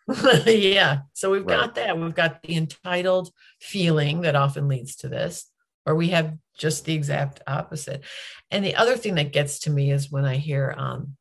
yeah. 0.45 0.99
So 1.13 1.31
we've 1.31 1.45
right. 1.45 1.59
got 1.59 1.75
that. 1.75 1.97
We've 1.97 2.15
got 2.15 2.41
the 2.41 2.55
entitled 2.55 3.31
feeling 3.59 4.21
that 4.21 4.35
often 4.35 4.67
leads 4.67 4.95
to 4.97 5.09
this, 5.09 5.49
or 5.85 5.95
we 5.95 6.09
have 6.09 6.37
just 6.57 6.85
the 6.85 6.93
exact 6.93 7.41
opposite. 7.45 8.03
And 8.49 8.63
the 8.63 8.75
other 8.75 8.97
thing 8.97 9.15
that 9.15 9.33
gets 9.33 9.59
to 9.59 9.69
me 9.69 9.91
is 9.91 10.11
when 10.11 10.25
I 10.25 10.37
hear 10.37 10.73
um, 10.77 11.17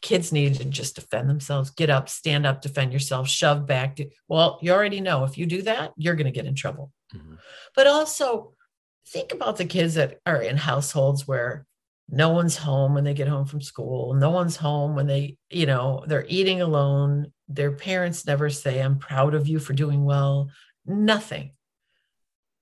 kids 0.00 0.32
need 0.32 0.54
to 0.54 0.64
just 0.64 0.94
defend 0.94 1.28
themselves 1.28 1.70
get 1.70 1.90
up 1.90 2.08
stand 2.08 2.46
up 2.46 2.62
defend 2.62 2.92
yourself 2.92 3.28
shove 3.28 3.66
back 3.66 3.98
well 4.28 4.58
you 4.62 4.72
already 4.72 5.00
know 5.00 5.24
if 5.24 5.36
you 5.36 5.46
do 5.46 5.62
that 5.62 5.92
you're 5.96 6.14
going 6.14 6.26
to 6.26 6.30
get 6.32 6.46
in 6.46 6.54
trouble 6.54 6.90
mm-hmm. 7.14 7.34
but 7.74 7.86
also 7.86 8.54
think 9.08 9.32
about 9.32 9.56
the 9.56 9.64
kids 9.64 9.94
that 9.94 10.18
are 10.24 10.40
in 10.40 10.56
households 10.56 11.28
where 11.28 11.66
no 12.08 12.30
one's 12.30 12.56
home 12.56 12.94
when 12.94 13.04
they 13.04 13.14
get 13.14 13.28
home 13.28 13.44
from 13.44 13.60
school 13.60 14.14
no 14.14 14.30
one's 14.30 14.56
home 14.56 14.94
when 14.94 15.06
they 15.06 15.36
you 15.50 15.66
know 15.66 16.02
they're 16.06 16.26
eating 16.28 16.62
alone 16.62 17.30
their 17.54 17.72
parents 17.72 18.26
never 18.26 18.48
say 18.48 18.80
i'm 18.80 18.98
proud 18.98 19.34
of 19.34 19.48
you 19.48 19.58
for 19.58 19.72
doing 19.72 20.04
well 20.04 20.50
nothing 20.86 21.52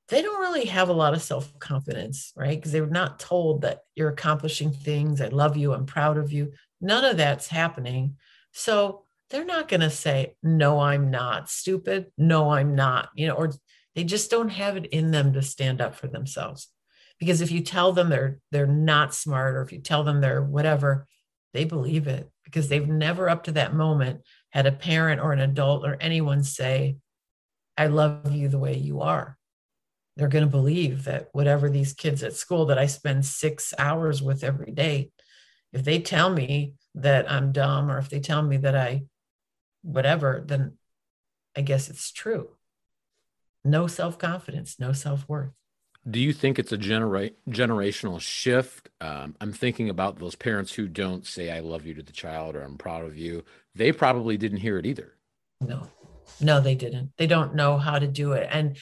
they 0.08 0.22
don't 0.22 0.40
really 0.40 0.64
have 0.66 0.88
a 0.88 0.94
lot 0.94 1.14
of 1.14 1.22
self 1.22 1.58
confidence, 1.58 2.32
right? 2.34 2.56
Because 2.56 2.72
they 2.72 2.80
were 2.80 2.86
not 2.86 3.20
told 3.20 3.62
that 3.62 3.80
you're 3.94 4.08
accomplishing 4.08 4.72
things. 4.72 5.20
I 5.20 5.28
love 5.28 5.56
you. 5.56 5.72
I'm 5.72 5.86
proud 5.86 6.16
of 6.16 6.32
you. 6.32 6.52
None 6.80 7.04
of 7.04 7.18
that's 7.18 7.48
happening. 7.48 8.16
So 8.52 9.04
they're 9.30 9.44
not 9.44 9.68
going 9.68 9.82
to 9.82 9.90
say, 9.90 10.34
no, 10.42 10.80
I'm 10.80 11.10
not 11.10 11.50
stupid. 11.50 12.06
No, 12.16 12.50
I'm 12.50 12.74
not, 12.74 13.10
you 13.14 13.26
know, 13.26 13.34
or 13.34 13.52
they 13.94 14.04
just 14.04 14.30
don't 14.30 14.48
have 14.48 14.78
it 14.78 14.86
in 14.86 15.10
them 15.10 15.34
to 15.34 15.42
stand 15.42 15.82
up 15.82 15.94
for 15.94 16.06
themselves. 16.06 16.68
Because 17.18 17.42
if 17.42 17.50
you 17.50 17.60
tell 17.60 17.92
them 17.92 18.08
they're 18.08 18.38
they're 18.50 18.66
not 18.66 19.14
smart, 19.14 19.56
or 19.56 19.62
if 19.62 19.72
you 19.72 19.80
tell 19.80 20.04
them 20.04 20.20
they're 20.20 20.42
whatever, 20.42 21.06
they 21.52 21.64
believe 21.64 22.06
it 22.06 22.30
because 22.44 22.68
they've 22.68 22.88
never 22.88 23.28
up 23.28 23.44
to 23.44 23.52
that 23.52 23.74
moment 23.74 24.22
had 24.58 24.66
a 24.66 24.72
parent 24.72 25.20
or 25.20 25.32
an 25.32 25.38
adult 25.38 25.86
or 25.86 25.96
anyone 26.00 26.42
say, 26.42 26.96
I 27.76 27.86
love 27.86 28.34
you 28.34 28.48
the 28.48 28.58
way 28.58 28.76
you 28.76 29.02
are. 29.02 29.38
They're 30.16 30.26
going 30.26 30.42
to 30.42 30.50
believe 30.50 31.04
that 31.04 31.28
whatever 31.30 31.70
these 31.70 31.92
kids 31.92 32.24
at 32.24 32.32
school 32.32 32.66
that 32.66 32.76
I 32.76 32.86
spend 32.86 33.24
six 33.24 33.72
hours 33.78 34.20
with 34.20 34.42
every 34.42 34.72
day, 34.72 35.12
if 35.72 35.84
they 35.84 36.00
tell 36.00 36.28
me 36.28 36.72
that 36.96 37.30
I'm 37.30 37.52
dumb 37.52 37.88
or 37.88 37.98
if 37.98 38.08
they 38.08 38.18
tell 38.18 38.42
me 38.42 38.56
that 38.56 38.74
I 38.74 39.04
whatever, 39.82 40.42
then 40.44 40.76
I 41.56 41.60
guess 41.60 41.88
it's 41.88 42.10
true. 42.10 42.48
No 43.64 43.86
self 43.86 44.18
confidence, 44.18 44.80
no 44.80 44.92
self 44.92 45.28
worth. 45.28 45.52
Do 46.10 46.18
you 46.18 46.32
think 46.32 46.58
it's 46.58 46.72
a 46.72 46.78
genera- 46.78 47.30
generational 47.48 48.20
shift? 48.20 48.88
Um, 49.00 49.36
I'm 49.40 49.52
thinking 49.52 49.88
about 49.88 50.18
those 50.18 50.34
parents 50.34 50.72
who 50.72 50.88
don't 50.88 51.24
say, 51.24 51.50
I 51.50 51.60
love 51.60 51.86
you 51.86 51.94
to 51.94 52.02
the 52.02 52.12
child 52.12 52.56
or 52.56 52.62
I'm 52.62 52.76
proud 52.76 53.04
of 53.04 53.16
you. 53.16 53.44
They 53.78 53.92
probably 53.92 54.36
didn't 54.36 54.58
hear 54.58 54.78
it 54.78 54.86
either. 54.86 55.14
No, 55.60 55.88
no, 56.40 56.60
they 56.60 56.74
didn't. 56.74 57.12
They 57.16 57.26
don't 57.26 57.54
know 57.54 57.78
how 57.78 57.98
to 57.98 58.06
do 58.06 58.32
it. 58.32 58.48
And 58.50 58.76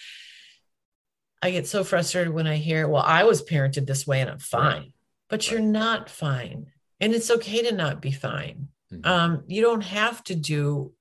I 1.40 1.50
get 1.50 1.68
so 1.68 1.84
frustrated 1.84 2.32
when 2.32 2.46
I 2.46 2.56
hear, 2.56 2.88
well, 2.88 3.04
I 3.04 3.24
was 3.24 3.42
parented 3.42 3.86
this 3.86 4.06
way 4.06 4.20
and 4.20 4.30
I'm 4.30 4.38
fine, 4.38 4.62
right. 4.64 4.92
but 5.28 5.40
right. 5.40 5.50
you're 5.50 5.60
not 5.60 6.10
fine 6.10 6.66
and 7.00 7.14
it's 7.14 7.30
okay 7.30 7.62
to 7.62 7.72
not 7.72 8.00
be 8.00 8.10
fine 8.10 8.68
mm-hmm. 8.92 9.06
um, 9.08 9.44
you 9.46 9.62
don't 9.62 9.82
have 9.82 10.22
to 10.24 10.34
do 10.34 10.92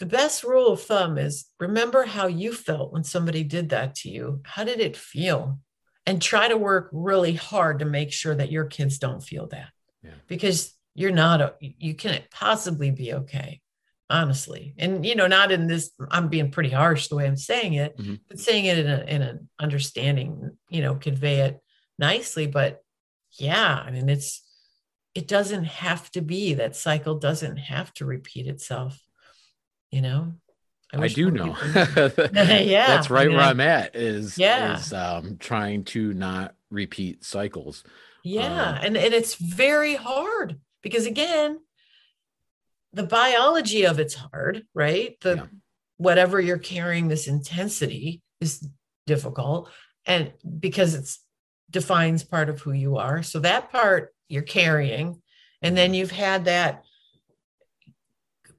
the 0.00 0.06
best 0.06 0.42
rule 0.42 0.72
of 0.72 0.82
thumb 0.82 1.18
is 1.18 1.46
remember 1.60 2.04
how 2.04 2.26
you 2.26 2.52
felt 2.52 2.92
when 2.92 3.04
somebody 3.04 3.44
did 3.44 3.70
that 3.70 3.94
to 3.94 4.08
you 4.08 4.40
how 4.44 4.64
did 4.64 4.80
it 4.80 4.96
feel 4.96 5.58
and 6.06 6.20
try 6.20 6.48
to 6.48 6.56
work 6.56 6.88
really 6.92 7.34
hard 7.34 7.78
to 7.78 7.84
make 7.84 8.12
sure 8.12 8.34
that 8.34 8.50
your 8.50 8.64
kids 8.64 8.98
don't 8.98 9.22
feel 9.22 9.46
that 9.48 9.68
yeah. 10.02 10.10
because 10.26 10.74
you're 10.94 11.10
not 11.10 11.56
you 11.60 11.94
can't 11.94 12.24
possibly 12.30 12.90
be 12.90 13.14
okay 13.14 13.60
honestly. 14.10 14.74
And 14.76 15.06
you 15.06 15.14
know 15.14 15.26
not 15.26 15.52
in 15.52 15.66
this 15.66 15.90
i'm 16.10 16.28
being 16.28 16.50
pretty 16.50 16.68
harsh 16.68 17.08
the 17.08 17.16
way 17.16 17.26
i'm 17.26 17.36
saying 17.36 17.74
it 17.74 17.96
mm-hmm. 17.96 18.16
but 18.28 18.38
saying 18.38 18.66
it 18.66 18.78
in, 18.78 18.86
a, 18.86 19.04
in 19.04 19.22
an 19.22 19.48
understanding 19.58 20.50
you 20.68 20.82
know 20.82 20.96
convey 20.96 21.40
it 21.40 21.60
nicely 21.98 22.46
but 22.46 22.82
yeah 23.38 23.82
i 23.84 23.90
mean 23.90 24.08
it's 24.08 24.42
it 25.14 25.28
doesn't 25.28 25.64
have 25.64 26.10
to 26.12 26.22
be. 26.22 26.54
That 26.54 26.74
cycle 26.74 27.18
doesn't 27.18 27.58
have 27.58 27.92
to 27.94 28.06
repeat 28.06 28.46
itself 28.46 28.98
you 29.92 30.00
know? 30.00 30.32
I, 30.92 31.04
I 31.04 31.08
do 31.08 31.30
know. 31.30 31.56
yeah 31.74 32.86
that's 32.88 33.08
right 33.08 33.26
I 33.26 33.28
mean, 33.28 33.36
where 33.36 33.46
I, 33.46 33.50
am 33.50 33.60
at 33.60 33.94
is 33.94 34.36
yeah. 34.36 34.76
is 34.76 34.92
um 34.92 35.36
trying 35.38 35.84
to 35.84 36.12
not 36.12 36.54
repeat 36.70 37.24
cycles. 37.24 37.84
Yeah 38.24 38.70
um, 38.70 38.78
and 38.82 38.96
and 38.96 39.14
it's 39.14 39.36
very 39.36 39.94
hard 39.94 40.58
because 40.82 41.06
again 41.06 41.58
the 42.92 43.02
biology 43.02 43.84
of 43.84 43.98
it's 43.98 44.14
hard 44.14 44.64
right? 44.74 45.16
The 45.20 45.36
yeah. 45.36 45.46
whatever 45.96 46.40
you're 46.40 46.58
carrying 46.58 47.08
this 47.08 47.26
intensity 47.26 48.22
is 48.40 48.66
difficult 49.06 49.70
and 50.06 50.32
because 50.58 50.94
it's 50.94 51.20
defines 51.70 52.22
part 52.22 52.50
of 52.50 52.60
who 52.60 52.72
you 52.72 52.98
are. 52.98 53.22
So 53.22 53.38
that 53.40 53.72
part 53.72 54.14
you're 54.28 54.42
carrying 54.42 55.22
and 55.62 55.76
then 55.76 55.94
you've 55.94 56.10
had 56.10 56.44
that 56.44 56.84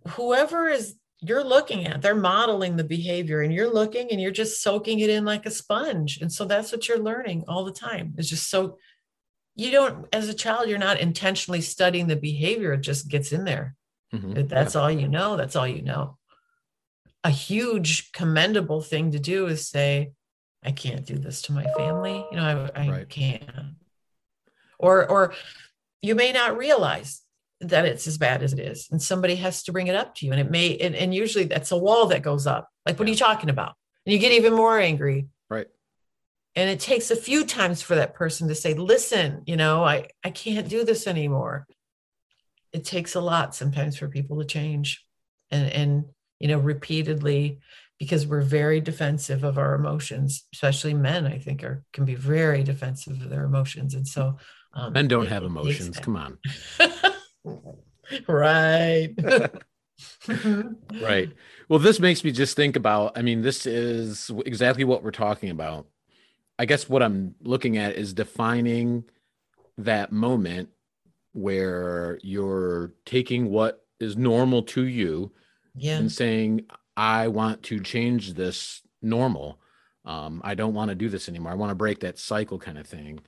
whoever 0.09 0.67
is 0.67 0.95
you're 1.21 1.43
looking 1.43 1.87
at 1.87 2.01
they're 2.01 2.15
modeling 2.15 2.75
the 2.75 2.83
behavior 2.83 3.41
and 3.41 3.53
you're 3.53 3.71
looking 3.71 4.09
and 4.11 4.19
you're 4.19 4.31
just 4.31 4.61
soaking 4.61 4.99
it 4.99 5.09
in 5.09 5.23
like 5.23 5.45
a 5.45 5.51
sponge. 5.51 6.19
And 6.19 6.31
so 6.31 6.43
that's 6.43 6.71
what 6.71 6.87
you're 6.87 6.99
learning 6.99 7.45
all 7.47 7.63
the 7.63 7.71
time 7.71 8.13
it's 8.17 8.29
just 8.29 8.49
so 8.49 8.77
you 9.55 9.71
don't 9.71 10.07
as 10.13 10.29
a 10.29 10.33
child 10.33 10.67
you're 10.67 10.77
not 10.77 10.99
intentionally 10.99 11.61
studying 11.61 12.07
the 12.07 12.15
behavior 12.15 12.73
it 12.73 12.81
just 12.81 13.07
gets 13.07 13.31
in 13.31 13.43
there 13.43 13.75
mm-hmm. 14.13 14.47
that's 14.47 14.75
yeah. 14.75 14.81
all 14.81 14.91
you 14.91 15.07
know 15.07 15.37
that's 15.37 15.55
all 15.55 15.67
you 15.67 15.81
know 15.81 16.17
a 17.23 17.29
huge 17.29 18.11
commendable 18.11 18.81
thing 18.81 19.11
to 19.11 19.19
do 19.19 19.47
is 19.47 19.67
say, 19.67 20.11
I 20.63 20.71
can't 20.71 21.05
do 21.05 21.17
this 21.17 21.43
to 21.43 21.53
my 21.53 21.65
family. 21.77 22.25
You 22.31 22.37
know, 22.37 22.69
I, 22.75 22.81
I 22.83 22.89
right. 22.89 23.09
can't. 23.09 23.43
Or, 24.77 25.09
or 25.09 25.33
you 26.01 26.15
may 26.15 26.33
not 26.33 26.57
realize 26.57 27.21
that 27.61 27.85
it's 27.85 28.07
as 28.07 28.17
bad 28.17 28.43
as 28.43 28.51
it 28.51 28.59
is, 28.59 28.89
and 28.91 29.01
somebody 29.01 29.35
has 29.35 29.63
to 29.63 29.71
bring 29.71 29.87
it 29.87 29.95
up 29.95 30.15
to 30.15 30.25
you, 30.25 30.33
and 30.33 30.41
it 30.41 30.51
may, 30.51 30.75
and, 30.77 30.95
and 30.95 31.15
usually 31.15 31.45
that's 31.45 31.71
a 31.71 31.77
wall 31.77 32.07
that 32.07 32.21
goes 32.21 32.45
up. 32.45 32.67
Like, 32.85 32.99
what 32.99 33.07
yeah. 33.07 33.11
are 33.11 33.15
you 33.15 33.19
talking 33.19 33.49
about? 33.49 33.73
And 34.05 34.11
you 34.11 34.19
get 34.19 34.33
even 34.33 34.53
more 34.53 34.77
angry. 34.77 35.27
And 36.55 36.69
it 36.69 36.79
takes 36.79 37.09
a 37.09 37.15
few 37.15 37.45
times 37.45 37.81
for 37.81 37.95
that 37.95 38.13
person 38.13 38.47
to 38.47 38.55
say, 38.55 38.73
"Listen, 38.73 39.41
you 39.45 39.57
know, 39.57 39.83
I 39.83 40.09
I 40.23 40.29
can't 40.29 40.69
do 40.69 40.83
this 40.83 41.07
anymore." 41.07 41.67
It 42.71 42.85
takes 42.85 43.15
a 43.15 43.21
lot 43.21 43.55
sometimes 43.55 43.97
for 43.97 44.07
people 44.07 44.39
to 44.39 44.45
change, 44.45 45.03
and 45.49 45.71
and 45.71 46.05
you 46.39 46.47
know, 46.47 46.59
repeatedly 46.59 47.59
because 47.99 48.27
we're 48.27 48.41
very 48.41 48.81
defensive 48.81 49.43
of 49.43 49.57
our 49.57 49.75
emotions, 49.75 50.45
especially 50.53 50.93
men, 50.93 51.25
I 51.25 51.37
think 51.37 51.63
are 51.63 51.85
can 51.93 52.05
be 52.05 52.15
very 52.15 52.63
defensive 52.63 53.21
of 53.21 53.29
their 53.29 53.45
emotions. 53.45 53.93
And 53.93 54.07
so 54.07 54.37
um, 54.73 54.93
men 54.93 55.07
don't 55.07 55.27
it, 55.27 55.29
have 55.29 55.43
emotions. 55.43 55.99
Come 55.99 56.17
on. 56.17 56.37
right. 58.27 59.09
right. 61.01 61.31
Well, 61.69 61.79
this 61.79 61.99
makes 61.99 62.23
me 62.23 62.31
just 62.31 62.55
think 62.55 62.75
about, 62.75 63.17
I 63.17 63.21
mean, 63.21 63.41
this 63.41 63.65
is 63.65 64.29
exactly 64.45 64.83
what 64.83 65.03
we're 65.03 65.11
talking 65.11 65.49
about. 65.49 65.87
I 66.59 66.65
guess 66.65 66.87
what 66.87 67.03
I'm 67.03 67.35
looking 67.41 67.77
at 67.77 67.95
is 67.95 68.13
defining 68.13 69.05
that 69.77 70.11
moment 70.11 70.69
where 71.33 72.19
you're 72.21 72.93
taking 73.05 73.49
what 73.49 73.83
is 73.99 74.15
normal 74.15 74.61
to 74.63 74.83
you 74.83 75.31
yeah. 75.75 75.97
and 75.97 76.11
saying, 76.11 76.65
I 76.95 77.27
want 77.27 77.63
to 77.63 77.79
change 77.79 78.33
this 78.33 78.81
normal. 79.01 79.59
Um, 80.05 80.41
I 80.43 80.53
don't 80.53 80.73
want 80.73 80.89
to 80.89 80.95
do 80.95 81.09
this 81.09 81.27
anymore. 81.27 81.51
I 81.51 81.55
want 81.55 81.71
to 81.71 81.75
break 81.75 82.01
that 82.01 82.19
cycle 82.19 82.59
kind 82.59 82.77
of 82.77 82.85
thing. 82.85 83.19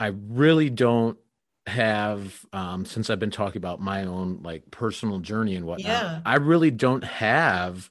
I 0.00 0.06
really 0.08 0.70
don't 0.70 1.18
have 1.66 2.44
um 2.52 2.84
since 2.84 3.08
I've 3.08 3.18
been 3.18 3.30
talking 3.30 3.56
about 3.56 3.80
my 3.80 4.04
own 4.04 4.40
like 4.42 4.70
personal 4.70 5.18
journey 5.18 5.56
and 5.56 5.64
whatnot. 5.64 5.86
Yeah. 5.86 6.20
I 6.26 6.36
really 6.36 6.70
don't 6.70 7.04
have 7.04 7.90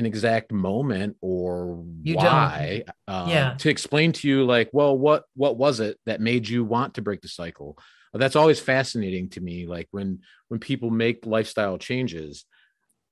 an 0.00 0.06
exact 0.06 0.50
moment 0.50 1.16
or 1.20 1.84
you 2.02 2.16
why 2.16 2.82
um, 3.06 3.28
yeah. 3.28 3.54
to 3.58 3.68
explain 3.68 4.12
to 4.12 4.26
you 4.26 4.44
like 4.46 4.70
well 4.72 4.96
what 4.96 5.24
what 5.36 5.58
was 5.58 5.78
it 5.78 5.98
that 6.06 6.22
made 6.22 6.48
you 6.48 6.64
want 6.64 6.94
to 6.94 7.02
break 7.02 7.20
the 7.20 7.28
cycle? 7.28 7.78
That's 8.12 8.34
always 8.34 8.58
fascinating 8.58 9.28
to 9.30 9.40
me 9.40 9.66
like 9.66 9.88
when 9.90 10.20
when 10.48 10.58
people 10.58 10.90
make 10.90 11.26
lifestyle 11.26 11.78
changes 11.78 12.44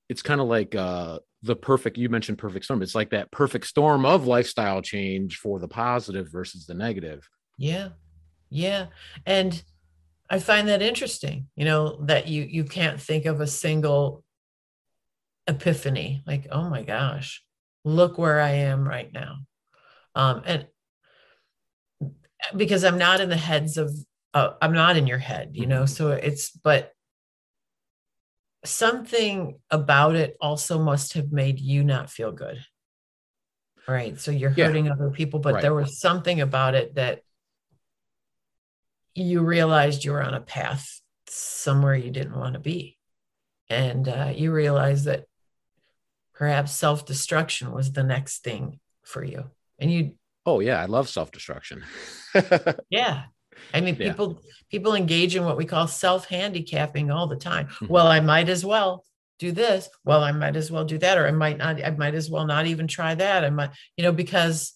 it's 0.09 0.23
kind 0.23 0.41
of 0.41 0.49
like 0.49 0.75
uh 0.75 1.19
the 1.43 1.55
perfect 1.55 1.99
you 1.99 2.09
mentioned 2.09 2.39
perfect 2.39 2.65
storm. 2.65 2.83
It's 2.83 2.95
like 2.95 3.11
that 3.11 3.31
perfect 3.31 3.67
storm 3.67 4.05
of 4.05 4.27
lifestyle 4.27 4.83
change 4.83 5.37
for 5.37 5.61
the 5.61 5.69
positive 5.69 6.33
versus 6.33 6.67
the 6.67 6.75
negative. 6.75 7.29
Yeah. 7.59 7.91
Yeah. 8.51 8.87
And 9.27 9.63
i 10.31 10.39
find 10.39 10.69
that 10.69 10.83
interesting 10.83 11.47
you 11.57 11.65
know 11.65 11.97
that 12.03 12.29
you 12.29 12.43
you 12.43 12.63
can't 12.63 13.01
think 13.01 13.25
of 13.25 13.41
a 13.41 13.47
single 13.47 14.23
epiphany 15.49 16.23
like 16.27 16.47
oh 16.53 16.69
my 16.69 16.83
gosh 16.83 17.43
look 17.85 18.19
where 18.19 18.41
i 18.41 18.51
am 18.51 18.87
right 18.87 19.13
now 19.13 19.39
um 20.15 20.43
and 20.45 20.67
because 22.57 22.85
i'm 22.85 22.99
not 22.99 23.21
in 23.21 23.29
the 23.29 23.37
heads 23.37 23.79
of 23.79 23.91
uh, 24.35 24.51
i'm 24.63 24.73
not 24.73 24.97
in 24.97 25.07
your 25.07 25.19
head 25.19 25.51
you 25.55 25.67
know 25.67 25.83
mm-hmm. 25.83 25.87
so 25.87 26.11
it's 26.11 26.51
but 26.51 26.93
something 28.65 29.59
about 29.71 30.17
it 30.17 30.37
also 30.41 30.79
must 30.79 31.15
have 31.15 31.33
made 31.33 31.61
you 31.61 31.85
not 31.85 32.11
feel 32.11 32.33
good. 32.33 32.59
Right. 33.87 34.19
So 34.21 34.31
you're 34.31 34.51
hurting 34.51 34.87
yeah. 34.87 34.93
other 34.93 35.11
people, 35.11 35.41
but 35.41 35.55
right. 35.55 35.63
there 35.63 35.75
was 35.75 35.99
something 35.99 36.41
about 36.41 36.75
it 36.75 36.97
that 36.97 37.23
you 39.15 39.43
realized 39.43 40.05
you 40.05 40.13
were 40.13 40.23
on 40.23 40.35
a 40.35 40.41
path 40.41 41.01
somewhere 41.29 41.95
you 41.95 42.11
didn't 42.11 42.39
want 42.39 42.55
to 42.55 42.61
be. 42.61 42.99
And 43.71 44.09
uh, 44.09 44.33
you 44.35 44.53
realized 44.53 45.07
that 45.07 45.25
perhaps 46.39 46.73
self 46.73 47.05
destruction 47.05 47.73
was 47.73 47.93
the 47.93 48.05
next 48.05 48.45
thing 48.45 48.79
for 49.03 49.25
you. 49.25 49.51
And 49.79 49.93
you, 49.93 50.13
oh, 50.47 50.61
yeah, 50.61 50.81
I 50.81 50.87
love 50.87 51.09
self 51.09 51.33
destruction. 51.33 51.85
yeah. 52.91 53.25
I 53.75 53.81
mean, 53.81 53.97
yeah. 53.97 54.11
people 54.11 54.41
people 54.71 54.95
engage 54.95 55.35
in 55.35 55.45
what 55.45 55.57
we 55.57 55.65
call 55.65 55.89
self 55.89 56.27
handicapping 56.27 57.11
all 57.11 57.27
the 57.27 57.37
time. 57.37 57.67
Mm-hmm. 57.67 57.89
Well, 57.89 58.07
I 58.07 58.21
might 58.21 58.49
as 58.49 58.65
well 58.65 59.05
do 59.41 59.51
this. 59.51 59.89
Well, 60.05 60.23
I 60.23 60.31
might 60.31 60.55
as 60.55 60.71
well 60.71 60.85
do 60.85 60.97
that, 60.99 61.19
or 61.19 61.27
I 61.27 61.33
might 61.33 61.59
not. 61.59 61.85
I 61.85 61.91
might 61.91 62.15
as 62.15 62.31
well 62.31 62.47
not 62.47 62.67
even 62.67 62.87
try 62.87 63.17
that. 63.17 63.45
I 63.45 63.51
might, 63.51 63.71
you 63.97 64.05
know, 64.05 64.13
because 64.13 64.75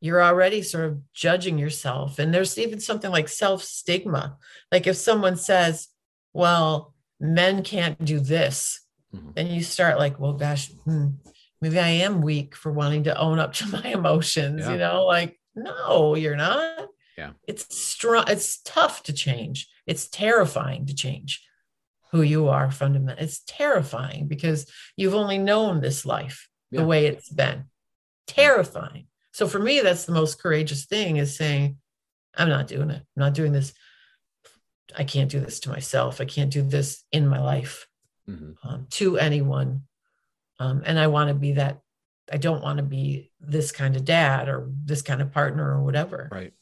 you're 0.00 0.22
already 0.22 0.60
sort 0.62 0.84
of 0.86 1.00
judging 1.14 1.56
yourself. 1.56 2.18
And 2.18 2.34
there's 2.34 2.58
even 2.58 2.80
something 2.80 3.10
like 3.10 3.28
self 3.28 3.62
stigma. 3.62 4.38
Like 4.72 4.88
if 4.88 4.96
someone 4.96 5.36
says, 5.36 5.86
"Well, 6.32 6.94
men 7.20 7.62
can't 7.62 8.04
do 8.04 8.18
this," 8.18 8.85
mm-hmm. 9.16 9.30
then 9.34 9.46
you 9.48 9.62
start 9.62 9.98
like, 9.98 10.18
"Well, 10.20 10.34
gosh." 10.34 10.70
Hmm, 10.84 11.08
maybe 11.60 11.78
I 11.78 11.88
am 11.88 12.22
weak 12.22 12.54
for 12.54 12.72
wanting 12.72 13.04
to 13.04 13.18
own 13.18 13.38
up 13.38 13.52
to 13.54 13.66
my 13.72 13.84
emotions, 13.84 14.62
yeah. 14.64 14.72
you 14.72 14.78
know, 14.78 15.04
like, 15.04 15.38
no, 15.54 16.14
you're 16.14 16.36
not. 16.36 16.88
Yeah. 17.16 17.30
It's 17.48 17.74
strong 17.76 18.24
it's 18.28 18.60
tough 18.62 19.02
to 19.04 19.12
change. 19.12 19.68
It's 19.86 20.08
terrifying 20.08 20.86
to 20.86 20.94
change 20.94 21.42
who 22.12 22.22
you 22.22 22.48
are 22.48 22.70
fundamentally 22.70 23.24
it's 23.24 23.42
terrifying 23.46 24.28
because 24.28 24.70
you've 24.96 25.14
only 25.14 25.38
known 25.38 25.80
this 25.80 26.06
life 26.06 26.48
yeah. 26.70 26.80
the 26.80 26.86
way 26.86 27.06
it's 27.06 27.28
been. 27.28 27.64
Terrifying. 28.26 29.06
So 29.32 29.48
for 29.48 29.58
me 29.58 29.80
that's 29.80 30.04
the 30.04 30.12
most 30.12 30.40
courageous 30.40 30.84
thing 30.84 31.16
is 31.16 31.36
saying 31.36 31.78
i'm 32.36 32.48
not 32.48 32.66
doing 32.66 32.90
it. 32.90 33.02
I'm 33.16 33.20
not 33.20 33.34
doing 33.34 33.52
this. 33.52 33.72
I 34.96 35.04
can't 35.04 35.30
do 35.30 35.40
this 35.40 35.60
to 35.60 35.70
myself. 35.70 36.20
I 36.20 36.26
can't 36.26 36.52
do 36.52 36.62
this 36.62 37.02
in 37.12 37.26
my 37.26 37.40
life 37.40 37.86
mm-hmm. 38.28 38.68
um, 38.68 38.86
to 38.90 39.18
anyone 39.18 39.82
um, 40.60 40.82
and 40.86 40.98
i 40.98 41.06
want 41.06 41.28
to 41.28 41.34
be 41.34 41.52
that 41.52 41.80
i 42.32 42.36
don't 42.36 42.62
want 42.62 42.78
to 42.78 42.82
be 42.82 43.30
this 43.40 43.72
kind 43.72 43.96
of 43.96 44.04
dad 44.04 44.48
or 44.48 44.68
this 44.84 45.02
kind 45.02 45.22
of 45.22 45.32
partner 45.32 45.76
or 45.76 45.82
whatever 45.82 46.28
right 46.32 46.52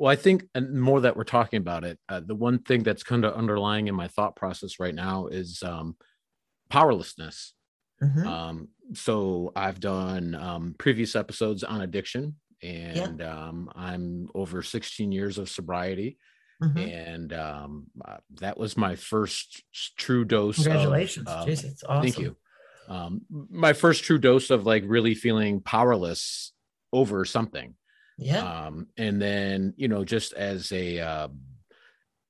well, 0.00 0.10
I 0.10 0.16
think, 0.16 0.46
and 0.54 0.80
more 0.80 1.02
that 1.02 1.14
we're 1.14 1.24
talking 1.24 1.58
about 1.58 1.84
it, 1.84 1.98
uh, 2.08 2.22
the 2.24 2.34
one 2.34 2.60
thing 2.60 2.82
that's 2.82 3.02
kind 3.02 3.22
of 3.22 3.34
underlying 3.34 3.86
in 3.86 3.94
my 3.94 4.08
thought 4.08 4.34
process 4.34 4.80
right 4.80 4.94
now 4.94 5.26
is 5.26 5.62
um, 5.62 5.94
powerlessness. 6.70 7.52
Mm-hmm. 8.02 8.26
Um, 8.26 8.68
so 8.94 9.52
I've 9.54 9.78
done 9.78 10.34
um, 10.34 10.74
previous 10.78 11.14
episodes 11.14 11.62
on 11.62 11.82
addiction, 11.82 12.36
and 12.62 13.20
yeah. 13.20 13.30
um, 13.30 13.70
I'm 13.76 14.30
over 14.34 14.62
16 14.62 15.12
years 15.12 15.36
of 15.36 15.50
sobriety. 15.50 16.16
Mm-hmm. 16.62 16.78
And 16.78 17.32
um, 17.32 17.86
uh, 18.04 18.18
that 18.40 18.58
was 18.58 18.76
my 18.76 18.96
first 18.96 19.62
true 19.96 20.24
dose. 20.24 20.56
Congratulations. 20.56 21.26
Of, 21.28 21.46
Jeez, 21.46 21.64
it's 21.64 21.84
awesome. 21.84 22.02
Thank 22.02 22.18
you. 22.18 22.36
Um, 22.88 23.22
my 23.30 23.72
first 23.72 24.04
true 24.04 24.18
dose 24.18 24.50
of 24.50 24.66
like 24.66 24.82
really 24.86 25.14
feeling 25.14 25.60
powerless 25.60 26.52
over 26.92 27.24
something. 27.24 27.74
Yeah. 28.18 28.66
Um, 28.66 28.88
and 28.98 29.22
then, 29.22 29.74
you 29.76 29.88
know, 29.88 30.04
just 30.04 30.32
as 30.34 30.70
a, 30.72 30.98
uh, 30.98 31.28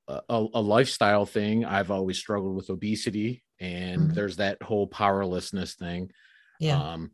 a, 0.06 0.46
a 0.54 0.60
lifestyle 0.60 1.26
thing, 1.26 1.64
I've 1.64 1.90
always 1.90 2.18
struggled 2.18 2.54
with 2.54 2.70
obesity 2.70 3.42
and 3.58 4.02
mm-hmm. 4.02 4.14
there's 4.14 4.36
that 4.36 4.62
whole 4.62 4.86
powerlessness 4.86 5.74
thing. 5.74 6.10
Yeah. 6.60 6.80
Um, 6.80 7.10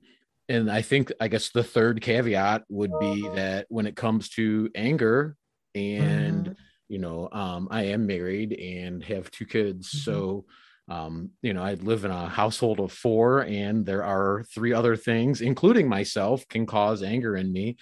and 0.49 0.71
I 0.71 0.83
think, 0.83 1.13
I 1.21 1.29
guess 1.29 1.51
the 1.51 1.65
third 1.65 2.03
caveat 2.03 2.65
would 2.69 2.93
be 3.01 3.29
that 3.35 3.67
when 3.69 3.87
it 3.87 3.97
comes 3.97 4.29
to 4.31 4.71
anger 4.75 5.37
and, 5.75 6.45
mm-hmm. 6.45 6.53
You 6.89 6.99
know, 6.99 7.29
um, 7.33 7.69
I 7.71 7.85
am 7.85 8.07
married 8.07 8.53
and 8.53 9.03
have 9.05 9.31
two 9.31 9.47
kids. 9.47 9.89
Mm-hmm. 9.89 10.11
So, 10.11 10.45
um, 10.89 11.31
you 11.43 11.53
know, 11.53 11.63
I 11.63 11.75
live 11.75 12.05
in 12.05 12.11
a 12.11 12.29
household 12.29 12.79
of 12.81 12.93
four, 12.93 13.41
and 13.41 13.85
there 13.85 14.05
are 14.05 14.45
three 14.55 14.73
other 14.73 14.97
things, 14.97 15.41
including 15.41 15.89
myself, 15.89 16.47
can 16.49 16.67
cause 16.67 17.03
anger 17.03 17.37
in 17.37 17.53
me 17.53 17.77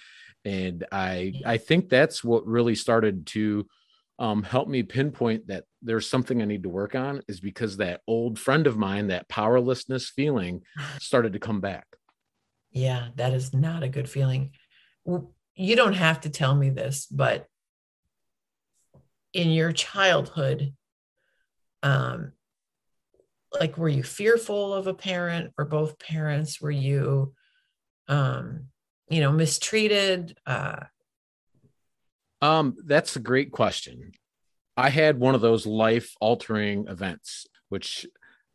and 0.45 0.85
i 0.91 1.33
i 1.45 1.57
think 1.57 1.89
that's 1.89 2.23
what 2.23 2.45
really 2.45 2.75
started 2.75 3.25
to 3.25 3.67
um, 4.17 4.43
help 4.43 4.69
me 4.69 4.81
pinpoint 4.81 5.47
that 5.47 5.65
there's 5.81 6.09
something 6.09 6.41
i 6.41 6.45
need 6.45 6.63
to 6.63 6.69
work 6.69 6.95
on 6.95 7.21
is 7.27 7.41
because 7.41 7.77
that 7.77 7.99
old 8.07 8.39
friend 8.39 8.65
of 8.65 8.77
mine 8.77 9.07
that 9.07 9.27
powerlessness 9.27 10.09
feeling 10.09 10.61
started 10.99 11.33
to 11.33 11.39
come 11.39 11.59
back 11.59 11.85
yeah 12.71 13.09
that 13.15 13.33
is 13.33 13.53
not 13.53 13.83
a 13.83 13.89
good 13.89 14.09
feeling 14.09 14.51
you 15.55 15.75
don't 15.75 15.93
have 15.93 16.21
to 16.21 16.29
tell 16.29 16.55
me 16.55 16.69
this 16.69 17.07
but 17.07 17.47
in 19.35 19.49
your 19.49 19.71
childhood 19.71 20.73
um 21.83 22.31
like 23.59 23.77
were 23.77 23.89
you 23.89 24.01
fearful 24.01 24.73
of 24.73 24.87
a 24.87 24.93
parent 24.93 25.51
or 25.57 25.65
both 25.65 25.99
parents 25.99 26.61
were 26.61 26.71
you 26.71 27.33
um 28.07 28.67
you 29.09 29.19
know 29.19 29.31
mistreated 29.31 30.37
uh 30.47 30.79
um 32.41 32.75
that's 32.85 33.15
a 33.15 33.19
great 33.19 33.51
question 33.51 34.11
i 34.77 34.89
had 34.89 35.19
one 35.19 35.35
of 35.35 35.41
those 35.41 35.65
life 35.65 36.13
altering 36.21 36.87
events 36.87 37.45
which 37.69 38.05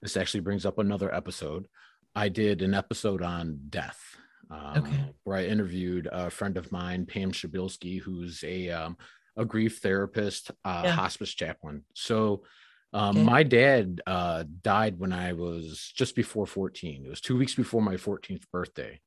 this 0.03 0.17
actually 0.17 0.41
brings 0.41 0.65
up 0.65 0.79
another 0.79 1.15
episode 1.15 1.67
I 2.15 2.29
did 2.29 2.63
an 2.63 2.75
episode 2.75 3.23
on 3.23 3.61
death. 3.69 4.17
Um, 4.51 4.79
Okay. 4.79 5.15
Where 5.25 5.37
I 5.37 5.45
interviewed 5.45 6.09
a 6.11 6.31
friend 6.31 6.57
of 6.57 6.73
mine, 6.73 7.07
Pam 7.07 7.31
Shabilsky, 7.31 8.01
who's 8.01 8.43
a 8.43 8.71
um, 8.71 8.97
a 9.41 9.45
grief 9.45 9.79
therapist, 9.79 10.51
uh, 10.65 10.83
Yeah. 10.85 10.93
hospice 10.93 11.31
chaplain. 11.35 11.85
So, 11.95 12.45
um, 12.93 13.17
Okay. 13.19 13.25
my 13.25 13.43
dad 13.43 14.01
uh, 14.07 14.45
died 14.63 14.99
when 14.99 15.13
I 15.13 15.33
was 15.33 15.93
just 15.97 16.15
before 16.15 16.47
14. 16.47 17.05
It 17.07 17.09
was 17.09 17.21
two 17.21 17.37
weeks 17.39 17.55
before 17.55 17.83
my 17.83 17.97
14th 17.97 18.45
birthday, 18.53 19.01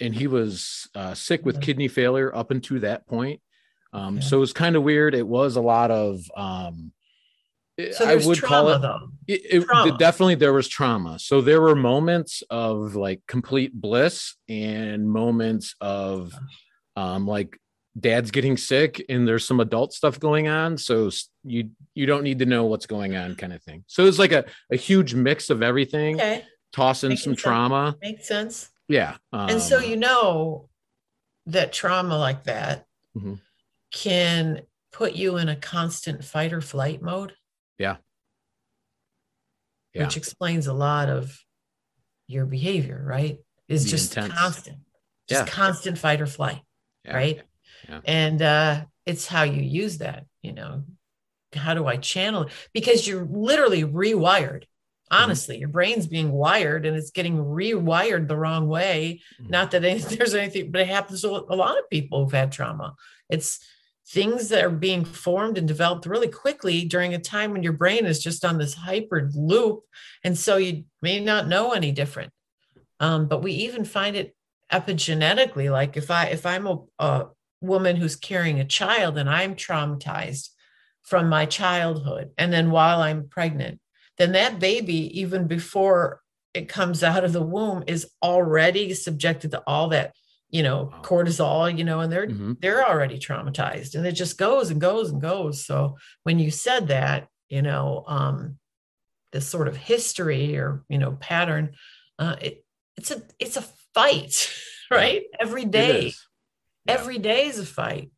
and 0.00 0.14
he 0.14 0.26
was 0.26 0.88
uh, 0.94 1.14
sick 1.14 1.44
with 1.44 1.56
Okay. 1.56 1.66
kidney 1.66 1.88
failure 1.88 2.34
up 2.34 2.50
until 2.50 2.80
that 2.80 3.06
point. 3.06 3.40
Um, 3.92 4.16
Okay. 4.18 4.26
So 4.26 4.38
it 4.38 4.40
was 4.40 4.52
kind 4.52 4.74
of 4.76 4.82
weird. 4.82 5.14
It 5.14 5.26
was 5.26 5.56
a 5.56 5.60
lot 5.60 5.90
of 5.90 6.20
um, 6.36 6.92
So 7.92 8.04
I 8.06 8.16
would 8.16 8.42
call 8.42 8.70
it 8.70 8.80
though. 8.82 9.10
it, 9.28 9.40
it- 9.50 9.64
Trauma. 9.64 9.96
definitely 9.98 10.34
there 10.36 10.52
was 10.52 10.68
trauma 10.68 11.18
so 11.18 11.40
there 11.40 11.60
were 11.60 11.74
moments 11.74 12.42
of 12.50 12.94
like 12.94 13.20
complete 13.26 13.72
bliss 13.74 14.36
and 14.48 15.08
moments 15.08 15.74
of 15.80 16.32
um 16.94 17.26
like 17.26 17.58
dad's 17.98 18.30
getting 18.32 18.56
sick 18.56 19.04
and 19.08 19.26
there's 19.26 19.46
some 19.46 19.60
adult 19.60 19.92
stuff 19.92 20.18
going 20.18 20.48
on 20.48 20.76
so 20.76 21.08
you 21.44 21.70
you 21.94 22.06
don't 22.06 22.24
need 22.24 22.40
to 22.40 22.46
know 22.46 22.64
what's 22.64 22.86
going 22.86 23.14
on 23.14 23.34
kind 23.36 23.52
of 23.52 23.62
thing 23.62 23.84
so 23.86 24.04
it's 24.06 24.18
like 24.18 24.32
a, 24.32 24.44
a 24.72 24.76
huge 24.76 25.14
mix 25.14 25.48
of 25.48 25.62
everything 25.62 26.16
Okay. 26.16 26.44
toss 26.72 27.04
in 27.04 27.10
Making 27.10 27.22
some 27.22 27.32
sense. 27.34 27.42
trauma 27.42 27.96
Makes 28.02 28.26
sense. 28.26 28.70
yeah 28.88 29.16
um, 29.32 29.48
and 29.50 29.60
so 29.62 29.78
you 29.78 29.96
know 29.96 30.68
that 31.46 31.72
trauma 31.72 32.18
like 32.18 32.44
that 32.44 32.86
Mhm. 33.16 33.38
can 33.92 34.62
put 34.90 35.14
you 35.14 35.36
in 35.36 35.48
a 35.48 35.54
constant 35.56 36.24
fight 36.24 36.52
or 36.52 36.60
flight 36.60 37.00
mode 37.00 37.34
Yeah. 37.78 37.96
Yeah. 39.92 40.02
which 40.04 40.16
explains 40.16 40.66
a 40.66 40.72
lot 40.72 41.08
of 41.08 41.38
your 42.26 42.46
behavior 42.46 43.00
right 43.06 43.38
is 43.68 43.84
just 43.88 44.16
intense. 44.16 44.34
constant 44.34 44.78
just 45.28 45.46
Yeah. 45.46 45.52
constant 45.52 45.96
fight 45.98 46.20
or 46.20 46.26
flight 46.26 46.60
yeah, 47.04 47.14
right 47.14 47.42
Yeah. 47.88 48.00
and 48.04 48.42
uh 48.42 48.84
it's 49.06 49.26
how 49.26 49.42
you 49.42 49.62
use 49.62 49.98
that 49.98 50.26
you 50.42 50.52
know 50.52 50.84
how 51.54 51.74
do 51.74 51.86
i 51.86 51.96
channel 51.96 52.42
it? 52.44 52.52
because 52.72 53.06
you're 53.06 53.24
literally 53.26 53.84
rewired 53.84 54.64
Mm-hmm. 55.12 55.22
honestly 55.22 55.58
your 55.58 55.68
brain's 55.68 56.06
being 56.06 56.32
wired 56.32 56.86
and 56.86 56.96
it's 56.96 57.10
getting 57.10 57.36
rewired 57.36 58.26
the 58.26 58.36
wrong 58.38 58.68
way 58.68 59.20
Mhm. 59.40 59.50
not 59.50 59.70
that 59.72 59.80
there's 59.82 60.34
anything 60.34 60.70
but 60.72 60.80
it 60.80 60.88
happens 60.88 61.20
to 61.22 61.28
a 61.28 61.54
lot 61.54 61.78
of 61.78 61.90
people 61.90 62.24
who've 62.24 62.32
had 62.32 62.50
trauma 62.50 62.94
it's 63.28 63.60
things 64.08 64.48
that 64.48 64.64
are 64.64 64.70
being 64.70 65.04
formed 65.04 65.56
and 65.58 65.68
developed 65.68 66.06
really 66.06 66.28
quickly 66.28 66.84
during 66.86 67.12
a 67.14 67.18
time 67.18 67.52
when 67.52 67.62
your 67.62 67.72
brain 67.74 68.06
is 68.06 68.18
just 68.22 68.44
on 68.44 68.56
this 68.58 68.74
hyper 68.74 69.30
loop 69.34 69.80
and 70.24 70.36
so 70.38 70.56
you 70.56 70.84
may 71.02 71.20
not 71.20 71.48
know 71.48 71.72
any 71.72 71.92
different 71.92 72.32
um, 73.00 73.28
but 73.28 73.42
we 73.42 73.52
even 73.52 73.84
find 73.84 74.16
it 74.16 74.34
epigenetically 74.72 75.70
like 75.70 75.96
if 75.96 76.10
i 76.10 76.26
if 76.26 76.44
i'm 76.46 76.66
a, 76.66 76.78
a 76.98 77.26
woman 77.66 77.96
who's 77.96 78.16
carrying 78.16 78.60
a 78.60 78.64
child 78.64 79.18
and 79.18 79.28
i'm 79.28 79.54
traumatized 79.54 80.50
from 81.02 81.28
my 81.28 81.46
childhood 81.46 82.30
and 82.38 82.52
then 82.52 82.70
while 82.70 83.00
i'm 83.00 83.28
pregnant 83.28 83.80
then 84.18 84.32
that 84.32 84.58
baby 84.58 85.20
even 85.20 85.46
before 85.46 86.20
it 86.54 86.68
comes 86.68 87.02
out 87.02 87.24
of 87.24 87.32
the 87.32 87.42
womb 87.42 87.82
is 87.86 88.10
already 88.22 88.94
subjected 88.94 89.50
to 89.50 89.62
all 89.66 89.88
that 89.88 90.14
you 90.50 90.62
know 90.62 90.86
Wow. 90.92 91.02
cortisol 91.02 91.76
you 91.76 91.84
know 91.84 92.00
and 92.00 92.12
they're 92.12 92.28
Mhm. 92.28 92.56
they're 92.60 92.86
already 92.88 93.18
traumatized 93.18 93.94
and 93.94 94.06
it 94.06 94.12
just 94.12 94.38
goes 94.38 94.70
and 94.70 94.80
goes 94.80 95.10
and 95.10 95.20
goes 95.20 95.64
so 95.64 95.96
when 96.22 96.38
you 96.38 96.50
said 96.50 96.88
that 96.88 97.28
you 97.48 97.62
know 97.62 98.04
um 98.06 98.58
this 99.32 99.46
sort 99.46 99.68
of 99.68 99.76
history 99.76 100.56
or 100.56 100.84
you 100.88 100.98
know 100.98 101.12
pattern 101.20 101.74
uh 102.18 102.36
it, 102.40 102.64
it's 102.96 103.10
a 103.10 103.22
it's 103.38 103.56
a 103.56 103.64
fight 103.94 104.52
right 104.90 105.24
every 105.40 105.64
It 105.72 105.72
day. 105.72 106.12
Yeah. 106.86 106.94
every 106.94 107.18
day 107.18 107.46
is 107.46 107.58
a 107.58 107.66
fight. 107.66 108.10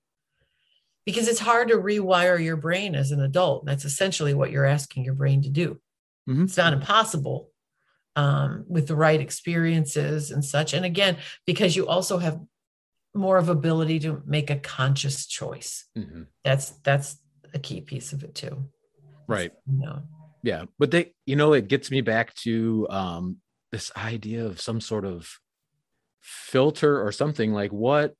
Because 1.04 1.28
it's 1.28 1.38
hard 1.38 1.68
to 1.68 1.76
rewire 1.76 2.42
your 2.42 2.56
brain 2.56 2.96
as 2.96 3.12
an 3.12 3.20
adult. 3.20 3.64
That's 3.64 3.84
essentially 3.84 4.34
what 4.34 4.50
you're 4.50 4.64
asking 4.64 5.04
your 5.04 5.14
brain 5.14 5.42
to 5.42 5.50
do. 5.50 5.80
Mhm. 6.28 6.44
it's 6.44 6.56
not 6.56 6.72
impossible 6.72 7.52
um, 8.16 8.64
with 8.66 8.88
the 8.88 8.96
right 8.96 9.20
experiences 9.20 10.32
and 10.32 10.44
such. 10.44 10.74
And 10.74 10.84
again 10.84 11.18
because 11.46 11.76
you 11.76 11.86
also 11.86 12.18
have 12.18 12.40
more 13.14 13.36
of 13.38 13.48
ability 13.48 14.00
to 14.00 14.20
make 14.26 14.50
a 14.50 14.56
conscious 14.56 15.26
choice. 15.26 15.86
Mhm. 15.96 16.26
that's 16.42 16.70
that's 16.82 17.18
a 17.54 17.58
key 17.60 17.80
piece 17.80 18.12
of 18.12 18.24
it 18.24 18.34
too. 18.34 18.68
Right. 19.28 19.52
You 19.66 19.78
know 19.78 20.02
yeah. 20.42 20.64
But 20.78 20.90
they 20.90 21.14
you 21.26 21.36
know 21.36 21.52
it 21.52 21.68
gets 21.68 21.90
me 21.92 22.00
back 22.00 22.34
to 22.46 22.86
um 22.90 23.36
this 23.70 23.90
idea 23.96 24.44
of 24.46 24.60
some 24.60 24.80
sort 24.80 25.04
of 25.04 25.28
filter 26.20 27.00
or 27.04 27.12
something. 27.12 27.52
Like 27.52 27.72
what 27.72 28.14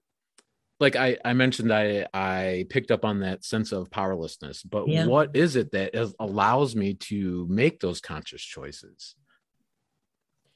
like 0.78 0.94
i 0.96 1.16
i 1.24 1.32
mentioned 1.32 1.72
i 1.72 2.06
i 2.12 2.66
picked 2.68 2.90
up 2.90 3.04
on 3.04 3.20
that 3.20 3.44
sense 3.44 3.72
of 3.72 3.90
powerlessness 3.90 4.62
but 4.62 4.86
Yeah. 4.88 5.06
what 5.06 5.34
is 5.34 5.56
it 5.56 5.72
that 5.72 5.94
is, 5.94 6.14
allows 6.20 6.76
me 6.76 6.94
to 6.94 7.46
make 7.48 7.80
those 7.80 8.00
conscious 8.00 8.42
choices? 8.42 9.14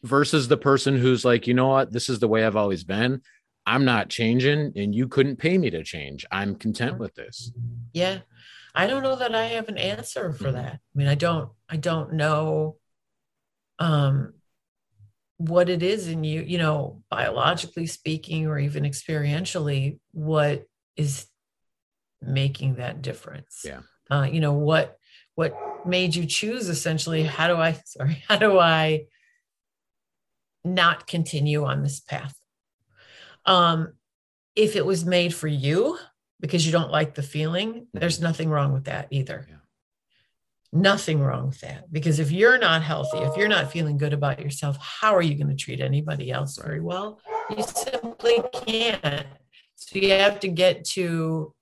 Versus 0.02 0.48
the 0.48 0.56
person 0.56 0.96
who's 0.96 1.24
like 1.26 1.46
you 1.46 1.52
know 1.54 1.68
what? 1.68 1.92
This 1.92 2.08
is 2.08 2.18
the 2.20 2.28
way 2.28 2.44
i've 2.44 2.56
always 2.56 2.84
been. 2.84 3.20
I'm 3.66 3.84
not 3.84 4.08
changing 4.08 4.72
and 4.74 4.94
you 4.94 5.06
couldn't 5.08 5.36
pay 5.36 5.58
me 5.58 5.68
to 5.70 5.84
change. 5.84 6.24
I'm 6.32 6.54
content 6.54 6.98
with 6.98 7.14
this. 7.14 7.52
Yeah. 7.92 8.20
I 8.74 8.86
don't 8.86 9.02
know 9.02 9.16
that 9.16 9.34
i 9.34 9.44
have 9.48 9.68
an 9.68 9.76
answer 9.78 10.32
for 10.32 10.44
Mhm. 10.48 10.52
that. 10.54 10.72
I 10.74 10.80
mean 10.94 11.06
i 11.08 11.14
don't 11.14 11.50
i 11.68 11.76
don't 11.76 12.14
know 12.14 12.76
um 13.78 14.34
what 15.40 15.70
it 15.70 15.82
is 15.82 16.06
in 16.06 16.22
you 16.22 16.42
you 16.42 16.58
know 16.58 17.02
biologically 17.10 17.86
speaking 17.86 18.46
or 18.46 18.58
even 18.58 18.82
experientially 18.84 19.98
what 20.12 20.64
is 20.96 21.26
making 22.20 22.74
that 22.74 23.00
difference 23.00 23.62
Yeah. 23.64 23.80
uh 24.10 24.28
you 24.30 24.40
know 24.40 24.52
what 24.52 24.98
what 25.36 25.54
made 25.86 26.14
you 26.14 26.26
choose 26.26 26.68
essentially 26.68 27.22
how 27.22 27.48
do 27.48 27.56
i 27.56 27.72
sorry 27.86 28.22
how 28.28 28.36
do 28.36 28.58
i 28.58 29.06
not 30.62 31.06
continue 31.06 31.64
on 31.64 31.82
this 31.82 32.00
path 32.00 32.34
um 33.46 33.94
if 34.54 34.76
it 34.76 34.84
was 34.84 35.06
made 35.06 35.32
for 35.32 35.48
you 35.48 35.96
because 36.38 36.66
you 36.66 36.72
don't 36.72 36.92
like 36.92 37.14
the 37.14 37.22
feeling 37.22 37.86
there's 37.94 38.20
nothing 38.20 38.50
wrong 38.50 38.74
with 38.74 38.84
that 38.84 39.08
either 39.10 39.46
Yeah. 39.48 39.56
Nothing 40.72 41.20
wrong 41.20 41.48
with 41.48 41.60
that 41.60 41.92
because 41.92 42.20
if 42.20 42.30
you're 42.30 42.58
not 42.58 42.82
healthy 42.82 43.18
if 43.18 43.36
you're 43.36 43.48
not 43.48 43.72
feeling 43.72 43.98
good 43.98 44.12
about 44.12 44.40
yourself 44.40 44.76
how 44.78 45.14
are 45.14 45.22
you 45.22 45.34
going 45.34 45.48
to 45.48 45.56
treat 45.56 45.80
anybody 45.80 46.30
else 46.30 46.56
very 46.58 46.80
well 46.80 47.20
you 47.56 47.62
simply 47.62 48.38
can't. 48.64 49.26
So 49.76 49.98
you 49.98 50.10
have 50.10 50.40
to 50.40 50.48
get 50.48 50.84
to 50.90 51.54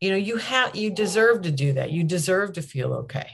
you 0.00 0.10
know 0.10 0.16
you 0.16 0.36
have 0.36 0.76
you 0.76 0.90
deserve 0.90 1.42
to 1.42 1.50
do 1.50 1.72
that. 1.74 1.90
You 1.90 2.04
deserve 2.04 2.52
to 2.54 2.62
feel 2.62 2.92
okay. 2.94 3.28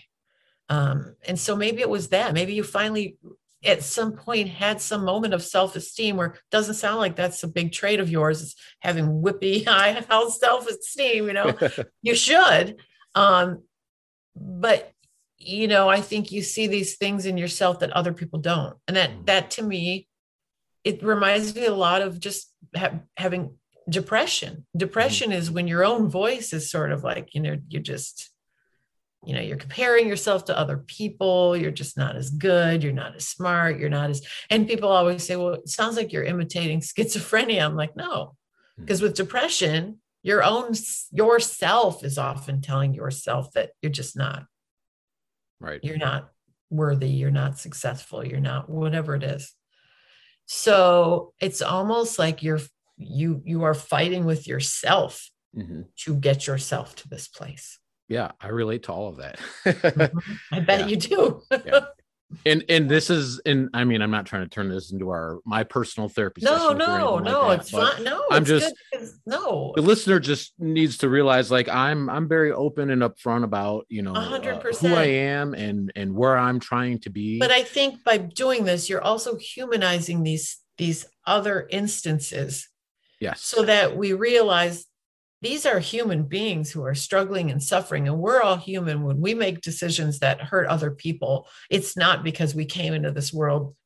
Um 0.69 1.17
and 1.27 1.39
so 1.39 1.57
maybe 1.57 1.81
it 1.81 1.91
was 1.91 2.09
that. 2.09 2.35
Maybe 2.35 2.55
you 2.55 2.63
finally 2.63 3.19
at 3.65 3.83
some 3.83 4.13
point 4.13 4.49
had 4.49 4.81
some 4.81 5.05
moment 5.05 5.33
of 5.33 5.43
self-esteem 5.43 6.17
where 6.17 6.29
it 6.29 6.41
doesn't 6.51 6.75
sound 6.75 6.99
like 6.99 7.17
that's 7.17 7.43
a 7.43 7.49
big 7.49 7.73
trait 7.73 7.99
of 7.99 8.11
yours 8.11 8.43
is 8.43 8.57
having 8.81 9.23
whippy 9.23 9.65
high 9.69 9.99
self-esteem 10.01 11.27
you 11.27 11.33
know? 11.33 11.57
You 12.03 12.15
should 12.15 12.77
um 13.15 13.63
but 14.37 14.93
you 15.39 15.67
know 15.69 15.89
i 15.89 16.01
think 16.01 16.33
you 16.33 16.43
see 16.43 16.67
these 16.67 16.97
things 16.97 17.27
in 17.27 17.37
yourself 17.37 17.81
that 17.81 17.91
other 17.91 18.13
people 18.13 18.39
don't. 18.39 18.77
And 18.89 18.97
that 18.97 19.11
Mhm. 19.11 19.27
that 19.27 19.51
to 19.53 19.63
me 19.63 20.09
it 20.85 21.03
reminds 21.03 21.55
me 21.55 21.65
a 21.65 21.75
lot 21.75 22.03
of 22.03 22.21
just 22.21 22.53
ha- 22.77 23.01
having 23.17 23.57
depression. 23.89 24.67
Depression 24.77 25.33
is 25.33 25.51
when 25.51 25.67
your 25.67 25.83
own 25.85 26.09
voice 26.09 26.53
is 26.53 26.71
sort 26.71 26.93
of 26.93 27.03
like 27.03 27.35
you 27.35 27.41
know 27.41 27.57
you're 27.69 27.83
just 27.83 28.31
you 29.27 29.35
know 29.35 29.41
you're 29.41 29.57
comparing 29.57 30.07
yourself 30.07 30.45
to 30.47 30.59
other 30.59 30.77
people. 30.77 31.57
You're 31.57 31.71
just 31.83 31.97
not 31.97 32.15
as 32.17 32.29
good. 32.31 32.83
You're 32.83 32.93
not 32.93 33.17
as 33.17 33.27
smart. 33.27 33.79
You're 33.79 33.89
not 33.99 34.11
as 34.11 34.21
and 34.51 34.69
people 34.69 34.91
always 34.91 35.25
say 35.25 35.37
well 35.37 35.55
it 35.55 35.69
sounds 35.69 35.97
like 35.97 36.13
you're 36.13 36.25
imitating 36.25 36.81
schizophrenia. 36.81 37.65
I'm 37.65 37.77
like 37.77 37.97
no. 37.97 38.37
Because 38.79 39.01
with 39.03 39.15
depression 39.15 40.01
your 40.25 40.43
own 40.43 40.73
yourself 41.13 42.03
is 42.03 42.19
often 42.19 42.61
telling 42.61 42.95
yourself 42.95 43.53
that 43.53 43.71
you're 43.81 43.93
just 43.93 44.17
not 44.17 44.47
right 45.61 45.79
you're 45.85 45.99
not 45.99 46.31
worthy 46.71 47.09
you're 47.11 47.31
not 47.31 47.59
successful 47.59 48.27
you're 48.27 48.41
not 48.41 48.69
whatever 48.69 49.15
it 49.15 49.23
is 49.23 49.53
so 50.47 51.33
it's 51.41 51.63
almost 51.63 52.19
like 52.19 52.43
you're 52.43 52.61
you 52.97 53.41
you 53.45 53.63
are 53.63 53.75
fighting 53.75 54.25
with 54.25 54.49
yourself 54.49 55.31
Mhm. 55.57 55.85
to 55.99 56.17
get 56.17 56.49
yourself 56.49 56.97
to 56.97 57.09
this 57.09 57.29
place 57.29 57.79
yeah 58.09 58.33
i 58.41 58.49
relate 58.49 58.83
to 58.85 58.93
all 58.93 59.09
of 59.09 59.19
that 59.19 59.39
Mhm. 59.65 60.39
i 60.53 60.59
bet 60.61 60.81
Yeah. 60.81 60.87
you 60.87 60.97
do 60.97 61.43
Yeah. 61.65 61.87
And 62.47 62.65
and 62.69 62.89
this 62.89 63.11
is 63.11 63.41
and 63.47 63.69
i 63.75 63.85
mean 63.85 64.03
i'm 64.03 64.11
not 64.11 64.27
trying 64.27 64.43
to 64.43 64.49
turn 64.49 64.69
this 64.69 64.93
into 64.93 65.11
our 65.11 65.39
my 65.45 65.65
personal 65.65 66.09
therapy 66.09 66.41
no 66.45 66.57
session 66.57 66.79
no 66.79 67.15
like 67.15 67.25
no 67.25 67.49
that, 67.49 67.61
it's 67.61 67.71
but 67.71 67.95
fine 67.95 68.05
no 68.05 68.25
I'm 68.31 68.43
it's 68.43 68.49
just- 68.51 68.75
no. 69.27 69.73
the 69.77 69.83
listener 69.83 70.21
just 70.21 70.55
needs 70.59 70.99
to 70.99 71.09
realize 71.09 71.51
like 71.51 71.69
i'm 71.69 72.09
i'm 72.11 72.29
very 72.29 72.53
open 72.53 72.91
and 72.91 73.03
upfront 73.03 73.45
about 73.45 73.87
you 73.89 74.03
know 74.03 74.15
A 74.15 74.21
hundred 74.21 74.55
uh, 74.57 74.73
who 74.81 74.95
i 74.95 75.05
am 75.05 75.55
and 75.55 75.93
and 75.97 76.15
where 76.15 76.37
i'm 76.37 76.61
trying 76.61 76.99
to 77.01 77.11
be. 77.11 77.39
But 77.39 77.51
i 77.51 77.63
think 77.63 78.05
by 78.05 78.19
doing 78.19 78.65
this 78.65 78.89
you're 78.89 79.03
also 79.03 79.37
humanizing 79.37 80.23
these 80.23 80.59
these 80.79 81.07
other 81.27 81.67
instances. 81.71 82.69
Yes. 83.21 83.41
So 83.41 83.63
that 83.63 83.97
we 83.97 84.13
realize 84.13 84.87
these 85.45 85.67
are 85.67 85.79
human 85.79 86.23
beings 86.23 86.71
who 86.71 86.83
are 86.83 86.95
struggling 86.95 87.51
and 87.51 87.63
suffering 87.63 88.09
and 88.09 88.19
we're 88.19 88.41
all 88.41 88.57
human 88.57 89.03
when 89.03 89.21
we 89.21 89.35
make 89.35 89.61
decisions 89.61 90.21
that 90.21 90.41
hurt 90.41 90.67
other 90.67 90.91
people. 90.91 91.47
It's 91.69 91.99
not 91.99 92.25
because 92.25 92.55
we 92.55 92.65
came 92.65 92.95
into 92.95 93.11
this 93.11 93.33
world 93.33 93.77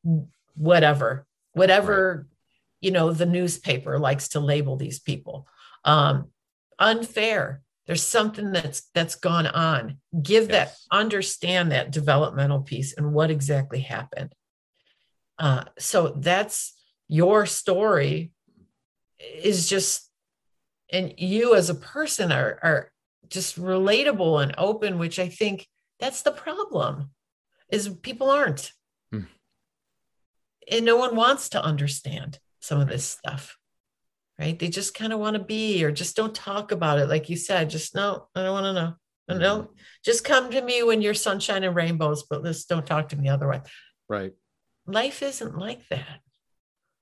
whatever 0.55 1.25
whatever 1.53 2.27
you 2.79 2.91
know 2.91 3.11
the 3.11 3.25
newspaper 3.25 3.99
likes 3.99 4.29
to 4.29 4.39
label 4.39 4.77
these 4.77 4.99
people. 4.99 5.47
Um 5.83 6.31
unfair. 6.79 7.61
There's 7.87 8.03
something 8.03 8.53
that's 8.53 8.83
that's 8.93 9.15
gone 9.15 9.47
on. 9.47 9.97
Give 10.21 10.47
that 10.49 10.75
understand 10.89 11.73
that 11.73 11.91
developmental 11.91 12.61
piece 12.61 12.93
and 12.93 13.13
what 13.13 13.31
exactly 13.31 13.81
happened. 13.81 14.33
Uh 15.37 15.65
so 15.77 16.13
that's 16.15 16.73
your 17.09 17.45
story 17.45 18.31
is 19.19 19.67
just 19.67 20.08
and 20.91 21.13
you 21.17 21.55
as 21.55 21.69
a 21.69 21.75
person 21.75 22.31
are 22.31 22.59
are 22.63 22.91
just 23.29 23.59
relatable 23.59 24.41
and 24.41 24.55
open 24.57 24.97
which 24.99 25.19
i 25.19 25.27
think 25.29 25.67
that's 25.99 26.21
the 26.23 26.31
problem 26.31 27.11
is 27.69 27.89
people 28.01 28.29
aren't. 28.29 28.71
Hmm. 29.11 29.23
and 30.71 30.85
no 30.85 30.97
one 30.97 31.15
wants 31.15 31.49
to 31.49 31.63
understand 31.63 32.39
some 32.59 32.79
of 32.79 32.87
this 32.87 33.05
stuff 33.05 33.57
right? 34.39 34.57
They 34.57 34.69
just 34.69 34.93
kind 34.93 35.11
of 35.11 35.19
want 35.19 35.35
to 35.35 35.43
be 35.43 35.83
or 35.83 35.91
just 35.91 36.15
don't 36.15 36.33
talk 36.33 36.71
about 36.71 36.97
it 36.97 37.09
like 37.09 37.29
you 37.29 37.35
said 37.35 37.69
just 37.69 37.93
no 37.93 38.27
i 38.35 38.41
don't 38.43 38.53
want 38.53 38.65
to 38.65 38.73
know 38.73 38.93
Mhm. 39.29 39.39
no 39.39 39.69
just 40.03 40.23
come 40.23 40.49
to 40.49 40.61
me 40.61 40.81
when 40.81 41.01
you're 41.03 41.13
sunshine 41.13 41.63
and 41.63 41.75
rainbows 41.75 42.23
but 42.29 42.41
let's 42.43 42.65
don't 42.65 42.87
talk 42.87 43.09
to 43.09 43.15
me 43.15 43.29
otherwise. 43.29 43.61
Right. 44.07 44.33
Life 44.87 45.21
isn't 45.21 45.55
like 45.55 45.87
that. 45.89 46.21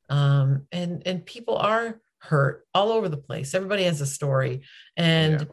Um 0.09 0.67
and 0.73 1.03
and 1.05 1.25
people 1.25 1.57
are 1.57 2.01
hurt 2.27 2.65
all 2.73 2.91
over 2.91 3.09
the 3.09 3.17
place. 3.17 3.53
Everybody 3.55 3.83
has 3.83 4.01
a 4.01 4.05
story. 4.05 4.61
And 4.95 5.41
Yeah. 5.41 5.47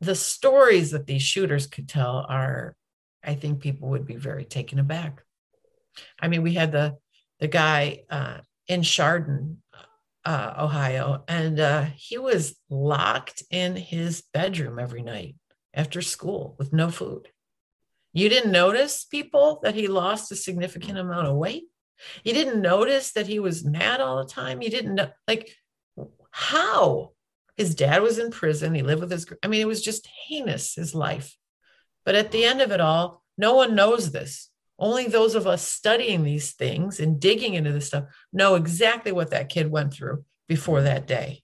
the 0.00 0.14
stories 0.14 0.90
that 0.92 1.06
these 1.06 1.22
shooters 1.22 1.66
could 1.66 1.88
tell 1.88 2.24
are 2.28 2.76
i 3.24 3.34
think 3.34 3.60
people 3.60 3.88
would 3.88 4.06
be 4.06 4.14
very 4.16 4.44
taken 4.44 4.78
aback. 4.78 5.22
I 6.22 6.28
mean 6.28 6.42
we 6.42 6.54
had 6.54 6.70
the 6.72 6.96
the 7.40 7.48
guy 7.48 8.04
uh 8.10 8.38
in 8.68 8.82
chardon 8.82 9.62
uh, 10.24 10.54
ohio 10.66 11.24
and 11.26 11.58
uh 11.58 11.84
he 11.96 12.16
was 12.18 12.56
locked 12.70 13.42
in 13.50 13.76
his 13.76 14.22
bedroom 14.32 14.78
every 14.78 15.02
night 15.02 15.34
after 15.74 16.00
school 16.02 16.54
with 16.58 16.72
no 16.72 16.90
food. 16.90 17.28
You 18.12 18.28
didn't 18.28 18.52
notice 18.52 19.04
people 19.04 19.60
that 19.62 19.74
he 19.74 19.86
lost 19.86 20.32
a 20.32 20.36
significant 20.36 20.98
amount 20.98 21.26
of 21.28 21.36
weight 21.36 21.67
you 22.24 22.32
didn't 22.32 22.60
notice 22.60 23.12
that 23.12 23.26
he 23.26 23.38
was 23.38 23.64
mad 23.64 24.00
all 24.00 24.18
the 24.18 24.30
time? 24.30 24.62
You 24.62 24.70
didn't 24.70 24.94
know 24.94 25.10
like 25.26 25.50
how? 26.30 27.12
His 27.56 27.74
dad 27.74 28.02
was 28.02 28.18
in 28.18 28.30
prison. 28.30 28.74
He 28.74 28.82
lived 28.82 29.00
with 29.00 29.10
his 29.10 29.26
i 29.42 29.48
mean 29.48 29.60
it 29.60 29.66
was 29.66 29.82
just 29.82 30.08
heinous 30.28 30.74
his 30.74 30.94
life. 30.94 31.36
But 32.04 32.14
at 32.14 32.30
the 32.30 32.44
end 32.44 32.60
of 32.60 32.70
it 32.70 32.80
all 32.80 33.22
no 33.36 33.54
one 33.54 33.74
knows 33.74 34.10
this. 34.10 34.50
Only 34.78 35.06
those 35.06 35.34
of 35.34 35.46
us 35.46 35.66
studying 35.66 36.22
these 36.22 36.52
things 36.52 37.00
and 37.00 37.20
digging 37.20 37.54
into 37.54 37.72
this 37.72 37.86
stuff 37.86 38.04
know 38.32 38.54
exactly 38.54 39.12
what 39.12 39.30
that 39.30 39.48
kid 39.48 39.70
went 39.70 39.92
through 39.92 40.24
before 40.46 40.82
that 40.82 41.06
day. 41.06 41.42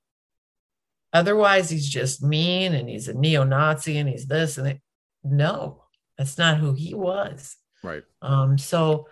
Otherwise 1.13 1.71
he's 1.71 1.89
just 1.89 2.23
mean 2.23 2.75
and 2.75 2.89
he's 2.89 3.09
a 3.09 3.15
neo-nazi 3.15 3.97
and 3.97 4.09
he's 4.09 4.27
this 4.27 4.59
and 4.59 4.67
that. 4.67 4.79
no 5.23 5.83
that's 6.17 6.39
not 6.39 6.59
who 6.59 6.75
he 6.75 6.95
was. 6.95 7.57
Right. 7.83 8.05
Um 8.23 8.57
so 8.57 9.09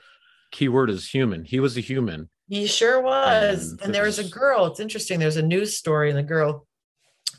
keyword 0.52 0.90
is 0.90 1.08
human 1.08 1.44
he 1.44 1.58
was 1.58 1.76
a 1.76 1.80
human 1.80 2.28
He 2.48 2.66
sure 2.66 3.00
was. 3.00 3.72
And 3.72 3.80
And, 3.82 3.94
there 3.94 4.04
was 4.04 4.18
a 4.18 4.28
girl. 4.28 4.66
It's 4.66 4.80
interesting. 4.80 5.18
There's 5.18 5.38
a 5.38 5.42
news 5.54 5.76
story, 5.76 6.10
and 6.10 6.18
the 6.18 6.22
girl, 6.34 6.66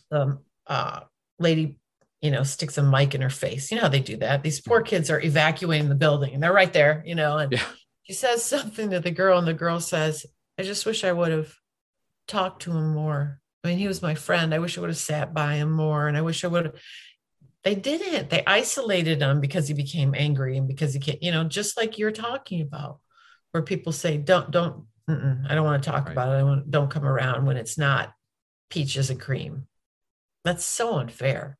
the 0.09 0.39
uh, 0.67 1.01
lady, 1.39 1.77
you 2.21 2.31
know, 2.31 2.43
sticks 2.43 2.77
a 2.77 2.83
mic 2.83 3.13
in 3.15 3.21
her 3.21 3.29
face. 3.29 3.69
You 3.69 3.77
know 3.77 3.83
how 3.83 3.89
they 3.89 3.99
do 3.99 4.17
that. 4.17 4.41
These 4.43 4.61
poor 4.61 4.81
kids 4.81 5.09
are 5.11 5.21
evacuating 5.21 5.89
the 5.89 5.95
building, 6.05 6.33
and 6.33 6.41
they're 6.41 6.53
right 6.61 6.73
there, 6.73 7.03
you 7.05 7.15
know. 7.15 7.37
And 7.37 7.51
Yeah. 7.51 7.65
she 8.03 8.13
says 8.13 8.43
something 8.43 8.89
to 8.89 8.99
the 8.99 9.11
girl, 9.11 9.37
and 9.37 9.47
the 9.47 9.53
girl 9.53 9.79
says, 9.79 10.25
"I 10.57 10.63
just 10.63 10.85
wish 10.85 11.03
I 11.03 11.11
would 11.11 11.31
have 11.31 11.53
talked 12.27 12.63
to 12.63 12.71
him 12.71 12.93
more. 12.93 13.39
I 13.63 13.67
mean, 13.67 13.77
he 13.77 13.87
was 13.87 14.01
my 14.01 14.15
friend. 14.15 14.53
I 14.53 14.59
wish 14.59 14.77
I 14.77 14.81
would 14.81 14.89
have 14.89 14.97
sat 15.11 15.33
by 15.33 15.55
him 15.55 15.71
more, 15.71 16.07
and 16.07 16.17
I 16.17 16.21
wish 16.21 16.43
I 16.43 16.47
would 16.47 16.65
have." 16.65 16.75
They 17.63 17.75
didn't. 17.75 18.29
They 18.29 18.43
isolated 18.45 19.21
him 19.21 19.39
because 19.39 19.67
he 19.69 19.73
became 19.73 20.13
angry 20.15 20.57
and 20.57 20.67
because 20.67 20.93
he 20.93 20.99
can't, 20.99 21.21
you 21.23 21.31
know, 21.31 21.43
just 21.45 21.77
like 21.77 21.97
you're 21.97 22.11
talking 22.11 22.59
about, 22.61 22.99
where 23.53 23.63
people 23.63 23.91
say, 23.93 24.17
"Don't, 24.17 24.51
don't, 24.51 24.85
I 25.07 25.53
don't 25.55 25.63
want 25.63 25.81
to 25.81 25.89
talk 25.89 26.05
Right. 26.05 26.11
about 26.11 26.29
it. 26.35 26.39
I 26.39 26.43
want, 26.43 26.69
don't 26.69 26.89
come 26.91 27.05
around 27.05 27.45
when 27.45 27.55
it's 27.55 27.77
not 27.77 28.13
peaches 28.69 29.09
and 29.09 29.19
cream." 29.21 29.67
That's 30.43 30.65
so 30.65 30.95
unfair. 30.95 31.57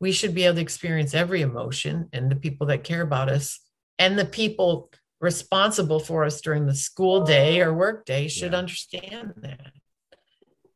We 0.00 0.12
should 0.12 0.34
be 0.34 0.44
able 0.44 0.56
to 0.56 0.60
experience 0.60 1.14
every 1.14 1.40
emotion, 1.40 2.08
and 2.12 2.30
the 2.30 2.36
people 2.36 2.66
that 2.66 2.84
care 2.84 3.00
about 3.02 3.28
us 3.30 3.60
and 3.98 4.18
the 4.18 4.26
people 4.26 4.90
responsible 5.20 6.00
for 6.00 6.24
us 6.24 6.40
during 6.42 6.66
the 6.66 6.74
school 6.74 7.24
day 7.24 7.62
or 7.62 7.72
work 7.72 8.04
day 8.04 8.28
should 8.28 8.52
Yeah. 8.52 8.58
understand 8.58 9.32
that 9.38 9.72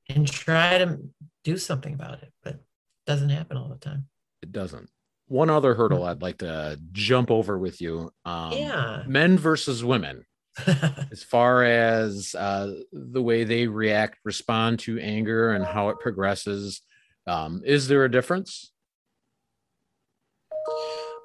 and 0.09 0.27
try 0.27 0.79
to 0.79 0.99
do 1.45 1.59
something 1.59 1.93
about 1.93 2.23
it. 2.23 2.33
But 2.43 2.55
it 2.55 2.61
doesn't 3.07 3.29
happen 3.29 3.57
all 3.59 3.69
the 3.69 3.77
time. 3.77 4.09
it 4.43 4.53
doesn't 4.53 4.89
one 5.27 5.51
other 5.51 5.75
hurdle 5.75 6.05
i'd 6.05 6.23
like 6.23 6.39
to 6.39 6.81
jump 6.93 7.31
over 7.31 7.59
with 7.59 7.83
you 7.83 8.11
um 8.25 8.53
yeah. 8.53 9.03
men 9.07 9.37
versus 9.37 9.85
women 9.85 10.25
as 11.13 11.23
far 11.23 11.65
as 11.65 12.35
uh, 12.35 12.73
the 12.93 13.23
way 13.23 13.45
they 13.45 13.67
react, 13.67 14.19
respond 14.25 14.81
to 14.81 14.99
anger, 14.99 15.53
and 15.53 15.65
how 15.65 15.89
it 15.91 15.99
progresses. 16.01 16.81
Um, 17.27 17.63
is 17.65 17.89
there 17.89 18.05
a 18.05 18.11
difference? 18.11 18.73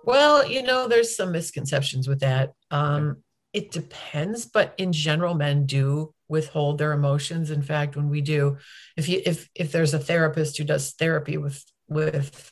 Well, 0.03 0.45
you 0.45 0.63
know, 0.63 0.87
there's 0.87 1.15
some 1.15 1.31
misconceptions 1.31 2.07
with 2.07 2.19
that. 2.19 2.53
Um, 2.71 3.23
it 3.53 3.71
depends, 3.71 4.45
but 4.45 4.73
in 4.77 4.91
general, 4.91 5.35
men 5.35 5.65
do 5.65 6.13
withhold 6.27 6.77
their 6.77 6.91
emotions. 6.91 7.51
In 7.51 7.61
fact, 7.61 7.95
when 7.95 8.09
we 8.09 8.19
do, 8.21 8.57
if 8.97 9.07
you 9.07 9.21
if 9.25 9.47
if 9.55 9.71
there's 9.71 9.93
a 9.93 9.99
therapist 9.99 10.57
who 10.57 10.63
does 10.63 10.91
therapy 10.93 11.37
with 11.37 11.63
with 11.87 12.51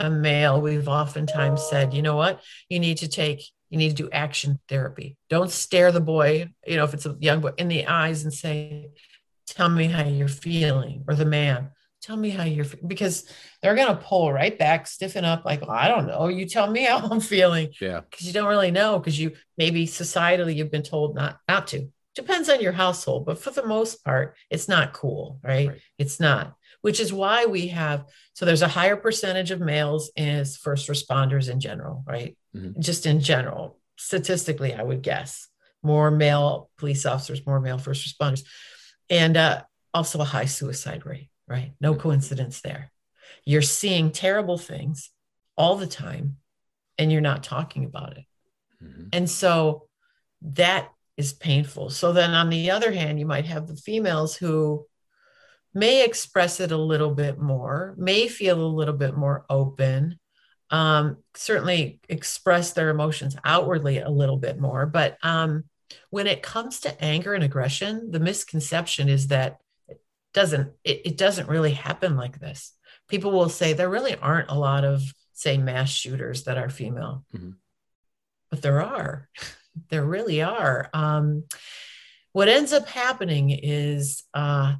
a 0.00 0.10
male, 0.10 0.60
we've 0.60 0.88
oftentimes 0.88 1.62
said, 1.62 1.94
you 1.94 2.02
know 2.02 2.16
what, 2.16 2.42
you 2.68 2.80
need 2.80 2.98
to 2.98 3.08
take, 3.08 3.44
you 3.72 3.78
need 3.78 3.96
to 3.96 4.02
do 4.02 4.10
action 4.12 4.60
therapy. 4.68 5.16
Don't 5.30 5.50
stare 5.50 5.90
the 5.90 6.00
boy, 6.00 6.48
you 6.66 6.76
know, 6.76 6.84
if 6.84 6.92
it's 6.94 7.06
a 7.06 7.16
young 7.20 7.40
boy 7.40 7.52
in 7.56 7.68
the 7.68 7.86
eyes 7.86 8.22
and 8.22 8.32
say, 8.32 8.90
tell 9.46 9.68
me 9.70 9.86
how 9.86 10.04
you're 10.04 10.28
feeling, 10.28 11.04
or 11.08 11.14
the 11.14 11.24
man, 11.24 11.70
tell 12.02 12.16
me 12.16 12.28
how 12.30 12.44
you're 12.44 12.66
fe-" 12.66 12.78
because 12.86 13.24
they're 13.62 13.74
going 13.74 13.88
to 13.88 14.02
pull 14.02 14.30
right 14.32 14.58
back, 14.58 14.86
stiffen 14.86 15.24
up, 15.24 15.44
like, 15.46 15.62
well, 15.62 15.70
I 15.70 15.88
don't 15.88 16.06
know. 16.06 16.28
You 16.28 16.46
tell 16.46 16.70
me 16.70 16.84
how 16.90 16.98
I'm 17.10 17.20
feeling 17.20 17.70
Yeah. 17.80 18.00
because 18.08 18.26
you 18.26 18.32
don't 18.34 18.48
really 18.48 18.70
know 18.70 18.98
because 18.98 19.18
you 19.18 19.32
maybe 19.56 19.86
societally 19.86 20.54
you've 20.54 20.70
been 20.70 20.82
told 20.82 21.14
not 21.14 21.38
not 21.48 21.66
to. 21.68 21.88
Depends 22.14 22.50
on 22.50 22.60
your 22.60 22.72
household, 22.72 23.24
but 23.24 23.38
for 23.38 23.50
the 23.52 23.64
most 23.66 24.04
part, 24.04 24.36
it's 24.50 24.68
not 24.68 24.92
cool, 24.92 25.40
right? 25.42 25.68
Right. 25.70 25.80
It's 25.98 26.20
not, 26.20 26.54
which 26.82 27.00
is 27.00 27.12
why 27.12 27.46
we 27.46 27.68
have 27.68 28.04
so 28.34 28.44
there's 28.44 28.62
a 28.62 28.68
higher 28.68 28.96
percentage 28.96 29.50
of 29.50 29.60
males 29.60 30.10
as 30.16 30.56
first 30.56 30.88
responders 30.88 31.50
in 31.50 31.60
general, 31.60 32.04
right? 32.06 32.36
Mhm. 32.54 32.78
Just 32.78 33.06
in 33.06 33.20
general, 33.20 33.78
statistically, 33.96 34.74
I 34.74 34.82
would 34.82 35.02
guess 35.02 35.48
more 35.82 36.10
male 36.10 36.70
police 36.78 37.04
officers, 37.06 37.44
more 37.46 37.60
male 37.60 37.78
first 37.78 38.06
responders, 38.06 38.44
and 39.10 39.36
uh, 39.36 39.62
also 39.94 40.20
a 40.20 40.24
high 40.24 40.46
suicide 40.46 41.04
rate, 41.06 41.30
right? 41.46 41.72
No 41.80 41.94
Mhm. 41.94 42.00
coincidence 42.00 42.60
there. 42.62 42.90
You're 43.44 43.62
seeing 43.62 44.10
terrible 44.12 44.58
things 44.58 45.10
all 45.56 45.76
the 45.76 45.86
time, 45.86 46.38
and 46.98 47.10
you're 47.12 47.20
not 47.20 47.42
talking 47.42 47.84
about 47.84 48.16
it. 48.16 48.24
Mhm. 48.82 49.08
And 49.12 49.30
so 49.30 49.88
that 50.40 50.90
is 51.16 51.32
painful. 51.32 51.90
So 51.90 52.12
then 52.12 52.30
on 52.30 52.48
the 52.48 52.70
other 52.70 52.92
hand, 52.92 53.18
you 53.20 53.26
might 53.26 53.44
have 53.44 53.66
the 53.66 53.76
females 53.76 54.34
who 54.36 54.86
may 55.74 56.04
express 56.04 56.60
it 56.60 56.72
a 56.72 56.76
little 56.76 57.14
bit 57.14 57.38
more, 57.38 57.94
may 57.96 58.28
feel 58.28 58.60
a 58.60 58.66
little 58.76 58.94
bit 58.94 59.16
more 59.16 59.44
open, 59.48 60.18
um, 60.70 61.18
certainly 61.34 62.00
express 62.08 62.72
their 62.72 62.90
emotions 62.90 63.36
outwardly 63.44 63.98
a 63.98 64.10
little 64.10 64.36
bit 64.38 64.58
more. 64.58 64.86
But 64.86 65.18
um, 65.22 65.64
when 66.10 66.26
it 66.26 66.42
comes 66.42 66.80
to 66.80 67.04
anger 67.04 67.34
and 67.34 67.44
aggression, 67.44 68.10
the 68.10 68.20
misconception 68.20 69.08
is 69.08 69.28
that 69.28 69.58
it 69.88 70.00
doesn't 70.34 70.72
it, 70.84 71.02
it 71.04 71.16
doesn't 71.18 71.48
really 71.48 71.72
happen 71.72 72.16
like 72.16 72.38
this. 72.38 72.72
People 73.08 73.32
will 73.32 73.48
say 73.50 73.72
there 73.72 73.90
really 73.90 74.14
aren't 74.16 74.50
a 74.50 74.58
lot 74.58 74.84
of 74.84 75.02
say 75.34 75.58
mass 75.58 75.90
shooters 75.90 76.44
that 76.44 76.56
are 76.58 76.70
female. 76.70 77.24
Mhm. 77.34 77.54
but 78.50 78.62
there 78.62 78.82
are. 78.82 79.28
there 79.90 80.04
really 80.04 80.42
are. 80.42 80.90
Um, 80.92 81.44
what 82.32 82.48
ends 82.48 82.72
up 82.72 82.86
happening 82.88 83.50
is 83.50 84.22
uh, 84.34 84.74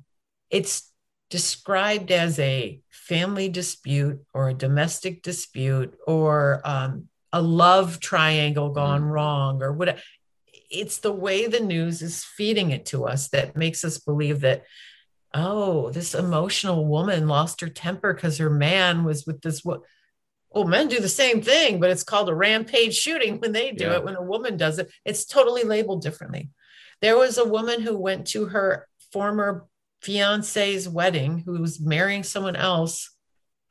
it's 0.53 0.93
described 1.31 2.13
as 2.13 2.39
a 2.39 2.79
family 2.91 3.49
dispute 3.49 4.23
or 4.33 4.51
a 4.51 4.55
domestic 4.55 5.23
dispute 5.23 5.99
or 6.07 6.61
um, 6.65 7.09
a 7.33 7.41
love 7.41 7.99
triangle 7.99 8.71
gone 8.71 9.01
mm-hmm. 9.01 9.11
wrong 9.11 9.63
or 9.63 9.73
what 9.73 9.99
it's 10.71 10.99
the 10.99 11.13
way 11.13 11.47
the 11.47 11.61
news 11.61 12.03
is 12.03 12.23
feeding 12.23 12.71
it 12.71 12.87
to 12.87 13.05
us 13.05 13.29
that 13.31 13.57
makes 13.57 13.85
us 13.85 13.99
believe 13.99 14.41
that 14.41 14.65
oh 15.35 15.91
this 15.91 16.15
emotional 16.15 16.87
woman 16.87 17.27
lost 17.27 17.63
her 17.63 17.69
temper 17.69 18.13
because 18.13 18.37
her 18.37 18.51
man 18.51 19.03
was 19.03 19.27
with 19.27 19.41
this 19.41 19.65
what 19.65 19.81
well 20.51 20.65
men 20.65 20.87
do 20.87 21.01
the 21.01 21.09
same 21.09 21.41
thing 21.41 21.81
but 21.81 21.91
it's 21.91 22.05
called 22.05 22.29
a 22.29 22.35
rampage 22.35 22.95
shooting 22.95 23.41
when 23.41 23.53
they 23.53 23.73
do 23.73 23.85
yeah. 23.85 23.95
it 23.95 24.05
when 24.05 24.17
a 24.17 24.23
woman 24.23 24.59
does 24.59 24.79
it 24.79 24.91
it's 25.07 25.25
totally 25.25 25.65
labeled 25.65 26.03
differently 26.03 26.51
there 27.01 27.17
was 27.17 27.39
a 27.39 27.49
woman 27.49 27.81
who 27.81 27.97
went 27.97 28.27
to 28.27 28.47
her 28.47 28.87
former 29.13 29.67
fiance's 30.03 30.89
wedding 30.89 31.39
who 31.39 31.53
was 31.61 31.81
marrying 31.81 32.23
someone 32.23 32.57
else 32.57 33.11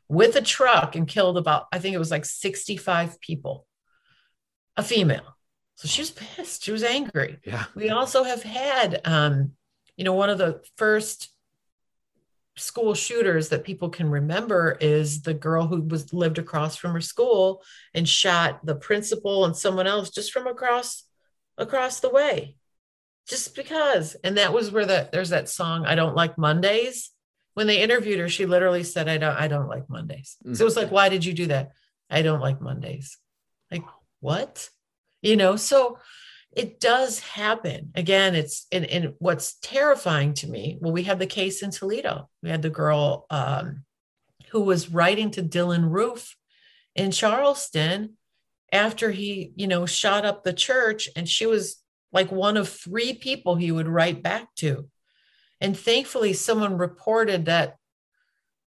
with 0.07 0.35
a 0.35 0.41
truck 0.41 0.95
and 0.95 1.07
killed 1.07 1.37
about 1.37 1.67
i 1.71 1.79
think 1.79 1.93
it 1.95 1.99
was 1.99 2.11
like 2.11 2.25
65 2.25 3.19
people 3.19 3.67
a 4.77 4.83
female. 4.83 5.37
So 5.75 5.87
she 5.87 6.01
was 6.01 6.11
pissed. 6.11 6.63
She 6.63 6.71
was 6.71 6.83
angry. 6.83 7.39
Yeah. 7.45 7.65
We 7.75 7.89
also 7.89 8.23
have 8.23 8.43
had 8.43 9.01
um 9.05 9.51
you 9.97 10.03
know 10.03 10.13
one 10.13 10.29
of 10.29 10.37
the 10.37 10.61
first 10.77 11.29
school 12.57 12.93
shooters 12.93 13.49
that 13.49 13.63
people 13.63 13.89
can 13.89 14.09
remember 14.09 14.77
is 14.79 15.21
the 15.21 15.33
girl 15.33 15.67
who 15.67 15.81
was 15.81 16.13
lived 16.13 16.37
across 16.37 16.75
from 16.75 16.91
her 16.91 17.01
school 17.01 17.63
and 17.93 18.07
shot 18.07 18.65
the 18.65 18.75
principal 18.75 19.45
and 19.45 19.55
someone 19.55 19.87
else 19.87 20.09
just 20.09 20.31
from 20.31 20.47
across 20.47 21.05
across 21.57 22.01
the 22.01 22.09
way 22.09 22.55
just 23.27 23.55
because. 23.55 24.15
And 24.23 24.37
that 24.37 24.53
was 24.53 24.71
where 24.71 24.85
the 24.85 25.09
there's 25.11 25.29
that 25.29 25.49
song 25.49 25.85
i 25.85 25.95
don't 25.95 26.15
like 26.15 26.37
mondays. 26.37 27.11
When 27.53 27.67
they 27.67 27.81
interviewed 27.81 28.19
her 28.19 28.29
she 28.29 28.45
literally 28.45 28.83
said 28.83 29.07
i 29.09 29.17
don't 29.17 29.35
i 29.35 29.47
don't 29.47 29.67
like 29.67 29.89
mondays. 29.89 30.37
Mm-hmm. 30.43 30.53
so 30.55 30.63
it 30.63 30.65
was 30.65 30.77
like 30.77 30.91
why 30.91 31.09
did 31.09 31.25
you 31.25 31.33
do 31.33 31.47
that? 31.47 31.71
I 32.09 32.21
don't 32.21 32.41
like 32.41 32.61
mondays. 32.61 33.17
Like 33.69 33.83
what? 34.19 34.69
You 35.21 35.35
know 35.37 35.55
so 35.55 35.97
it 36.53 36.81
does 36.81 37.19
happen. 37.19 37.91
Again 37.95 38.35
it's 38.35 38.67
and, 38.71 38.85
and 38.85 39.13
what's 39.19 39.57
terrifying 39.59 40.33
to 40.35 40.47
me 40.47 40.77
well 40.81 40.93
we 40.93 41.03
had 41.03 41.19
the 41.19 41.27
case 41.27 41.63
in 41.63 41.71
toledo. 41.71 42.29
We 42.41 42.49
had 42.49 42.61
the 42.61 42.69
girl 42.69 43.25
um, 43.29 43.83
who 44.51 44.61
was 44.61 44.89
writing 44.91 45.31
to 45.31 45.43
Dylann 45.43 45.89
roof 45.89 46.35
in 46.95 47.11
charleston 47.11 48.17
after 48.71 49.11
he 49.11 49.53
you 49.55 49.67
know 49.67 49.85
shot 49.85 50.25
up 50.25 50.43
the 50.43 50.53
church 50.53 51.09
and 51.15 51.27
she 51.27 51.45
was 51.45 51.80
like 52.11 52.31
one 52.31 52.57
of 52.57 52.69
three 52.69 53.13
people 53.13 53.55
he 53.55 53.71
would 53.71 53.87
write 53.87 54.21
back 54.21 54.47
to 54.55 54.87
and 55.59 55.77
thankfully 55.77 56.33
someone 56.33 56.77
reported 56.77 57.45
that 57.45 57.75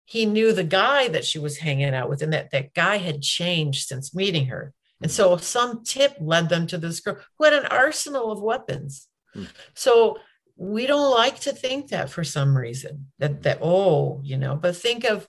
he 0.04 0.26
knew 0.26 0.52
the 0.52 0.64
guy 0.64 1.08
that 1.08 1.24
she 1.24 1.38
was 1.38 1.58
hanging 1.58 1.94
out 1.94 2.08
with 2.08 2.22
and 2.22 2.32
that 2.32 2.50
that 2.50 2.74
guy 2.74 2.98
had 2.98 3.22
changed 3.22 3.86
since 3.86 4.14
meeting 4.14 4.46
her 4.46 4.74
and 5.02 5.10
so 5.10 5.36
some 5.36 5.82
tip 5.82 6.16
led 6.20 6.48
them 6.48 6.66
to 6.68 6.78
this 6.78 7.00
girl 7.00 7.18
who 7.36 7.44
had 7.44 7.52
an 7.52 7.66
arsenal 7.66 8.30
of 8.30 8.40
weapons. 8.40 9.08
Hmm. 9.34 9.44
So 9.74 10.18
we 10.56 10.86
don't 10.86 11.10
like 11.10 11.40
to 11.40 11.52
think 11.52 11.88
that 11.88 12.08
for 12.08 12.22
some 12.22 12.56
reason 12.56 13.08
that 13.18 13.42
that 13.42 13.58
oh, 13.60 14.20
you 14.22 14.38
know, 14.38 14.54
but 14.54 14.76
think 14.76 15.04
of 15.04 15.26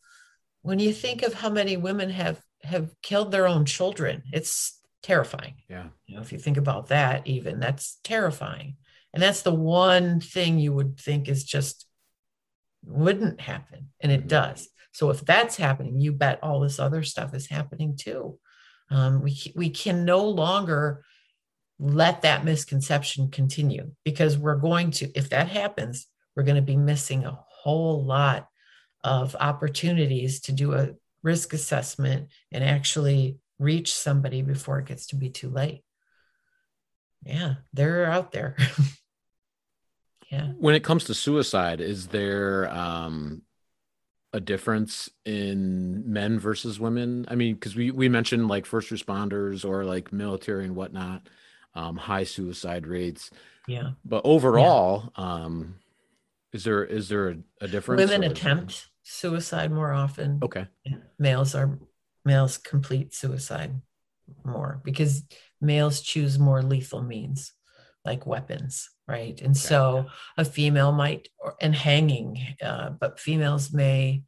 when 0.61 0.79
you 0.79 0.93
think 0.93 1.23
of 1.23 1.33
how 1.33 1.49
many 1.49 1.75
women 1.75 2.11
have 2.11 2.39
have 2.61 2.91
killed 3.01 3.31
their 3.31 3.47
own 3.47 3.65
children, 3.65 4.23
it's 4.31 4.79
terrifying. 5.03 5.55
Yeah. 5.69 5.87
You 6.07 6.15
know, 6.15 6.21
if 6.21 6.31
you 6.31 6.39
think 6.39 6.57
about 6.57 6.87
that 6.87 7.27
even, 7.27 7.59
that's 7.59 7.99
terrifying. 8.03 8.77
And 9.13 9.21
that's 9.21 9.43
the 9.43 9.53
one 9.53 10.19
thing 10.19 10.57
you 10.57 10.73
would 10.73 10.99
think 10.99 11.29
is 11.29 11.43
just 11.43 11.85
wouldn't 12.83 13.39
happen 13.41 13.89
and 13.99 14.11
it 14.11 14.21
mm-hmm. 14.21 14.29
does. 14.29 14.69
So 14.93 15.09
if 15.09 15.21
that's 15.21 15.57
happening, 15.57 15.99
you 15.99 16.11
bet 16.13 16.39
all 16.41 16.59
this 16.59 16.79
other 16.79 17.03
stuff 17.03 17.33
is 17.33 17.47
happening 17.47 17.95
too. 17.97 18.39
Um, 18.89 19.21
we, 19.21 19.37
we 19.55 19.69
can 19.69 20.05
no 20.05 20.27
longer 20.27 21.03
let 21.79 22.21
that 22.21 22.45
misconception 22.45 23.29
continue 23.29 23.91
because 24.05 24.37
we're 24.37 24.55
going 24.55 24.91
to, 24.91 25.11
if 25.15 25.29
that 25.29 25.49
happens, 25.49 26.07
we're 26.35 26.43
going 26.43 26.55
to 26.55 26.61
be 26.61 26.77
missing 26.77 27.25
a 27.25 27.39
whole 27.49 28.05
lot 28.05 28.47
of 29.03 29.35
opportunities 29.39 30.41
to 30.41 30.51
do 30.51 30.73
a 30.73 30.91
risk 31.23 31.53
assessment 31.53 32.27
and 32.51 32.63
actually 32.63 33.37
reach 33.63 33.93
somebody 33.93 34.41
before 34.41 34.79
it 34.79 34.85
gets 34.85 35.07
to 35.07 35.15
be 35.15 35.29
too 35.29 35.49
late. 35.49 35.83
Yeah, 37.25 37.55
they're 37.71 38.05
out 38.05 38.31
there. 38.31 38.57
yeah. 40.29 40.47
When 40.57 40.75
it 40.75 40.83
comes 40.83 41.05
to 41.05 41.13
suicide, 41.13 41.81
is 41.81 42.07
there 42.07 42.69
um 42.69 43.43
a 44.33 44.39
difference 44.39 45.09
in 45.25 46.11
men 46.11 46.39
versus 46.39 46.79
women? 46.79 47.25
I 47.29 47.35
mean, 47.35 47.53
because 47.53 47.75
we 47.75 47.91
we 47.91 48.09
mentioned 48.09 48.47
like 48.47 48.65
first 48.65 48.89
responders 48.89 49.63
or 49.63 49.85
like 49.85 50.11
military 50.11 50.65
and 50.65 50.75
whatnot, 50.75 51.29
um, 51.75 51.95
high 51.95 52.25
suicide 52.25 52.87
rates. 52.87 53.31
Yeah. 53.67 53.91
But 54.03 54.21
overall, 54.25 55.13
yeah. 55.17 55.23
um, 55.23 55.75
is 56.51 56.63
there 56.65 56.83
is 56.83 57.09
there 57.09 57.29
a, 57.29 57.37
a 57.61 57.67
difference? 57.67 58.01
Women 58.01 58.29
attempt 58.29 58.87
suicide 59.03 59.71
more 59.71 59.93
often. 59.93 60.39
Okay. 60.41 60.67
Males 61.17 61.55
are 61.55 61.79
males 62.25 62.57
complete 62.57 63.13
suicide 63.13 63.81
more 64.43 64.81
because 64.83 65.23
males 65.61 66.01
choose 66.01 66.39
more 66.39 66.61
lethal 66.61 67.01
means 67.01 67.53
like 68.05 68.25
weapons 68.25 68.89
right? 69.07 69.39
And 69.41 69.55
so 69.55 70.07
a 70.37 70.45
female 70.45 70.91
might 70.91 71.27
or, 71.39 71.55
and 71.61 71.75
hanging 71.75 72.39
uh, 72.63 72.91
but 72.91 73.19
females 73.19 73.73
may 73.73 74.23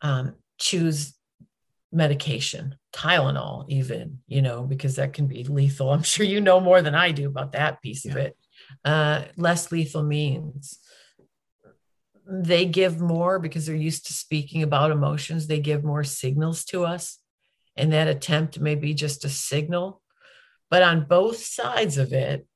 um, 0.00 0.34
choose 0.58 1.14
medication 1.90 2.74
tylenol 2.92 3.64
even 3.70 4.18
you 4.26 4.42
know 4.42 4.62
because 4.62 4.96
that 4.96 5.12
can 5.12 5.26
be 5.26 5.44
lethal. 5.44 5.92
I'm 5.92 6.02
sure 6.02 6.26
you 6.26 6.40
know 6.40 6.60
more 6.60 6.82
than 6.82 6.94
i 6.94 7.12
do 7.12 7.26
about 7.28 7.52
that 7.52 7.82
piece 7.82 8.04
yeah. 8.04 8.12
of 8.12 8.16
it. 8.18 8.36
Uh, 8.84 9.22
less 9.36 9.72
lethal 9.72 10.02
means 10.02 10.78
they 12.30 12.66
give 12.66 13.00
more 13.00 13.38
because 13.38 13.66
they're 13.66 13.74
used 13.74 14.06
to 14.06 14.12
speaking 14.12 14.62
about 14.62 14.90
emotions 14.90 15.46
they 15.46 15.60
give 15.60 15.82
more 15.82 16.04
signals 16.04 16.64
to 16.64 16.84
us 16.84 17.18
and 17.76 17.92
that 17.92 18.08
attempt 18.08 18.60
may 18.60 18.74
be 18.74 18.92
just 18.92 19.24
a 19.24 19.28
signal 19.28 20.02
but 20.70 20.82
on 20.82 21.06
both 21.06 21.38
sides 21.38 21.96
of 21.96 22.12
it 22.12 22.46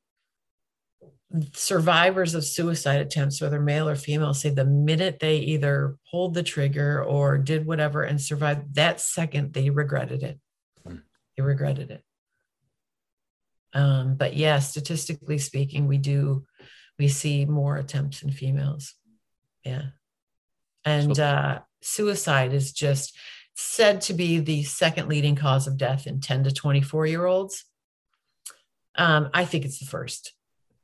survivors 1.55 2.35
of 2.35 2.45
suicide 2.45 3.01
attempts, 3.01 3.41
whether 3.41 3.61
male 3.61 3.89
or 3.89 3.97
female, 3.97 4.35
say 4.35 4.51
the 4.51 4.65
minute 4.65 5.19
they 5.21 5.37
either 5.39 5.97
pulled 6.11 6.35
the 6.35 6.43
trigger 6.43 7.03
or 7.03 7.39
did 7.39 7.67
whatever 7.67 8.03
and 8.03 8.21
survived, 8.21 8.75
that 8.75 9.01
second 9.01 9.53
they 9.53 9.71
regretted 9.71 10.23
it. 10.23 10.39
Mm. 10.87 11.03
They 11.37 11.43
regretted 11.43 11.91
it. 11.91 12.03
Um, 13.75 14.17
but 14.17 14.37
yeah, 14.37 14.59
statistically 14.59 15.39
speaking, 15.39 15.87
we 15.87 15.99
do 15.99 16.45
we 16.99 17.09
see 17.09 17.47
more 17.47 17.77
attempts 17.77 18.23
in 18.23 18.31
females. 18.31 18.95
Yeah. 19.65 19.83
And 20.85 21.17
so, 21.17 21.25
uh, 21.25 21.59
suicide 21.81 22.53
is 22.53 22.73
just 22.73 23.17
said 23.55 24.01
to 24.03 24.15
be 24.15 24.39
the 24.39 24.63
second 24.63 25.09
leading 25.09 25.37
cause 25.37 25.67
of 25.67 25.77
death 25.77 26.07
in 26.07 26.21
10 26.21 26.45
to 26.45 26.53
24 26.53 27.07
year 27.07 27.27
olds. 27.27 27.65
Um, 28.95 29.31
I 29.33 29.45
think 29.45 29.65
it's 29.65 29.79
the 29.79 29.87
first. 29.87 30.33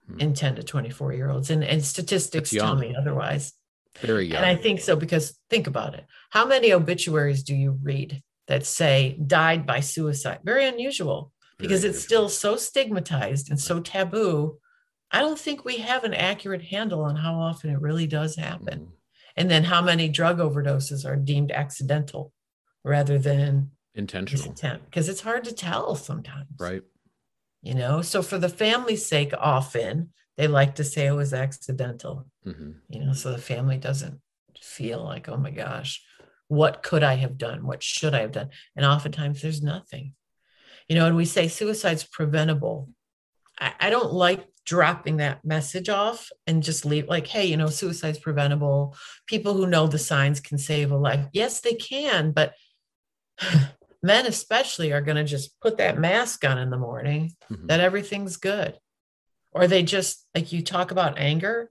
Hmm. 0.08 0.20
in 0.20 0.34
10 0.34 0.56
to 0.56 0.62
24 0.62 1.12
year 1.12 1.30
olds 1.30 1.50
and, 1.50 1.62
and 1.62 1.84
statistics 1.84 2.50
tell 2.50 2.74
me 2.76 2.94
otherwise 2.96 3.52
very 4.00 4.26
young 4.26 4.38
and 4.38 4.46
i 4.46 4.54
think 4.54 4.80
so 4.80 4.96
because 4.96 5.38
think 5.50 5.66
about 5.66 5.94
it 5.94 6.06
how 6.30 6.46
many 6.46 6.72
obituaries 6.72 7.42
do 7.42 7.54
you 7.54 7.78
read 7.82 8.22
that 8.46 8.64
say 8.64 9.18
died 9.26 9.66
by 9.66 9.80
suicide 9.80 10.38
very 10.44 10.66
unusual 10.66 11.32
because 11.58 11.82
very 11.82 11.92
it's 11.92 12.02
still 12.02 12.28
so 12.28 12.56
stigmatized 12.56 13.50
and 13.50 13.60
so 13.60 13.80
taboo 13.80 14.56
i 15.10 15.20
don't 15.20 15.38
think 15.38 15.64
we 15.64 15.78
have 15.78 16.04
an 16.04 16.14
accurate 16.14 16.62
handle 16.62 17.02
on 17.02 17.16
how 17.16 17.34
often 17.34 17.70
it 17.70 17.80
really 17.80 18.06
does 18.06 18.36
happen. 18.36 18.80
Mm-hmm. 18.80 18.92
and 19.36 19.50
then 19.50 19.64
how 19.64 19.82
many 19.82 20.08
drug 20.08 20.38
overdoses 20.38 21.04
are 21.04 21.16
deemed 21.16 21.52
accidental 21.52 22.32
rather 22.84 23.18
than 23.18 23.70
intentional. 23.94 24.54
because 24.84 25.08
it's 25.08 25.20
hard 25.20 25.44
to 25.44 25.52
tell 25.52 25.96
sometimes. 25.96 26.48
Right. 26.58 26.82
You 27.62 27.74
know 27.74 28.02
so 28.02 28.22
for 28.22 28.38
the 28.38 28.48
family's 28.48 29.04
sake 29.04 29.32
often 29.36 30.10
they 30.36 30.46
like 30.46 30.76
to 30.76 30.84
say 30.84 31.06
it 31.06 31.12
was 31.12 31.34
accidental. 31.34 32.26
Mm-hmm. 32.46 32.70
you 32.88 33.00
know 33.04 33.12
so 33.12 33.32
the 33.32 33.38
family 33.38 33.76
doesn't 33.76 34.20
feel 34.60 35.02
like 35.04 35.28
oh 35.28 35.36
my 35.36 35.50
gosh 35.50 36.02
what 36.46 36.82
could 36.82 37.02
i 37.02 37.14
have 37.14 37.36
done? 37.36 37.66
What 37.66 37.82
should 37.82 38.14
i 38.14 38.20
have 38.20 38.32
done? 38.32 38.50
And 38.74 38.86
oftentimes 38.86 39.42
there's 39.42 39.62
nothing. 39.62 40.14
You 40.88 40.96
know 40.96 41.06
and 41.06 41.16
we 41.16 41.24
say 41.24 41.48
suicide's 41.48 42.04
preventable. 42.04 42.88
I, 43.60 43.72
I 43.80 43.90
don't 43.90 44.12
like 44.12 44.46
dropping 44.68 45.16
that 45.16 45.42
message 45.44 45.88
off 45.88 46.28
and 46.46 46.62
just 46.62 46.84
leave 46.84 47.08
like 47.08 47.26
hey 47.26 47.46
you 47.46 47.56
know 47.56 47.68
suicide's 47.68 48.18
preventable. 48.18 48.94
People 49.26 49.54
who 49.54 49.66
know 49.66 49.86
the 49.86 49.98
signs 49.98 50.40
can 50.40 50.58
save 50.58 50.90
a 50.90 50.96
life. 50.96 51.26
Yes 51.32 51.60
they 51.60 51.72
can 51.74 52.32
but 52.32 52.52
men 54.02 54.26
especially 54.26 54.92
are 54.92 55.00
going 55.00 55.16
to 55.16 55.24
just 55.24 55.58
put 55.60 55.78
that 55.78 55.98
mask 55.98 56.44
on 56.44 56.58
in 56.58 56.70
the 56.70 56.76
morning 56.76 57.34
Mhm. 57.50 57.66
that 57.68 57.80
everything's 57.80 58.36
good. 58.36 58.78
Or 59.52 59.66
they 59.66 59.82
just 59.82 60.26
like 60.34 60.52
you 60.52 60.62
talk 60.62 60.90
about 60.90 61.18
anger 61.18 61.70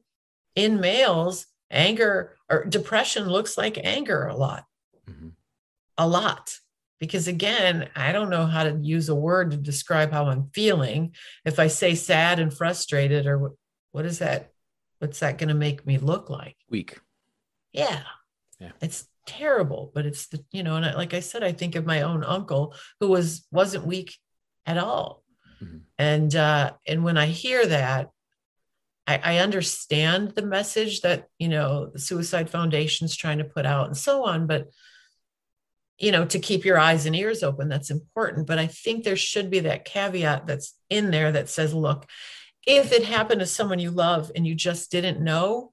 in 0.55 0.79
males 0.81 1.45
anger 1.69 2.35
or 2.49 2.65
depression 2.65 3.29
looks 3.29 3.57
like 3.57 3.77
anger 3.83 4.25
a 4.25 4.35
lot. 4.35 4.63
Mhm. 5.07 5.33
a 5.99 6.07
lot 6.07 6.57
because 6.99 7.27
again 7.27 7.89
i 7.95 8.11
don't 8.11 8.29
know 8.29 8.45
how 8.45 8.63
to 8.63 8.77
use 8.81 9.09
a 9.09 9.15
word 9.15 9.51
to 9.51 9.57
describe 9.57 10.11
how 10.11 10.27
i'm 10.27 10.49
feeling 10.53 11.13
if 11.45 11.59
i 11.59 11.67
say 11.67 11.95
sad 11.95 12.39
and 12.39 12.53
frustrated 12.53 13.25
or 13.25 13.53
what, 13.91 14.05
is 14.05 14.19
that 14.19 14.51
what's 14.99 15.19
that 15.19 15.37
going 15.37 15.49
to 15.49 15.55
make 15.55 15.85
me 15.85 15.97
look 15.97 16.29
like 16.29 16.55
Weak. 16.69 16.99
yeah. 17.71 18.01
Yeah. 18.59 18.71
It's 18.81 19.07
terrible, 19.27 19.91
but 19.93 20.07
it's 20.07 20.29
the, 20.29 20.43
you 20.51 20.63
know, 20.63 20.77
and 20.77 20.85
I, 20.85 20.95
like 20.95 21.13
I 21.13 21.19
said, 21.19 21.43
I 21.43 21.51
think 21.51 21.75
of 21.75 21.85
my 21.85 22.01
own 22.01 22.23
uncle 22.23 22.73
who 22.99 23.07
was 23.09 23.45
wasn't 23.51 23.85
weak 23.85 24.15
at 24.65 24.79
all. 24.79 25.21
Mhm. 25.61 25.81
And 25.99 26.35
uh 26.35 26.71
and 26.87 27.03
when 27.03 27.17
I 27.17 27.27
hear 27.27 27.63
that, 27.67 28.09
I, 29.05 29.19
I 29.23 29.37
understand 29.37 30.31
the 30.31 30.41
message 30.41 31.01
that, 31.01 31.27
you 31.37 31.49
know, 31.49 31.91
the 31.93 31.99
Suicide 31.99 32.49
Foundation's 32.49 33.15
trying 33.15 33.37
to 33.37 33.43
put 33.43 33.67
out 33.67 33.85
and 33.87 33.97
so 33.97 34.23
on, 34.25 34.47
but 34.47 34.69
you 35.99 36.11
know, 36.11 36.25
to 36.25 36.39
keep 36.39 36.63
your 36.65 36.77
eyes 36.77 37.05
and 37.05 37.15
ears 37.15 37.43
open, 37.43 37.69
that's 37.69 37.89
important. 37.89 38.45
But 38.47 38.59
I 38.59 38.67
think 38.67 39.03
there 39.03 39.15
should 39.15 39.49
be 39.49 39.61
that 39.61 39.85
caveat 39.85 40.45
that's 40.45 40.73
in 40.89 41.09
there 41.11 41.31
that 41.31 41.49
says, 41.49 41.73
look, 41.73 42.05
if 42.65 42.91
it 42.91 43.05
happened 43.05 43.39
to 43.39 43.45
someone 43.47 43.79
you 43.79 43.91
love 43.91 44.31
and 44.35 44.45
you 44.45 44.53
just 44.53 44.91
didn't 44.91 45.21
know, 45.21 45.71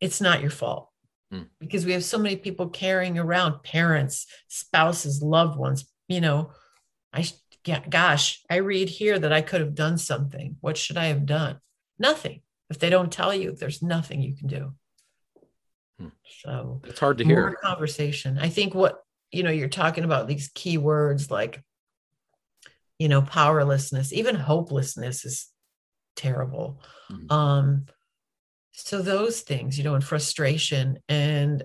it's 0.00 0.20
not 0.20 0.40
your 0.40 0.50
fault 0.50 0.88
Mm. 1.32 1.48
because 1.58 1.84
we 1.86 1.92
have 1.92 2.04
so 2.04 2.18
many 2.18 2.36
people 2.36 2.68
carrying 2.68 3.18
around 3.18 3.62
parents, 3.62 4.26
spouses, 4.48 5.22
loved 5.22 5.58
ones. 5.58 5.86
You 6.06 6.20
know, 6.20 6.50
I, 7.14 7.26
yeah, 7.64 7.80
gosh, 7.88 8.42
I 8.50 8.56
read 8.56 8.88
here 8.90 9.18
that 9.18 9.32
I 9.32 9.40
could 9.40 9.60
have 9.62 9.74
done 9.74 9.96
something. 9.98 10.56
What 10.60 10.76
should 10.76 10.96
I 10.98 11.06
have 11.06 11.24
done? 11.26 11.60
Nothing. 11.98 12.42
If 12.70 12.78
they 12.78 12.90
don't 12.90 13.10
tell 13.10 13.34
you, 13.34 13.52
there's 13.52 13.82
nothing 13.82 14.20
you 14.22 14.36
can 14.36 14.48
do. 14.48 14.74
Hmm. 15.98 16.08
So, 16.42 16.82
It's 16.84 17.00
hard 17.00 17.18
to 17.18 17.24
hear. 17.24 17.56
conversation. 17.62 18.38
I 18.38 18.48
think 18.48 18.74
what, 18.74 19.03
you 19.34 19.42
know, 19.42 19.50
you're 19.50 19.68
talking 19.68 20.04
about 20.04 20.28
these 20.28 20.50
key 20.54 20.78
words 20.78 21.30
like, 21.30 21.62
you 22.98 23.08
know, 23.08 23.22
powerlessness, 23.22 24.12
even 24.12 24.34
hopelessness 24.34 25.24
is 25.24 25.48
terrible. 26.16 26.80
Mhm. 27.10 27.32
Um, 27.32 27.86
so 28.72 29.02
those 29.02 29.40
things, 29.40 29.76
you 29.78 29.84
know, 29.84 29.94
and 29.94 30.04
frustration. 30.04 30.98
And 31.08 31.64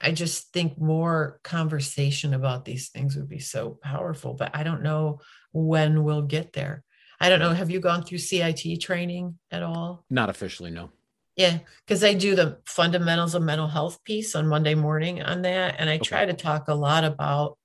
I 0.00 0.12
just 0.12 0.52
think 0.52 0.78
more 0.78 1.40
conversation 1.44 2.34
about 2.34 2.64
these 2.64 2.88
things 2.88 3.16
would 3.16 3.28
be 3.28 3.38
so 3.38 3.78
powerful, 3.82 4.34
but 4.34 4.50
I 4.54 4.64
don't 4.64 4.82
know 4.82 5.20
when 5.52 6.02
we'll 6.02 6.22
get 6.22 6.52
there. 6.52 6.82
I 7.20 7.28
don't 7.28 7.38
know. 7.38 7.50
Have 7.50 7.70
you 7.70 7.78
gone 7.78 8.02
through 8.02 8.18
CIT 8.18 8.80
training 8.80 9.38
at 9.50 9.62
all? 9.62 10.04
Not 10.10 10.28
officially, 10.28 10.72
no. 10.72 10.90
Yeah, 11.36 11.58
because 11.86 12.04
I 12.04 12.12
do 12.14 12.34
the 12.34 12.58
fundamentals 12.66 13.34
of 13.34 13.42
mental 13.42 13.68
health 13.68 14.02
piece 14.04 14.34
on 14.34 14.48
Monday 14.48 14.74
morning 14.74 15.22
on 15.22 15.42
that. 15.42 15.76
And 15.78 15.88
I 15.88 15.98
try 15.98 16.26
to 16.26 16.34
talk 16.34 16.68
a 16.68 16.74
lot 16.74 17.04
about 17.04 17.56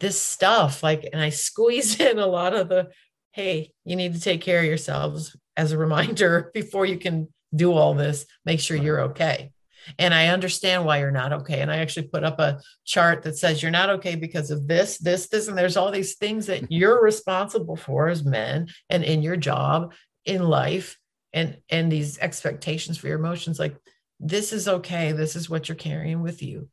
this 0.00 0.20
stuff. 0.20 0.82
Like, 0.82 1.08
and 1.10 1.22
I 1.22 1.30
squeeze 1.30 1.98
in 2.00 2.18
a 2.18 2.26
lot 2.26 2.54
of 2.54 2.68
the, 2.68 2.90
hey, 3.32 3.72
you 3.84 3.96
need 3.96 4.14
to 4.14 4.20
take 4.20 4.42
care 4.42 4.60
of 4.60 4.66
yourselves 4.66 5.34
as 5.56 5.72
a 5.72 5.78
reminder 5.78 6.50
before 6.54 6.84
you 6.84 6.98
can 6.98 7.28
do 7.54 7.72
all 7.72 7.94
this. 7.94 8.26
Make 8.44 8.60
sure 8.60 8.76
you're 8.76 9.00
okay. 9.02 9.52
And 9.98 10.14
I 10.14 10.28
understand 10.28 10.84
why 10.84 10.98
you're 10.98 11.10
not 11.10 11.32
okay. 11.32 11.60
And 11.60 11.70
I 11.70 11.78
actually 11.78 12.08
put 12.08 12.24
up 12.24 12.38
a 12.38 12.60
chart 12.84 13.22
that 13.22 13.36
says 13.36 13.62
you're 13.62 13.70
not 13.70 13.90
okay 13.90 14.14
because 14.14 14.50
of 14.50 14.68
this, 14.68 14.98
this, 14.98 15.28
this, 15.28 15.48
and 15.48 15.58
there's 15.58 15.76
all 15.76 15.90
these 15.90 16.16
things 16.16 16.46
that 16.46 16.66
you're 16.70 17.02
responsible 17.02 17.76
for 17.76 18.08
as 18.08 18.22
men 18.22 18.68
and 18.90 19.02
in 19.02 19.22
your 19.22 19.36
job, 19.36 19.92
in 20.24 20.42
life, 20.42 20.98
and 21.32 21.58
and 21.70 21.90
these 21.90 22.18
expectations 22.18 22.98
for 22.98 23.08
your 23.08 23.18
emotions. 23.18 23.58
Like 23.58 23.76
this 24.20 24.52
is 24.52 24.68
okay. 24.68 25.12
This 25.12 25.36
is 25.36 25.48
what 25.50 25.68
you're 25.68 25.76
carrying 25.76 26.22
with 26.22 26.42
you. 26.42 26.68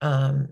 Um, 0.00 0.48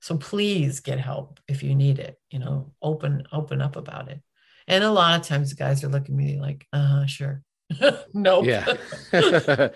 so 0.00 0.16
please 0.16 0.80
get 0.80 0.98
help 0.98 1.40
if 1.48 1.62
you 1.62 1.74
need 1.74 1.98
it. 1.98 2.18
You 2.30 2.38
know, 2.40 2.72
open 2.82 3.24
open 3.32 3.60
up 3.62 3.76
about 3.76 4.08
it. 4.10 4.20
And 4.66 4.84
a 4.84 4.90
lot 4.90 5.18
of 5.20 5.26
times, 5.26 5.50
the 5.50 5.56
guys 5.56 5.82
are 5.84 5.88
looking 5.88 6.14
at 6.14 6.18
me 6.24 6.40
like, 6.40 6.66
"Uh 6.72 6.86
huh, 6.86 7.06
sure." 7.06 7.42
nope. 8.14 8.44
Yeah. 8.46 8.64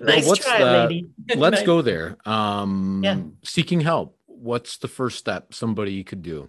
nice 0.00 0.26
what's 0.26 0.44
try, 0.44 0.58
the- 0.58 0.64
lady. 0.64 1.10
Let's 1.34 1.58
Nice. 1.58 1.66
go 1.66 1.82
there. 1.82 2.16
Um, 2.26 3.00
Yeah. 3.02 3.20
Seeking 3.44 3.80
help. 3.80 4.16
What's 4.26 4.78
the 4.78 4.88
first 4.88 5.18
step 5.18 5.52
somebody 5.54 6.02
could 6.04 6.22
do? 6.22 6.48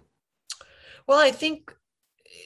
Well, 1.06 1.18
I 1.18 1.30
think 1.30 1.74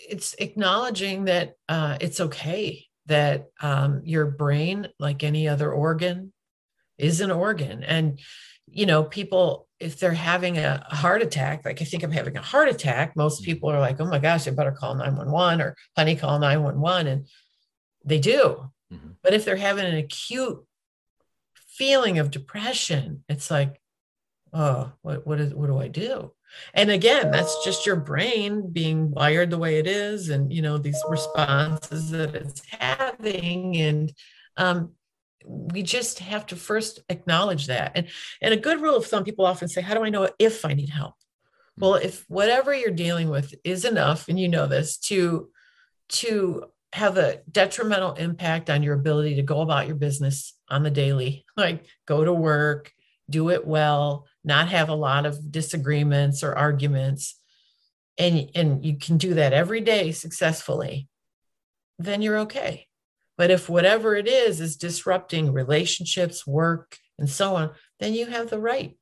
it's 0.08 0.34
acknowledging 0.38 1.24
that 1.26 1.56
uh, 1.68 1.98
it's 2.00 2.20
okay 2.20 2.85
that 3.06 3.46
um, 3.60 4.02
your 4.04 4.26
brain, 4.26 4.88
like 4.98 5.22
any 5.22 5.48
other 5.48 5.70
organ, 5.70 6.32
is 6.98 7.20
an 7.20 7.30
organ. 7.30 7.82
And, 7.84 8.18
you 8.66 8.86
know, 8.86 9.04
people, 9.04 9.68
if 9.78 9.98
they're 9.98 10.12
having 10.12 10.58
a 10.58 10.84
heart 10.90 11.22
attack, 11.22 11.64
like 11.64 11.80
I 11.80 11.84
think 11.84 12.02
I'm 12.02 12.10
having 12.10 12.36
a 12.36 12.42
heart 12.42 12.68
attack, 12.68 13.14
most 13.16 13.44
people 13.44 13.70
are 13.70 13.80
like, 13.80 14.00
oh 14.00 14.06
my 14.06 14.18
gosh, 14.18 14.48
I 14.48 14.50
better 14.50 14.72
call 14.72 14.94
911 14.94 15.60
or 15.60 15.76
honey, 15.96 16.16
call 16.16 16.38
911. 16.38 17.06
And 17.06 17.28
they 18.04 18.18
do. 18.18 18.70
Mhm. 18.92 19.16
But 19.22 19.34
if 19.34 19.44
they're 19.44 19.56
having 19.56 19.84
an 19.84 19.96
acute 19.96 20.64
feeling 21.68 22.18
of 22.18 22.30
depression, 22.30 23.24
it's 23.28 23.50
like, 23.50 23.80
oh, 24.52 24.92
what, 25.02 25.26
what 25.26 25.40
is 25.40 25.54
what 25.54 25.66
do 25.66 25.78
I 25.78 25.88
do? 25.88 26.32
And 26.74 26.90
again, 26.90 27.30
that's 27.30 27.64
just 27.64 27.86
your 27.86 27.96
brain 27.96 28.70
being 28.70 29.10
wired 29.10 29.50
the 29.50 29.58
way 29.58 29.78
it 29.78 29.86
is, 29.86 30.28
and 30.28 30.52
you 30.52 30.62
know 30.62 30.78
these 30.78 31.02
responses 31.08 32.10
that 32.10 32.34
it's 32.34 32.62
having, 32.70 33.76
and 33.76 34.12
um, 34.56 34.92
we 35.44 35.82
just 35.82 36.18
have 36.20 36.46
to 36.46 36.56
first 36.56 37.00
acknowledge 37.08 37.66
that. 37.66 37.92
And 37.94 38.08
and 38.42 38.52
a 38.52 38.58
good 38.58 38.80
rule 38.80 38.96
of 38.96 39.06
thumb, 39.06 39.24
people 39.24 39.46
often 39.46 39.68
say, 39.68 39.80
"How 39.80 39.94
do 39.94 40.04
I 40.04 40.10
know 40.10 40.28
if 40.38 40.64
I 40.64 40.74
need 40.74 40.90
help?" 40.90 41.14
Well, 41.78 41.94
if 41.94 42.24
whatever 42.28 42.74
you're 42.74 42.90
dealing 42.90 43.28
with 43.28 43.54
is 43.64 43.84
enough, 43.84 44.28
and 44.28 44.38
you 44.40 44.48
know 44.48 44.66
this, 44.66 44.98
to 44.98 45.50
to 46.08 46.64
have 46.92 47.18
a 47.18 47.40
detrimental 47.50 48.14
impact 48.14 48.70
on 48.70 48.82
your 48.82 48.94
ability 48.94 49.34
to 49.36 49.42
go 49.42 49.60
about 49.60 49.86
your 49.86 49.96
business 49.96 50.54
on 50.70 50.82
the 50.82 50.90
daily, 50.90 51.44
like 51.56 51.84
go 52.06 52.24
to 52.24 52.32
work, 52.32 52.92
do 53.28 53.50
it 53.50 53.66
well, 53.66 54.26
not 54.46 54.68
have 54.68 54.88
a 54.88 54.94
lot 54.94 55.26
of 55.26 55.50
disagreements 55.50 56.42
or 56.42 56.54
arguments, 56.54 57.38
and, 58.18 58.50
and 58.54 58.84
you 58.84 58.96
can 58.98 59.18
do 59.18 59.34
that 59.34 59.52
every 59.52 59.80
day 59.80 60.12
successfully, 60.12 61.08
then 61.98 62.22
you're 62.22 62.38
okay. 62.40 62.86
But 63.36 63.50
if 63.50 63.68
whatever 63.68 64.16
it 64.16 64.26
is 64.26 64.60
is 64.60 64.76
disrupting 64.76 65.52
relationships, 65.52 66.46
work, 66.46 66.96
and 67.18 67.28
so 67.28 67.56
on, 67.56 67.70
then 68.00 68.14
you 68.14 68.26
have 68.26 68.48
the 68.48 68.58
right 68.58 68.96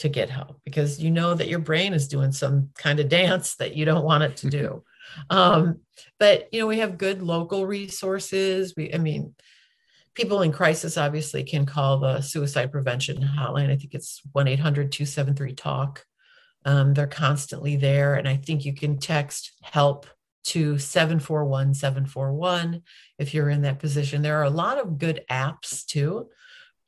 to 0.00 0.08
get 0.08 0.30
help 0.30 0.60
because 0.64 0.98
you 0.98 1.10
know 1.10 1.34
that 1.34 1.48
your 1.48 1.58
brain 1.58 1.92
is 1.92 2.08
doing 2.08 2.32
some 2.32 2.70
kind 2.76 3.00
of 3.00 3.08
dance 3.08 3.56
that 3.56 3.76
you 3.76 3.84
don't 3.84 4.04
want 4.04 4.24
it 4.24 4.36
to 4.38 4.50
do. 4.50 4.82
um, 5.30 5.80
but 6.18 6.48
you 6.52 6.60
know, 6.60 6.66
we 6.66 6.78
have 6.78 6.98
good 6.98 7.22
local 7.22 7.66
resources. 7.66 8.74
We, 8.76 8.92
I 8.92 8.98
mean, 8.98 9.34
people 10.14 10.42
in 10.42 10.52
crisis 10.52 10.96
obviously 10.96 11.44
can 11.44 11.66
call 11.66 11.98
the 11.98 12.20
suicide 12.20 12.72
prevention 12.72 13.22
hotline. 13.22 13.70
I 13.70 13.76
think 13.76 13.94
it's 13.94 14.20
1 14.32 14.48
800 14.48 14.92
273 14.92 15.54
TALK. 15.54 16.04
Um, 16.64 16.94
they're 16.94 17.06
constantly 17.06 17.76
there. 17.76 18.14
And 18.14 18.28
I 18.28 18.36
think 18.36 18.64
you 18.64 18.74
can 18.74 18.98
text 18.98 19.52
help 19.62 20.06
to 20.42 20.78
741 20.78 21.74
741 21.74 22.82
if 23.18 23.34
you're 23.34 23.50
in 23.50 23.62
that 23.62 23.78
position. 23.78 24.22
There 24.22 24.38
are 24.38 24.44
a 24.44 24.50
lot 24.50 24.78
of 24.78 24.98
good 24.98 25.24
apps 25.30 25.84
too. 25.86 26.28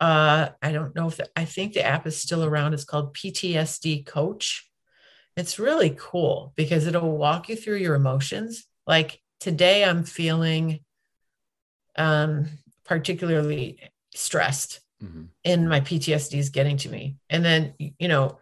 Uh, 0.01 0.49
I 0.61 0.73
don't 0.73 0.95
know 0.97 1.09
if 1.09 1.19
the, 1.19 1.29
I 1.37 1.45
think 1.45 1.75
the 1.75 1.85
app 1.85 2.07
is 2.07 2.21
still 2.21 2.45
around. 2.45 2.75
It's 2.75 2.85
called 2.85 3.15
PTSD 3.15 4.05
Coach. 4.05 4.69
It's 5.37 5.59
really 5.59 5.97
cool 5.99 6.53
because 6.57 6.87
it'll 6.87 7.17
walk 7.17 7.49
you 7.49 7.57
through 7.57 7.77
your 7.77 7.95
emotions. 7.95 8.67
Like 8.87 9.21
today, 9.39 9.85
I'm 9.85 10.05
feeling 10.05 10.81
um, 11.97 12.49
particularly 12.85 13.79
stressed 14.15 14.81
Mhm. 15.03 15.29
and 15.45 15.69
my 15.69 15.81
PTSD 15.81 16.39
is 16.39 16.51
getting 16.51 16.77
to 16.79 16.89
me. 16.89 17.17
And 17.29 17.45
then, 17.45 17.75
you 17.79 18.09
know, 18.09 18.39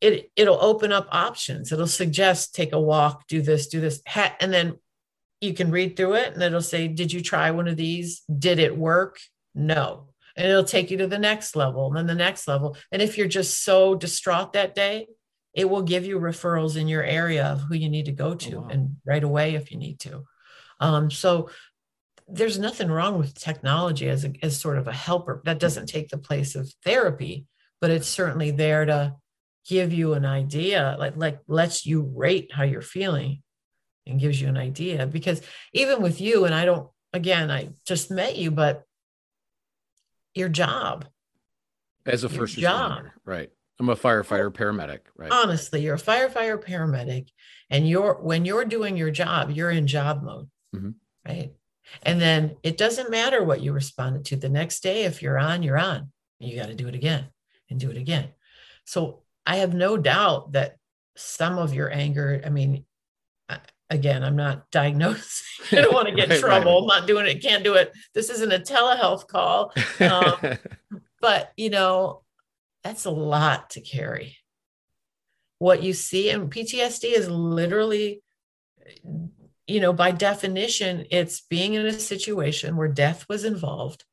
it 0.00 0.30
it'll 0.36 0.62
open 0.62 0.92
up 0.92 1.08
options. 1.10 1.72
It'll 1.72 1.86
suggest 1.86 2.54
take 2.54 2.72
a 2.72 2.80
walk, 2.80 3.26
do 3.28 3.40
this, 3.40 3.68
do 3.68 3.80
this, 3.80 4.02
and 4.40 4.52
then 4.52 4.78
you 5.40 5.54
can 5.54 5.70
read 5.70 5.96
through 5.96 6.14
it 6.14 6.32
and 6.32 6.42
it'll 6.42 6.60
say, 6.60 6.88
Did 6.88 7.12
you 7.12 7.20
try 7.20 7.50
one 7.50 7.68
of 7.68 7.76
these? 7.76 8.22
Did 8.22 8.58
it 8.58 8.76
work? 8.76 9.18
No. 9.54 10.08
And 10.36 10.46
it'll 10.46 10.64
take 10.64 10.90
you 10.90 10.98
to 10.98 11.06
the 11.06 11.18
next 11.18 11.56
level 11.56 11.86
and 11.86 11.96
then 11.96 12.06
the 12.06 12.14
next 12.14 12.46
level. 12.46 12.76
And 12.92 13.00
if 13.00 13.16
you're 13.16 13.26
just 13.26 13.64
so 13.64 13.94
distraught 13.94 14.52
that 14.52 14.74
day, 14.74 15.06
it 15.54 15.68
will 15.68 15.82
give 15.82 16.04
you 16.04 16.20
referrals 16.20 16.76
in 16.76 16.88
your 16.88 17.02
area 17.02 17.46
of 17.46 17.62
who 17.62 17.74
you 17.74 17.88
need 17.88 18.04
to 18.04 18.12
go 18.12 18.34
to 18.34 18.60
wow. 18.60 18.68
and 18.70 18.96
right 19.06 19.24
away 19.24 19.54
if 19.54 19.72
you 19.72 19.78
need 19.78 19.98
to. 20.00 20.24
Um, 20.78 21.10
so 21.10 21.48
there's 22.28 22.58
nothing 22.58 22.90
wrong 22.90 23.18
with 23.18 23.38
technology 23.38 24.08
as 24.08 24.24
a, 24.24 24.32
as 24.42 24.60
sort 24.60 24.78
of 24.78 24.88
a 24.88 24.92
helper. 24.92 25.42
That 25.44 25.60
doesn't 25.60 25.86
take 25.86 26.08
the 26.08 26.18
place 26.18 26.56
of 26.56 26.72
therapy, 26.84 27.46
but 27.80 27.90
it's 27.90 28.08
certainly 28.08 28.50
there 28.50 28.84
to 28.84 29.14
give 29.68 29.92
you 29.92 30.14
an 30.14 30.24
idea, 30.24 30.96
like 30.98 31.16
like 31.16 31.40
lets 31.46 31.86
you 31.86 32.02
rate 32.02 32.50
how 32.52 32.64
you're 32.64 32.82
feeling 32.82 33.42
and 34.06 34.20
gives 34.20 34.40
you 34.40 34.48
an 34.48 34.56
idea. 34.56 35.06
Because 35.06 35.40
even 35.72 36.02
with 36.02 36.20
you, 36.20 36.44
and 36.44 36.54
I 36.54 36.64
don't 36.64 36.88
again, 37.12 37.50
I 37.50 37.70
just 37.86 38.10
met 38.10 38.36
you, 38.36 38.50
but 38.50 38.82
your 40.34 40.48
job. 40.48 41.06
As 42.04 42.22
a 42.22 42.28
first 42.28 42.56
job. 42.56 43.06
right. 43.24 43.50
I'm 43.78 43.88
a 43.88 43.96
firefighter, 43.96 44.50
paramedic, 44.50 45.00
right? 45.16 45.30
Honestly, 45.30 45.82
you're 45.82 45.96
a 45.96 46.00
firefighter, 46.00 46.62
paramedic, 46.62 47.28
and 47.68 47.86
you're 47.88 48.14
when 48.14 48.44
you're 48.44 48.64
doing 48.64 48.96
your 48.96 49.10
job, 49.10 49.50
you're 49.50 49.70
in 49.70 49.86
job 49.86 50.22
mode, 50.22 50.48
mm-hmm. 50.74 50.90
right? 51.26 51.52
And 52.02 52.20
then 52.20 52.56
it 52.62 52.76
doesn't 52.76 53.10
matter 53.10 53.42
what 53.42 53.62
you 53.62 53.72
responded 53.72 54.24
to 54.26 54.36
the 54.36 54.48
next 54.48 54.82
day. 54.82 55.04
If 55.04 55.22
you're 55.22 55.38
on, 55.38 55.62
you're 55.62 55.78
on. 55.78 56.10
You 56.38 56.56
got 56.56 56.66
to 56.66 56.74
do 56.74 56.88
it 56.88 56.94
again 56.94 57.26
and 57.70 57.80
do 57.80 57.90
it 57.90 57.96
again. 57.96 58.28
So 58.84 59.22
I 59.46 59.56
have 59.56 59.74
no 59.74 59.96
doubt 59.96 60.52
that 60.52 60.76
some 61.16 61.58
of 61.58 61.74
your 61.74 61.92
anger, 61.92 62.42
I 62.44 62.50
mean, 62.50 62.84
again, 63.90 64.22
I'm 64.22 64.36
not 64.36 64.70
diagnosing. 64.70 65.78
I 65.78 65.82
don't 65.82 65.94
want 65.94 66.08
to 66.08 66.14
get 66.14 66.30
in 66.30 66.40
trouble. 66.40 66.72
Right. 66.72 66.80
I'm 66.82 67.00
not 67.00 67.06
doing 67.06 67.26
it. 67.26 67.42
Can't 67.42 67.64
do 67.64 67.74
it. 67.74 67.92
This 68.14 68.30
isn't 68.30 68.52
a 68.52 68.58
telehealth 68.58 69.26
call. 69.26 69.72
Um, 70.00 70.58
but, 71.20 71.52
you 71.56 71.70
know, 71.70 72.22
that's 72.84 73.04
a 73.04 73.10
lot 73.10 73.70
to 73.70 73.80
carry. 73.80 74.36
What 75.58 75.82
you 75.82 75.94
see 75.94 76.30
in 76.30 76.50
PTSD 76.50 77.16
is 77.16 77.28
literally, 77.28 78.22
you 79.66 79.80
know, 79.80 79.92
by 79.92 80.10
definition, 80.12 81.06
it's 81.10 81.40
being 81.40 81.74
in 81.74 81.86
a 81.86 81.92
situation 81.92 82.76
where 82.76 82.88
death 82.88 83.26
was 83.28 83.44
involved, 83.44 84.04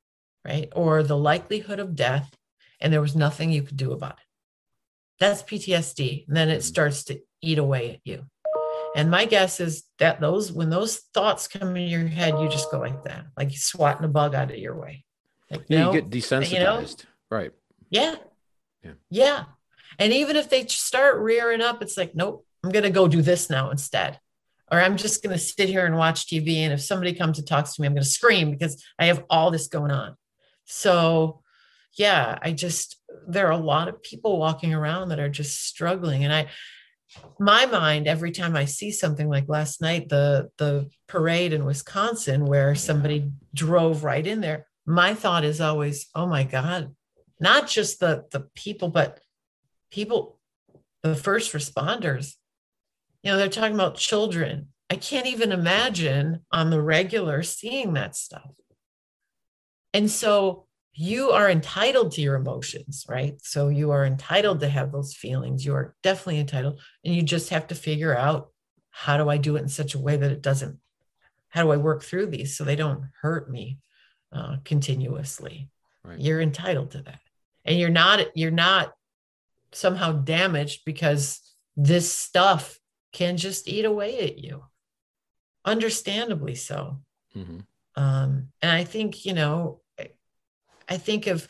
right? 0.46 0.70
Or 0.76 1.04
the 1.04 1.18
likelihood 1.18 1.80
of 1.80 1.96
death, 1.96 2.32
and 2.80 2.92
there 2.92 3.02
was 3.02 3.16
nothing 3.16 3.52
you 3.52 3.64
could 3.64 3.78
do 3.78 3.92
about 3.92 4.14
it. 4.14 4.26
That's 5.20 5.44
PTSD. 5.44 6.28
And 6.28 6.36
then 6.36 6.50
it 6.50 6.54
mm-hmm. 6.54 6.62
starts 6.62 7.04
to 7.06 7.20
eat 7.42 7.58
away 7.58 7.92
at 7.92 8.00
you. 8.04 8.26
And 8.96 9.10
my 9.10 9.26
guess 9.26 9.60
is 9.60 9.84
that 10.00 10.20
those, 10.20 10.52
when 10.52 10.70
those 10.70 10.98
thoughts 11.14 11.48
come 11.48 11.76
in 11.76 11.88
your 11.88 12.06
head, 12.06 12.40
you 12.40 12.48
just 12.50 12.70
go 12.70 12.80
like 12.80 13.04
that, 13.06 13.26
like 13.36 13.52
you 13.52 13.58
swatting 13.58 14.06
a 14.06 14.08
bug 14.08 14.36
out 14.36 14.52
of 14.52 14.58
your 14.58 14.76
way. 14.76 15.04
Like, 15.50 15.64
yeah, 15.68 15.88
you 15.88 15.94
get 15.94 16.10
desensitized. 16.10 16.52
You 16.52 16.60
know? 16.60 16.86
Right. 17.32 17.52
Yeah. 17.90 18.16
Yeah. 18.84 18.92
Yeah. 19.10 19.44
And 19.98 20.14
even 20.14 20.36
if 20.36 20.50
they 20.50 20.66
start 20.68 21.20
rearing 21.20 21.62
up, 21.62 21.82
it's 21.82 21.98
like, 21.98 22.14
nope, 22.16 22.46
I'm 22.64 22.72
going 22.72 22.84
to 22.84 22.90
go 22.90 23.08
do 23.08 23.22
this 23.22 23.50
now 23.50 23.72
instead. 23.72 24.20
Or 24.72 24.80
I'm 24.80 24.98
just 24.98 25.24
going 25.24 25.36
to 25.36 25.44
sit 25.44 25.70
here 25.70 25.86
and 25.86 25.98
watch 25.98 26.28
TV. 26.28 26.58
And 26.58 26.74
if 26.74 26.82
somebody 26.82 27.14
comes 27.14 27.38
and 27.38 27.48
talks 27.48 27.76
to 27.76 27.82
me, 27.82 27.88
I'm 27.88 27.94
going 27.94 28.04
to 28.04 28.10
scream 28.10 28.52
because 28.52 28.84
I 28.98 29.06
have 29.06 29.24
all 29.30 29.52
this 29.52 29.68
going 29.68 29.92
on. 29.92 30.16
So, 30.66 31.42
yeah, 31.96 32.40
I 32.42 32.54
just, 32.54 32.98
there 33.28 33.48
are 33.48 33.52
a 33.52 33.58
lot 33.58 33.88
of 33.88 34.02
people 34.02 34.40
walking 34.40 34.74
around 34.74 35.10
that 35.10 35.20
are 35.20 35.30
just 35.30 35.68
struggling. 35.68 36.24
And 36.24 36.34
I, 36.34 36.48
my 37.40 37.66
mind 37.66 38.08
every 38.08 38.32
time 38.32 38.56
i 38.56 38.66
see 38.66 38.92
something 38.92 39.30
like 39.30 39.48
last 39.48 39.82
night 39.82 40.10
the 40.10 40.50
the 40.58 40.90
parade 41.08 41.54
in 41.54 41.66
wisconsin 41.66 42.46
where 42.46 42.76
somebody 42.76 43.32
drove 43.54 44.04
right 44.04 44.26
in 44.26 44.42
there 44.42 44.66
my 44.86 45.14
thought 45.14 45.44
is 45.44 45.62
always 45.62 46.08
oh 46.16 46.26
my 46.26 46.44
god 46.44 46.96
not 47.40 47.68
just 47.68 48.00
the 48.00 48.26
the 48.32 48.42
people 48.56 48.90
but 48.90 49.20
people 49.92 50.40
the 51.02 51.16
first 51.16 51.54
responders 51.54 52.34
you 53.24 53.32
know 53.32 53.38
they're 53.38 53.50
talking 53.50 53.76
about 53.76 53.96
children 53.96 54.68
i 54.90 54.96
can't 54.96 55.28
even 55.28 55.52
imagine 55.52 56.42
on 56.52 56.70
the 56.70 56.82
regular 56.82 57.42
seeing 57.42 57.94
that 57.94 58.16
stuff 58.16 58.52
and 59.94 60.10
so 60.10 60.66
you 60.96 61.32
are 61.32 61.50
entitled 61.50 62.12
to 62.14 62.22
your 62.22 62.36
emotions, 62.36 63.06
right? 63.10 63.36
So 63.42 63.70
you 63.70 63.92
are 63.92 64.06
entitled 64.06 64.60
to 64.60 64.70
have 64.70 64.92
those 64.92 65.16
feelings. 65.16 65.66
You 65.66 65.74
are 65.74 65.96
definitely 66.04 66.40
entitled. 66.40 66.80
And 67.04 67.16
you 67.16 67.24
just 67.24 67.50
have 67.50 67.68
to 67.68 67.76
figure 67.76 68.16
out 68.16 68.52
how 68.92 69.18
do 69.18 69.28
I 69.28 69.38
do 69.38 69.56
it 69.56 69.64
in 69.64 69.70
such 69.70 69.96
a 69.96 70.00
way 70.00 70.18
that 70.18 70.32
it 70.32 70.42
doesn't, 70.44 70.78
how 71.50 71.64
do 71.64 71.72
I 71.72 71.78
work 71.78 72.04
through 72.04 72.28
these 72.28 72.56
so 72.56 72.64
they 72.64 72.76
don't 72.76 73.06
hurt 73.22 73.50
me 73.50 73.80
uh, 74.32 74.58
continuously? 74.64 75.70
Right. 76.04 76.20
You're 76.20 76.42
entitled 76.42 76.92
to 76.92 77.02
that. 77.02 77.20
And 77.66 77.80
you're 77.80 77.90
not, 77.90 78.28
you're 78.36 78.52
not 78.52 78.94
somehow 79.72 80.12
damaged 80.12 80.82
because 80.86 81.40
this 81.76 82.12
stuff 82.12 82.78
can 83.14 83.38
just 83.38 83.68
eat 83.68 83.86
away 83.86 84.20
at 84.20 84.40
you. 84.40 84.66
Understandably 85.64 86.56
so. 86.56 87.00
Mm-hmm. 87.36 87.60
Um, 87.96 88.50
and 88.62 88.72
I 88.72 88.84
think, 88.84 89.26
you 89.26 89.34
know, 89.34 89.82
I 90.90 90.98
think 90.98 91.28
of 91.28 91.48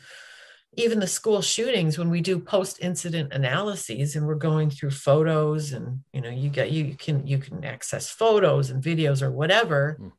even 0.76 1.00
the 1.00 1.06
school 1.06 1.40
shootings 1.40 1.98
when 1.98 2.10
we 2.10 2.20
do 2.20 2.38
post 2.38 2.78
incident 2.80 3.32
analyses 3.32 4.16
and 4.16 4.26
we're 4.26 4.34
going 4.34 4.70
through 4.70 4.90
photos 4.90 5.72
and 5.72 6.00
you 6.12 6.20
know 6.20 6.30
you 6.30 6.48
get 6.48 6.70
you 6.70 6.96
can 6.96 7.26
you 7.26 7.38
can 7.38 7.64
access 7.64 8.10
photos 8.10 8.70
and 8.70 8.82
videos 8.82 9.22
or 9.22 9.30
whatever 9.30 9.98
mm. 10.00 10.12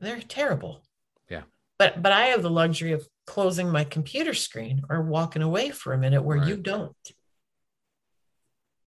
they're 0.00 0.20
terrible 0.20 0.82
yeah 1.28 1.42
but 1.78 2.02
but 2.02 2.12
i 2.12 2.26
have 2.26 2.42
the 2.42 2.50
luxury 2.50 2.92
of 2.92 3.06
closing 3.26 3.70
my 3.70 3.84
computer 3.84 4.34
screen 4.34 4.82
or 4.88 5.02
walking 5.02 5.42
away 5.42 5.70
for 5.70 5.92
a 5.92 5.98
minute 5.98 6.22
where 6.22 6.38
right. 6.38 6.48
you 6.48 6.56
don't 6.56 7.12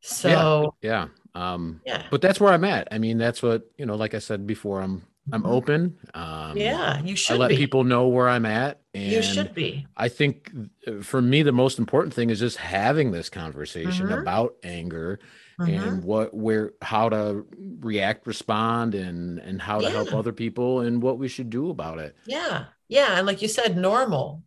so 0.01 0.75
yeah, 0.81 0.91
yeah 0.91 1.09
um 1.35 1.81
yeah 1.87 2.05
but 2.11 2.21
that's 2.21 2.41
where 2.41 2.53
i'm 2.53 2.65
at 2.65 2.89
i 2.91 2.99
mean 2.99 3.19
that's 3.19 3.43
what 3.43 3.71
you 3.77 3.87
know 3.87 3.95
like 3.95 4.15
i 4.15 4.19
said 4.19 4.47
before 4.47 4.81
i'm 4.81 5.03
I'm 5.33 5.43
mm-hmm. 5.43 5.53
open. 5.53 5.99
Um, 6.15 6.57
yeah, 6.57 7.01
you 7.03 7.15
should. 7.15 7.37
I 7.37 7.39
let 7.39 7.49
be. 7.51 7.57
people 7.57 7.85
know 7.85 8.09
where 8.09 8.29
I'm 8.29 8.47
at. 8.47 8.81
And 8.95 9.13
you 9.13 9.23
should 9.23 9.55
be. 9.55 9.87
I 9.97 10.09
think 10.09 10.51
uh, 10.87 11.03
for 11.03 11.23
me, 11.23 11.43
the 11.43 11.53
most 11.53 11.79
important 11.79 12.15
thing 12.15 12.31
is 12.31 12.41
just 12.41 12.57
having 12.57 13.13
this 13.13 13.29
conversation 13.29 14.09
mm-hmm. 14.09 14.21
about 14.21 14.57
anger 14.63 15.21
mm-hmm. 15.61 15.71
and 15.73 16.05
what, 16.05 16.35
where, 16.35 16.73
how 16.83 17.09
to 17.11 17.47
react, 17.81 18.27
respond, 18.27 18.95
and 18.95 19.39
and 19.39 19.63
how 19.63 19.79
to 19.79 19.85
yeah. 19.85 19.91
help 19.91 20.13
other 20.13 20.33
people 20.33 20.81
and 20.81 21.03
what 21.03 21.19
we 21.19 21.29
should 21.29 21.51
do 21.51 21.71
about 21.71 21.99
it. 21.99 22.17
Yeah, 22.27 22.65
yeah, 22.89 23.19
and 23.19 23.27
like 23.27 23.43
you 23.43 23.49
said, 23.49 23.77
normal. 23.77 24.43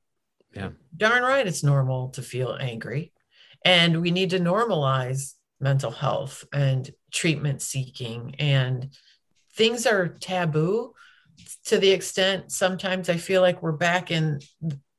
Yeah, 0.54 0.70
darn 0.96 1.24
right, 1.24 1.48
it's 1.48 1.64
normal 1.64 2.10
to 2.10 2.22
feel 2.22 2.58
angry, 2.60 3.14
and 3.64 4.02
we 4.02 4.12
need 4.12 4.32
to 4.32 4.40
normalize 4.40 5.34
mental 5.64 5.92
health 5.92 6.46
and 6.54 6.92
treatment 7.12 7.62
seeking 7.62 8.36
and 8.38 8.90
things 9.56 9.88
are 9.88 10.08
taboo 10.08 10.94
to 11.66 11.78
the 11.78 11.92
extent 11.92 12.52
sometimes 12.52 13.10
I 13.10 13.18
feel 13.18 13.42
like 13.42 13.62
we're 13.62 13.72
back 13.72 14.12
in, 14.12 14.40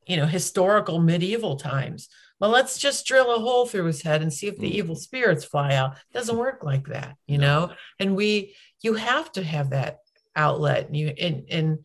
you 0.06 0.16
know, 0.16 0.26
historical 0.26 1.00
medieval 1.00 1.56
times. 1.56 2.08
Well, 2.40 2.50
let's 2.50 2.78
just 2.78 3.06
drill 3.06 3.34
a 3.34 3.38
hole 3.38 3.66
through 3.66 3.84
his 3.86 4.02
head 4.02 4.22
and 4.22 4.32
see 4.32 4.48
if 4.48 4.58
the 4.58 4.70
mm. 4.70 4.74
evil 4.74 4.96
spirits 4.96 5.44
fly 5.44 5.74
out. 5.74 5.92
It 5.92 6.14
doesn't 6.14 6.36
work 6.36 6.64
like 6.64 6.88
that, 6.88 7.16
you 7.26 7.38
know. 7.38 7.72
And 8.00 8.16
we, 8.16 8.54
you 8.82 8.94
have 8.94 9.30
to 9.32 9.44
have 9.44 9.70
that 9.70 9.98
outlet. 10.34 10.86
And 10.86 10.96
you, 10.96 11.08
and 11.08 11.44
and 11.48 11.78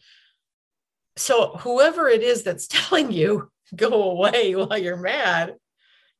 so 1.15 1.57
whoever 1.59 2.09
it 2.09 2.23
is 2.23 2.43
that's 2.43 2.67
telling 2.69 3.11
you 3.11 3.51
go 3.75 4.11
away 4.11 4.55
while 4.55 4.77
you're 4.77 4.97
mad, 4.97 5.55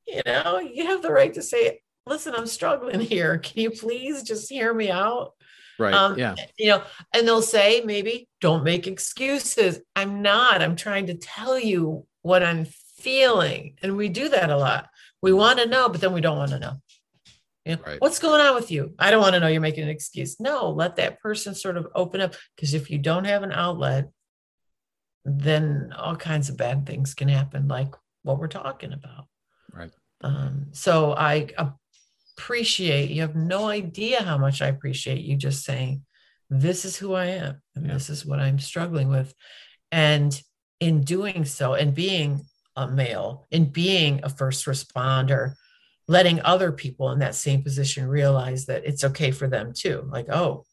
you 0.08 0.22
know, 0.26 0.60
you 0.60 0.86
have 0.88 1.02
the 1.02 1.12
right 1.12 1.34
to 1.34 1.42
say, 1.42 1.82
"Listen, 2.10 2.36
I'm 2.36 2.48
struggling 2.48 3.00
here. 3.14 3.38
Can 3.38 3.62
you 3.62 3.72
please 3.72 4.24
just 4.24 4.50
hear 4.50 4.74
me 4.74 4.92
out?" 4.92 5.34
Right. 5.80 5.94
Um, 5.94 6.20
yeah. 6.20 6.36
You 6.58 6.68
know, 6.68 6.84
and 7.14 7.26
they'll 7.26 7.42
say, 7.42 7.82
maybe 7.86 8.28
don't 8.42 8.66
make 8.66 8.86
excuses. 8.86 9.80
I'm 9.96 10.22
not. 10.22 10.62
I'm 10.62 10.76
trying 10.76 11.08
to 11.08 11.14
tell 11.14 11.58
you 11.58 12.06
what 12.22 12.44
I'm 12.44 12.66
feeling. 12.98 13.76
And 13.82 13.96
we 13.96 14.10
do 14.10 14.28
that 14.30 14.50
a 14.50 14.58
lot. 14.58 14.90
We 15.22 15.32
want 15.32 15.60
to 15.60 15.68
know, 15.68 15.88
but 15.88 16.02
then 16.02 16.14
we 16.14 16.22
don't 16.22 16.38
want 16.38 16.52
to 16.52 16.60
know. 16.60 16.82
You 17.66 17.76
know 17.76 17.82
right. 17.86 18.02
What's 18.02 18.20
going 18.20 18.42
on 18.42 18.56
with 18.56 18.72
you? 18.72 18.94
I 19.00 19.10
don't 19.10 19.22
want 19.22 19.36
to 19.36 19.40
know 19.40 19.48
you're 19.48 19.62
making 19.62 19.84
an 19.84 19.90
excuse. 19.90 20.40
No, 20.40 20.70
let 20.70 20.98
that 20.98 21.22
person 21.22 21.56
sort 21.56 21.78
of 21.78 21.88
open 21.96 22.20
up. 22.20 22.36
Because 22.56 22.74
if 22.74 22.90
you 22.90 22.98
don't 22.98 23.26
have 23.26 23.44
an 23.44 23.54
outlet, 23.54 24.10
then 25.24 25.94
all 25.98 26.16
kinds 26.16 26.50
of 26.50 26.58
bad 26.58 26.86
things 26.86 27.14
can 27.14 27.30
happen, 27.30 27.68
like 27.68 27.94
what 28.24 28.38
we're 28.38 28.48
talking 28.48 28.92
about. 28.92 29.28
Right. 29.72 29.92
Um, 30.22 30.68
so 30.72 31.14
I 31.14 31.50
appreciate, 32.40 33.10
you 33.10 33.22
have 33.22 33.36
no 33.36 33.68
idea 33.68 34.24
how 34.24 34.38
much 34.38 34.62
I 34.62 34.68
appreciate 34.68 35.20
you 35.20 35.36
just 35.36 35.66
saying, 35.66 36.04
this 36.50 36.86
is 36.86 36.96
who 36.96 37.14
I 37.14 37.26
am 37.26 37.62
and 37.76 37.86
yeah. 37.86 37.94
this 37.94 38.10
is 38.10 38.26
what 38.26 38.40
I'm 38.40 38.60
struggling 38.60 39.10
with. 39.10 39.34
And 39.92 40.42
in 40.80 41.02
doing 41.02 41.44
so, 41.44 41.74
and 41.74 41.94
being 41.94 42.42
a 42.78 42.88
male, 42.88 43.46
in 43.52 43.66
being 43.66 44.22
a 44.24 44.30
first 44.30 44.66
responder, 44.66 45.54
letting 46.08 46.42
other 46.42 46.72
people 46.72 47.12
in 47.12 47.20
that 47.20 47.36
same 47.36 47.62
position 47.62 48.08
realize 48.08 48.68
that 48.68 48.86
it's 48.86 49.04
okay 49.04 49.32
for 49.32 49.48
them 49.48 49.74
too. 49.74 50.08
Like, 50.10 50.30
oh, 50.30 50.66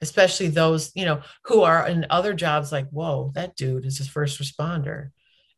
especially 0.00 0.48
those, 0.48 0.90
you 0.96 1.04
know, 1.04 1.22
who 1.44 1.62
are 1.62 1.86
in 1.86 2.04
other 2.10 2.34
jobs 2.34 2.72
like, 2.72 2.88
whoa, 2.90 3.30
that 3.36 3.54
dude 3.54 3.86
is 3.86 4.00
a 4.00 4.04
first 4.04 4.42
responder. 4.42 5.10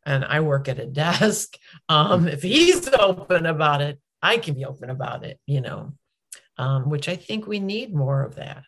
And 0.04 0.26
I 0.26 0.40
work 0.40 0.68
at 0.68 0.78
a 0.78 0.86
desk. 1.04 1.56
Um, 1.88 2.28
if 2.28 2.42
he's 2.42 2.86
open 2.98 3.46
about 3.46 3.80
it, 3.80 3.98
I 4.24 4.38
can 4.38 4.54
be 4.54 4.64
open 4.64 4.88
about 4.90 5.24
it, 5.24 5.38
you 5.46 5.60
know, 5.60 5.92
um, 6.56 6.88
which 6.88 7.08
I 7.08 7.16
think 7.16 7.46
we 7.46 7.60
need 7.60 7.94
more 7.94 8.22
of 8.22 8.36
that, 8.36 8.62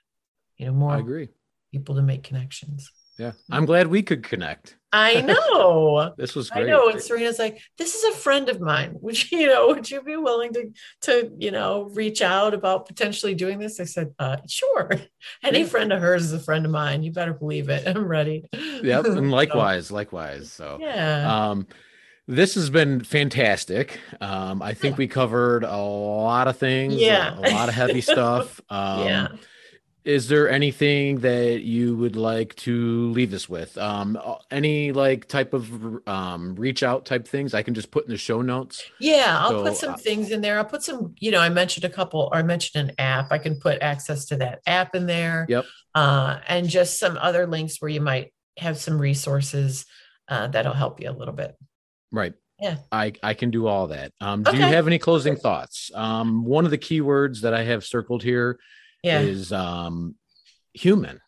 you 0.58 0.66
know, 0.66 0.72
more 0.72 0.92
I 0.92 0.98
agree. 0.98 1.28
people 1.72 1.94
to 1.96 2.02
make 2.02 2.22
connections. 2.22 2.90
Yeah. 3.18 3.32
I'm 3.50 3.64
glad 3.64 3.86
we 3.86 4.02
could 4.02 4.22
connect. 4.22 4.76
I 4.92 5.20
know. 5.32 6.12
this 6.18 6.34
was 6.34 6.50
I 6.52 6.64
know. 6.64 6.90
And 6.90 7.00
Serena's 7.00 7.38
like, 7.38 7.58
this 7.78 7.94
is 7.94 8.04
a 8.14 8.18
friend 8.18 8.50
of 8.50 8.60
mine. 8.60 8.92
Would 9.00 9.30
you, 9.32 9.38
you 9.38 9.46
know, 9.46 9.68
would 9.68 9.90
you 9.90 10.02
be 10.02 10.16
willing 10.16 10.52
to 10.52 10.70
to, 11.02 11.32
you 11.38 11.50
know, 11.50 11.84
reach 11.94 12.20
out 12.20 12.52
about 12.52 12.86
potentially 12.86 13.34
doing 13.34 13.58
this? 13.58 13.80
I 13.80 13.84
said, 13.84 14.14
uh, 14.18 14.36
sure. 14.46 14.90
Any 15.42 15.60
Yeah. 15.60 15.66
friend 15.66 15.92
of 15.94 16.00
hers 16.02 16.24
is 16.26 16.32
a 16.34 16.38
friend 16.40 16.66
of 16.66 16.70
mine. 16.72 17.02
You 17.02 17.12
better 17.12 17.32
believe 17.32 17.70
it. 17.70 17.88
I'm 17.88 18.06
ready. 18.06 18.44
Yep. 18.52 19.06
And 19.06 19.30
likewise, 19.30 19.90
likewise. 19.90 20.52
So 20.52 20.76
yeah. 20.80 21.50
um 21.50 21.66
this 22.28 22.54
has 22.54 22.70
been 22.70 23.02
fantastic. 23.04 23.98
Um, 24.20 24.60
I 24.62 24.74
think 24.74 24.98
we 24.98 25.06
covered 25.06 25.62
a 25.64 25.76
lot 25.76 26.48
of 26.48 26.56
things, 26.56 26.94
a- 26.94 26.98
Yeah. 26.98 27.38
a, 27.38 27.50
lot 27.52 27.68
of 27.68 27.74
heavy 27.74 28.00
stuff. 28.14 28.60
Um, 28.70 29.04
yeah. 29.06 29.28
is 30.04 30.28
there 30.28 30.48
anything 30.48 31.18
that 31.20 31.62
you 31.62 31.96
would 31.96 32.14
like 32.16 32.54
to 32.54 33.10
leave 33.10 33.32
us 33.34 33.48
with 33.48 33.76
um 33.76 34.16
any 34.52 34.92
like 34.92 35.26
type 35.26 35.52
of 35.52 35.64
um 36.08 36.54
reach 36.54 36.84
out 36.84 37.04
type 37.04 37.26
things 37.26 37.54
i 37.54 37.60
can 37.62 37.74
just 37.74 37.90
put 37.90 38.04
in 38.04 38.10
the 38.12 38.16
show 38.16 38.40
notes 38.40 38.84
Yeah, 39.00 39.36
I'll 39.40 39.50
So, 39.50 39.62
put 39.64 39.76
some 39.76 39.94
uh, 39.94 39.96
things 39.96 40.30
in 40.30 40.40
there. 40.42 40.58
I'll 40.58 40.64
put 40.64 40.84
some, 40.84 41.14
you 41.18 41.32
know, 41.32 41.40
I 41.40 41.48
mentioned 41.48 41.84
a 41.84 41.88
couple, 41.90 42.28
or 42.32 42.36
I 42.36 42.42
mentioned 42.44 42.88
an 42.88 42.94
app. 42.98 43.32
I 43.32 43.38
can 43.38 43.58
put 43.58 43.82
access 43.82 44.26
to 44.26 44.36
that 44.36 44.60
app 44.66 44.94
in 44.94 45.06
there. 45.06 45.46
Yep. 45.48 45.64
Uh, 45.94 46.38
and 46.46 46.68
just 46.68 46.98
some 47.00 47.18
other 47.20 47.46
links 47.46 47.80
where 47.80 47.88
you 47.88 48.00
might 48.00 48.32
have 48.58 48.78
some 48.78 48.98
resources 49.00 49.86
uh, 50.28 50.46
that'll 50.48 50.72
help 50.72 51.00
you 51.00 51.10
a 51.10 51.16
little 51.20 51.34
bit. 51.34 51.56
Right. 52.16 52.34
Yeah. 52.60 52.76
i 52.90 53.12
i 53.22 53.34
can 53.34 53.50
do 53.50 53.66
all 53.66 53.88
that. 53.88 54.12
Um 54.20 54.42
do 54.42 54.56
you 54.56 54.62
have 54.64 54.86
any 54.86 54.98
closing 54.98 55.36
thoughts? 55.36 55.90
Um 55.94 56.44
one 56.44 56.64
of 56.64 56.70
the 56.70 56.78
keywords 56.78 57.42
that 57.42 57.54
i 57.54 57.62
have 57.62 57.84
circled 57.84 58.22
here 58.22 58.58
Yeah, 59.02 59.20
is 59.20 59.52
um 59.52 60.14
human 60.72 61.20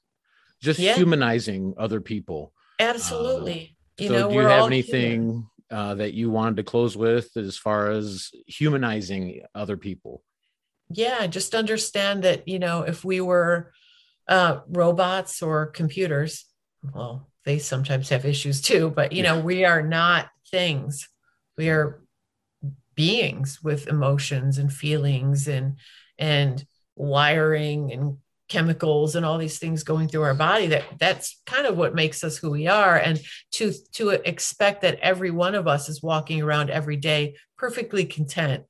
just 0.60 0.81
Yeah. 0.81 0.94
humanizing 0.94 1.74
other 1.78 2.01
people. 2.01 2.52
Absolutely. 2.81 3.77
you 3.98 4.09
so 4.09 4.15
know, 4.15 4.28
do 4.28 4.35
you 4.35 4.47
have 4.47 4.66
anything 4.66 5.47
uh, 5.70 5.94
that 5.94 6.15
you 6.15 6.31
wanted 6.31 6.56
to 6.56 6.62
close 6.62 6.97
with 6.97 7.36
as 7.36 7.56
far 7.59 7.90
as 7.90 8.31
humanizing 8.47 9.43
other 9.55 9.77
people? 9.77 10.23
Yeah, 10.90 11.27
just 11.27 11.55
understand 11.55 12.24
that, 12.24 12.48
you 12.48 12.59
know, 12.59 12.82
if 12.82 13.05
we 13.05 13.20
were 13.20 13.73
uh, 14.27 14.60
robots 14.69 15.43
or 15.43 15.66
computers, 15.66 16.47
well, 16.94 17.27
they 17.48 17.58
sometimes 17.58 18.10
have 18.10 18.26
issues 18.26 18.60
too, 18.60 18.92
but, 18.94 19.12
you 19.12 19.22
know, 19.22 19.40
we 19.40 19.64
are 19.64 19.82
not 19.82 20.28
things. 20.50 21.08
We 21.56 21.70
are 21.70 22.02
beings 22.94 23.62
with 23.62 23.88
emotions 23.88 24.58
and 24.58 24.70
feelings 24.70 25.48
and, 25.48 25.78
and 26.18 26.62
wiring 26.94 27.90
and 27.90 28.18
chemicals 28.50 29.16
and 29.16 29.24
all 29.24 29.38
these 29.38 29.58
things 29.58 29.82
going 29.82 30.08
through 30.08 30.22
our 30.22 30.34
body 30.34 30.66
that 30.68 30.82
that's 30.98 31.40
kind 31.46 31.66
of 31.66 31.76
what 31.76 31.94
makes 31.94 32.24
us 32.24 32.38
who 32.38 32.50
we 32.50 32.66
are 32.66 32.96
and 32.96 33.20
to 33.50 33.72
to 33.92 34.08
expect 34.08 34.80
that 34.80 34.98
every 35.00 35.30
one 35.30 35.54
of 35.54 35.68
us 35.68 35.90
is 35.90 36.02
walking 36.02 36.40
around 36.40 36.70
every 36.70 36.96
day 36.96 37.34
perfectly 37.58 38.06
content 38.06 38.64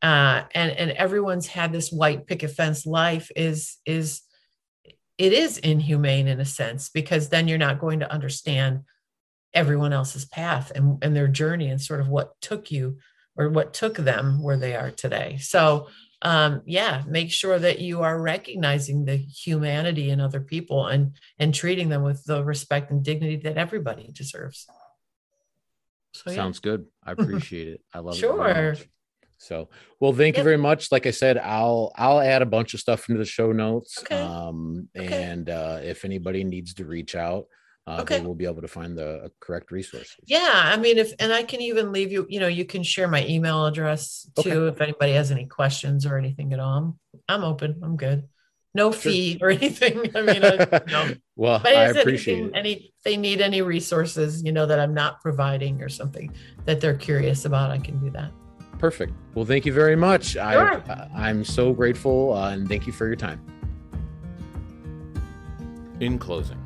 uh, 0.00 0.42
and 0.54 0.72
and 0.72 0.90
everyone's 0.92 1.46
had 1.46 1.72
this 1.72 1.92
white 1.92 2.26
picket 2.26 2.50
fence 2.50 2.86
life 2.86 3.30
is 3.36 3.76
is 3.84 4.22
it 5.18 5.32
is 5.32 5.58
inhumane 5.58 6.28
in 6.28 6.40
a 6.40 6.44
sense 6.44 6.88
because 6.88 7.28
then 7.28 7.48
you're 7.48 7.58
not 7.58 7.80
going 7.80 8.00
to 8.00 8.10
understand 8.10 8.84
everyone 9.52 9.92
else's 9.92 10.24
path 10.24 10.70
and, 10.74 11.02
and 11.02 11.14
their 11.14 11.28
journey 11.28 11.68
and 11.68 11.80
sort 11.80 12.00
of 12.00 12.08
what 12.08 12.40
took 12.40 12.70
you 12.70 12.98
or 13.36 13.48
what 13.48 13.74
took 13.74 13.96
them 13.96 14.42
where 14.42 14.56
they 14.56 14.74
are 14.74 14.90
today 14.90 15.38
so 15.40 15.88
um, 16.22 16.62
yeah 16.66 17.02
make 17.06 17.30
sure 17.30 17.58
that 17.58 17.78
you 17.80 18.02
are 18.02 18.20
recognizing 18.20 19.04
the 19.04 19.16
humanity 19.16 20.10
in 20.10 20.20
other 20.20 20.40
people 20.40 20.86
and 20.86 21.16
and 21.38 21.54
treating 21.54 21.88
them 21.88 22.02
with 22.02 22.24
the 22.24 22.44
respect 22.44 22.90
and 22.90 23.04
dignity 23.04 23.36
that 23.36 23.56
everybody 23.56 24.10
deserves 24.12 24.66
so 24.66 24.74
Oh, 26.26 26.30
yeah. 26.30 26.36
Sounds 26.36 26.58
good. 26.58 26.86
I 27.04 27.12
appreciate 27.18 27.68
it. 27.68 27.80
I 27.94 28.00
love 28.00 28.14
it. 28.14 28.18
Sure. 28.18 28.76
So, 29.38 29.68
well, 30.00 30.12
thank 30.12 30.36
you 30.36 30.42
very 30.42 30.56
much. 30.56 30.90
Like 30.92 31.06
I 31.06 31.12
said, 31.12 31.38
I'll 31.38 31.92
I'll 31.96 32.20
add 32.20 32.42
a 32.42 32.46
bunch 32.46 32.74
of 32.74 32.80
stuff 32.80 33.08
into 33.08 33.18
the 33.18 33.24
show 33.24 33.52
notes. 33.52 33.98
Okay. 34.02 34.20
Um, 34.20 34.88
Okay. 34.98 35.22
and 35.22 35.48
uh, 35.48 35.78
if 35.82 36.04
anybody 36.04 36.44
needs 36.44 36.74
to 36.74 36.84
reach 36.84 37.14
out, 37.14 37.46
uh, 37.86 38.02
they 38.04 38.20
will 38.20 38.34
be 38.34 38.44
able 38.44 38.60
to 38.62 38.68
find 38.68 38.98
the 38.98 39.08
uh, 39.24 39.28
correct 39.40 39.70
resources. 39.70 40.16
Yeah, 40.26 40.50
I 40.52 40.76
mean, 40.76 40.98
if 40.98 41.12
and 41.20 41.32
I 41.32 41.42
can 41.44 41.60
even 41.62 41.92
leave 41.92 42.10
you, 42.12 42.26
you 42.28 42.40
know, 42.40 42.48
you 42.48 42.64
can 42.64 42.82
share 42.82 43.08
my 43.08 43.24
email 43.26 43.64
address 43.64 44.28
Okay. 44.38 44.50
too 44.50 44.66
if 44.66 44.80
anybody 44.80 45.12
has 45.12 45.30
any 45.30 45.46
questions 45.46 46.04
or 46.04 46.18
anything 46.18 46.52
at 46.52 46.60
all. 46.60 46.76
I'm, 46.76 46.98
I'm 47.28 47.44
open. 47.44 47.80
I'm 47.82 47.96
good. 47.96 48.28
No 48.74 48.92
fee 48.92 49.38
or 49.40 49.50
anything. 49.58 50.10
I 50.14 50.20
mean, 50.22 50.44
I, 50.44 50.82
no. 50.90 51.14
well, 51.36 51.60
But 51.60 51.74
I 51.76 51.84
appreciate 51.86 52.34
anything, 52.38 52.54
it. 52.54 52.58
any 52.58 52.92
they 53.04 53.16
need 53.16 53.40
any 53.40 53.62
resources, 53.62 54.42
you 54.42 54.52
know, 54.52 54.66
that 54.66 54.78
I'm 54.80 54.92
not 54.92 55.22
providing 55.22 55.80
or 55.80 55.88
something 55.88 56.34
that 56.66 56.80
they're 56.80 56.96
curious 56.96 57.44
about, 57.46 57.70
I 57.70 57.78
can 57.78 57.98
do 58.00 58.10
that. 58.10 58.32
Perfect. 58.78 59.12
Well, 59.34 59.44
thank 59.44 59.66
you 59.66 59.72
very 59.72 59.96
much. 59.96 60.36
I 60.36 60.52
Sure. 60.52 60.82
I- 60.88 61.28
I'm 61.28 61.44
so 61.44 61.72
grateful, 61.72 62.32
uh, 62.34 62.50
and 62.52 62.68
thank 62.68 62.86
you 62.86 62.92
for 62.92 63.06
your 63.06 63.16
time. 63.16 63.40
In 66.00 66.18
closing, 66.18 66.58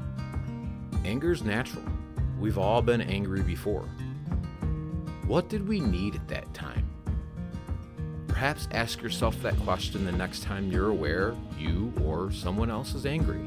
anger's 1.05 1.43
natural. 1.43 1.84
We've 2.39 2.59
all 2.59 2.82
been 2.82 3.01
angry 3.01 3.40
before. 3.43 3.84
What 5.26 5.48
did 5.48 5.66
we 5.66 5.80
need 5.80 6.16
at 6.16 6.28
that 6.28 6.52
time? 6.52 6.86
Perhaps 8.28 8.68
ask 8.72 9.01
yourself 9.01 9.40
that 9.43 9.56
question 9.60 10.05
the 10.05 10.12
next 10.12 10.43
time 10.43 10.70
you're 10.70 10.89
aware 10.89 11.34
you 11.59 11.93
or 12.05 12.30
someone 12.32 12.70
else 12.70 12.94
is 12.94 13.06
angry. 13.06 13.40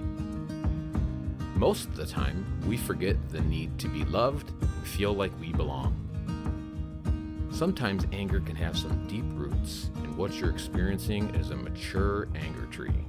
Most 1.55 1.85
of 1.89 1.95
the 1.95 2.05
time, 2.05 2.45
we 2.67 2.77
forget 2.77 3.15
the 3.29 3.41
need 3.41 3.77
to 3.79 3.87
be 3.89 4.03
loved 4.05 4.49
and 4.61 4.87
feel 4.87 5.13
like 5.13 5.31
we 5.39 5.51
belong. 5.53 6.05
Sometimes 7.56 8.06
anger 8.11 8.41
can 8.41 8.57
have 8.57 8.77
some 8.77 9.07
deep 9.07 9.23
roots, 9.30 9.90
and 10.03 10.18
what 10.18 10.34
you're 10.34 10.49
experiencing 10.49 11.34
is 11.36 11.52
a 11.52 11.56
mature 11.56 12.27
anger 12.36 12.65
tree. 12.65 13.06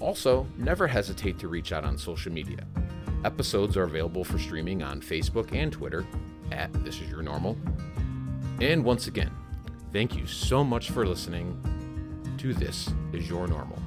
Also, 0.01 0.47
never 0.57 0.87
hesitate 0.87 1.39
to 1.41 1.49
reach 1.49 1.73
out 1.73 1.85
on 1.85 1.99
social 1.99 2.33
media. 2.33 2.67
Episodes 3.27 3.77
are 3.77 3.83
available 3.83 4.25
for 4.25 4.39
streaming 4.39 4.83
on 4.83 5.03
Facebook 5.03 5.55
and 5.55 5.71
Twitter 5.71 6.07
at 6.53 6.73
This 6.87 7.03
Is 7.03 7.11
Your 7.11 7.21
Normal. 7.21 7.59
And 8.63 8.83
once 8.83 9.07
again, 9.07 9.31
thank 9.93 10.17
you 10.17 10.27
so 10.27 10.63
much 10.65 10.91
for 10.91 11.07
listening 11.07 11.61
to 12.39 12.55
This 12.55 12.93
Is 13.13 13.29
Your 13.29 13.47
Normal. 13.47 13.79